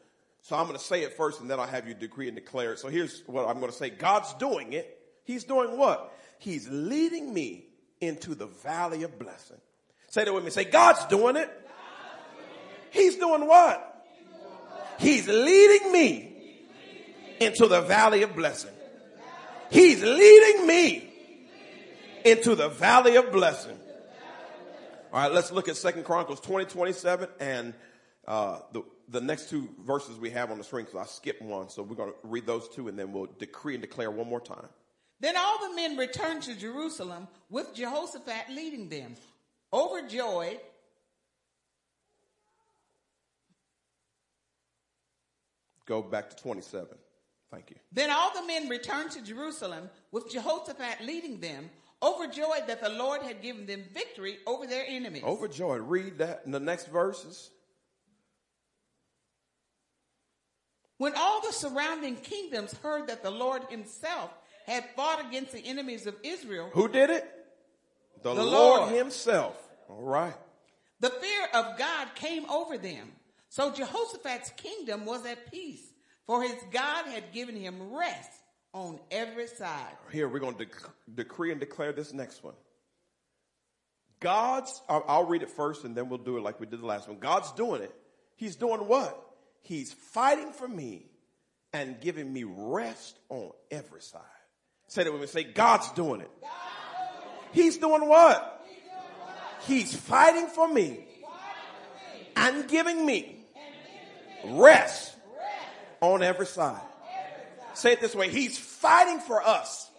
So 0.42 0.56
I'm 0.56 0.66
going 0.66 0.78
to 0.78 0.84
say 0.84 1.02
it 1.02 1.16
first, 1.16 1.40
and 1.40 1.50
then 1.50 1.58
I'll 1.58 1.66
have 1.66 1.88
you 1.88 1.94
decree 1.94 2.28
and 2.28 2.36
declare 2.36 2.72
it. 2.72 2.78
So 2.78 2.88
here's 2.88 3.22
what 3.26 3.48
I'm 3.48 3.58
going 3.58 3.72
to 3.72 3.76
say. 3.76 3.90
God's 3.90 4.32
doing 4.34 4.74
it. 4.74 4.98
He's 5.24 5.42
doing 5.44 5.76
what? 5.76 6.12
He's 6.38 6.68
leading 6.68 7.34
me 7.34 7.66
into 8.00 8.34
the 8.34 8.46
valley 8.46 9.02
of 9.02 9.18
blessing. 9.18 9.56
Say 10.08 10.24
that 10.24 10.32
with 10.32 10.44
me. 10.44 10.50
Say, 10.50 10.64
God's 10.64 11.04
doing 11.06 11.36
it. 11.36 11.50
He's 12.90 13.16
doing 13.16 13.46
what? 13.46 14.06
He's 15.00 15.26
leading 15.26 15.92
me 15.92 16.32
into 17.40 17.66
the 17.66 17.82
valley 17.82 18.22
of 18.22 18.36
blessing. 18.36 18.70
He's 19.70 20.02
leading 20.02 20.66
me 20.66 21.12
into 22.24 22.54
the 22.54 22.68
valley 22.68 23.16
of 23.16 23.32
blessing. 23.32 23.76
All 25.12 25.22
right, 25.22 25.32
let's 25.32 25.52
look 25.52 25.68
at 25.68 25.76
Second 25.76 26.04
Chronicles 26.04 26.40
20, 26.40 26.66
27 26.66 27.28
and 27.38 27.74
uh, 28.26 28.58
the, 28.72 28.82
the 29.08 29.20
next 29.20 29.48
two 29.48 29.68
verses 29.84 30.18
we 30.18 30.30
have 30.30 30.50
on 30.50 30.58
the 30.58 30.64
screen 30.64 30.84
because 30.84 31.00
I 31.00 31.04
skipped 31.04 31.42
one. 31.42 31.68
So 31.68 31.82
we're 31.82 31.94
going 31.94 32.10
to 32.10 32.16
read 32.24 32.46
those 32.46 32.68
two 32.68 32.88
and 32.88 32.98
then 32.98 33.12
we'll 33.12 33.28
decree 33.38 33.74
and 33.74 33.80
declare 33.82 34.10
one 34.10 34.28
more 34.28 34.40
time. 34.40 34.66
Then 35.20 35.36
all 35.36 35.68
the 35.68 35.76
men 35.76 35.96
returned 35.96 36.42
to 36.42 36.54
Jerusalem 36.54 37.28
with 37.48 37.74
Jehoshaphat 37.74 38.50
leading 38.50 38.88
them, 38.88 39.14
overjoyed. 39.72 40.58
Go 45.86 46.02
back 46.02 46.30
to 46.30 46.36
27. 46.36 46.88
Thank 47.50 47.70
you. 47.70 47.76
Then 47.92 48.10
all 48.10 48.32
the 48.34 48.46
men 48.46 48.68
returned 48.68 49.12
to 49.12 49.22
Jerusalem 49.22 49.88
with 50.10 50.30
Jehoshaphat 50.30 51.06
leading 51.06 51.38
them, 51.38 51.70
overjoyed 52.06 52.68
that 52.68 52.80
the 52.82 52.88
Lord 52.90 53.22
had 53.22 53.42
given 53.42 53.66
them 53.66 53.82
victory 53.92 54.38
over 54.46 54.66
their 54.66 54.84
enemies. 54.86 55.24
Overjoyed. 55.24 55.80
Read 55.82 56.18
that 56.18 56.42
in 56.46 56.52
the 56.52 56.60
next 56.60 56.86
verses. 56.88 57.50
When 60.98 61.14
all 61.16 61.42
the 61.42 61.52
surrounding 61.52 62.16
kingdoms 62.16 62.72
heard 62.82 63.08
that 63.08 63.22
the 63.22 63.30
Lord 63.30 63.62
himself 63.68 64.30
had 64.66 64.84
fought 64.96 65.24
against 65.26 65.52
the 65.52 65.64
enemies 65.66 66.06
of 66.06 66.16
Israel, 66.22 66.70
Who 66.72 66.88
did 66.88 67.10
it? 67.10 67.24
The, 68.22 68.34
The 68.34 68.42
Lord, 68.42 68.80
Lord. 68.82 68.92
himself. 68.94 69.56
All 69.88 70.02
right. 70.02 70.34
the 71.00 71.10
fear 71.10 71.46
of 71.54 71.78
God 71.78 72.08
came 72.14 72.44
over 72.50 72.78
them. 72.78 73.12
So 73.48 73.70
Jehoshaphat's 73.72 74.50
kingdom 74.56 75.04
was 75.06 75.24
at 75.26 75.50
peace, 75.52 75.82
for 76.26 76.42
his 76.42 76.56
God 76.72 77.06
had 77.06 77.32
given 77.32 77.54
him 77.56 77.94
rest 77.94 78.30
on 78.76 79.00
every 79.10 79.46
side. 79.46 79.96
Here, 80.12 80.28
we're 80.28 80.38
going 80.38 80.54
to 80.56 80.66
dec- 80.66 80.90
decree 81.14 81.50
and 81.50 81.58
declare 81.58 81.92
this 81.92 82.12
next 82.12 82.44
one. 82.44 82.52
God's, 84.20 84.82
I'll, 84.88 85.24
read 85.24 85.42
it 85.42 85.50
first 85.50 85.84
and 85.84 85.96
then 85.96 86.08
we'll 86.08 86.18
do 86.18 86.36
it 86.36 86.42
like 86.42 86.60
we 86.60 86.66
did 86.66 86.80
the 86.80 86.86
last 86.86 87.08
one. 87.08 87.18
God's 87.18 87.52
doing 87.52 87.82
it. 87.82 87.94
He's 88.36 88.56
doing 88.56 88.80
what? 88.80 89.18
He's 89.62 89.92
fighting 89.92 90.52
for 90.52 90.68
me 90.68 91.06
and 91.72 92.00
giving 92.00 92.30
me 92.30 92.44
rest 92.44 93.18
on 93.30 93.50
every 93.70 94.02
side. 94.02 94.20
Say 94.88 95.04
that 95.04 95.12
with 95.12 95.22
me. 95.22 95.26
Say, 95.26 95.44
God's 95.44 95.90
doing 95.92 96.20
it. 96.20 96.30
He's 97.52 97.78
doing 97.78 98.06
what? 98.06 98.66
He's 99.66 99.94
fighting 99.94 100.48
for 100.48 100.68
me 100.68 101.06
and 102.36 102.68
giving 102.68 103.04
me 103.04 103.46
rest 104.44 105.14
on 106.00 106.22
every 106.22 106.46
side. 106.46 106.80
Say 107.76 107.92
it 107.92 108.00
this 108.00 108.14
way. 108.14 108.30
He's 108.30 108.56
fighting 108.56 109.20
for 109.20 109.46
us 109.46 109.90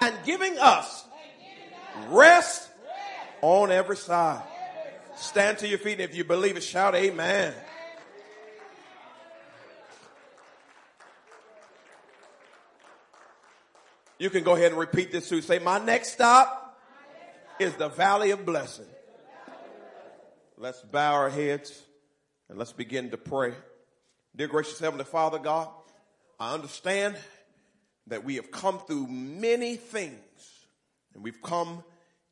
and 0.00 0.12
giving 0.24 0.58
us 0.58 1.04
rest 2.08 2.68
on 3.40 3.70
every 3.70 3.96
side. 3.96 4.42
Stand 5.14 5.58
to 5.58 5.68
your 5.68 5.78
feet. 5.78 6.00
and 6.00 6.10
If 6.10 6.16
you 6.16 6.24
believe 6.24 6.56
it, 6.56 6.64
shout 6.64 6.96
amen. 6.96 7.54
You 14.18 14.28
can 14.28 14.42
go 14.42 14.56
ahead 14.56 14.72
and 14.72 14.80
repeat 14.80 15.12
this 15.12 15.28
too. 15.28 15.42
Say, 15.42 15.60
my 15.60 15.78
next 15.78 16.14
stop 16.14 16.80
is 17.60 17.74
the 17.74 17.90
valley 17.90 18.32
of 18.32 18.44
blessing. 18.44 18.86
Let's 20.58 20.82
bow 20.82 21.14
our 21.14 21.30
heads 21.30 21.80
and 22.48 22.58
let's 22.58 22.72
begin 22.72 23.10
to 23.10 23.16
pray. 23.16 23.54
Dear 24.34 24.48
gracious 24.48 24.80
Heavenly 24.80 25.04
Father 25.04 25.38
God, 25.38 25.68
I 26.38 26.54
understand 26.54 27.16
that 28.08 28.24
we 28.24 28.36
have 28.36 28.50
come 28.50 28.78
through 28.78 29.06
many 29.08 29.76
things 29.76 30.20
and 31.14 31.24
we've 31.24 31.40
come 31.42 31.82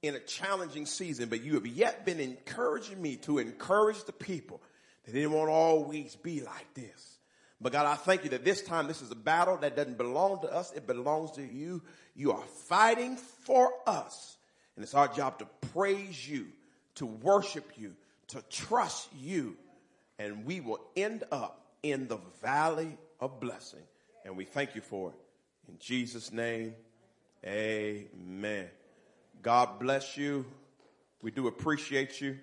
in 0.02 0.14
a 0.14 0.20
challenging 0.20 0.84
season, 0.84 1.28
but 1.30 1.42
you 1.42 1.55
have 1.55 1.66
yet 1.66 2.05
been 2.05 2.20
encouraging 2.20 3.00
me 3.00 3.16
to 3.16 3.38
encourage 3.38 4.05
the 4.05 4.12
people 4.12 4.61
that 5.07 5.14
it 5.14 5.26
won't 5.26 5.50
always 5.50 6.16
be 6.16 6.42
like 6.42 6.74
this. 6.74 7.18
But 7.61 7.72
God, 7.72 7.86
I 7.86 7.94
thank 7.94 8.24
you 8.24 8.30
that 8.30 8.44
this 8.44 8.61
time 8.61 8.86
this 8.86 9.00
is 9.00 9.11
a 9.11 9.16
battle 9.16 9.57
that 9.59 9.74
doesn't 9.74 9.96
belong 9.96 10.42
to 10.42 10.52
us. 10.52 10.72
It 10.72 10.86
belongs 10.86 11.30
to 11.32 11.42
you. 11.42 11.82
You 12.14 12.32
are 12.32 12.44
fighting 12.66 13.16
for 13.16 13.72
us. 13.86 14.36
And 14.76 14.82
it's 14.82 14.94
our 14.94 15.09
job 15.09 15.38
to 15.38 15.46
praise 15.72 16.28
you, 16.28 16.48
to 16.96 17.07
worship 17.07 17.72
you, 17.78 17.94
to 18.28 18.42
trust 18.50 19.09
you. 19.18 19.57
And 20.18 20.44
we 20.44 20.61
will 20.61 20.80
end 20.94 21.24
up 21.32 21.64
in 21.82 22.07
the 22.09 22.18
valley 22.42 22.98
of 23.20 23.40
blessing. 23.40 23.80
And 24.25 24.37
we 24.37 24.45
thank 24.45 24.75
you 24.75 24.81
for 24.81 25.11
it. 25.11 25.16
In 25.68 25.79
Jesus' 25.79 26.33
name, 26.33 26.75
amen. 27.45 28.68
God 29.43 29.79
bless 29.79 30.16
you. 30.16 30.47
We 31.22 31.31
do 31.31 31.47
appreciate 31.47 32.20
you. 32.20 32.39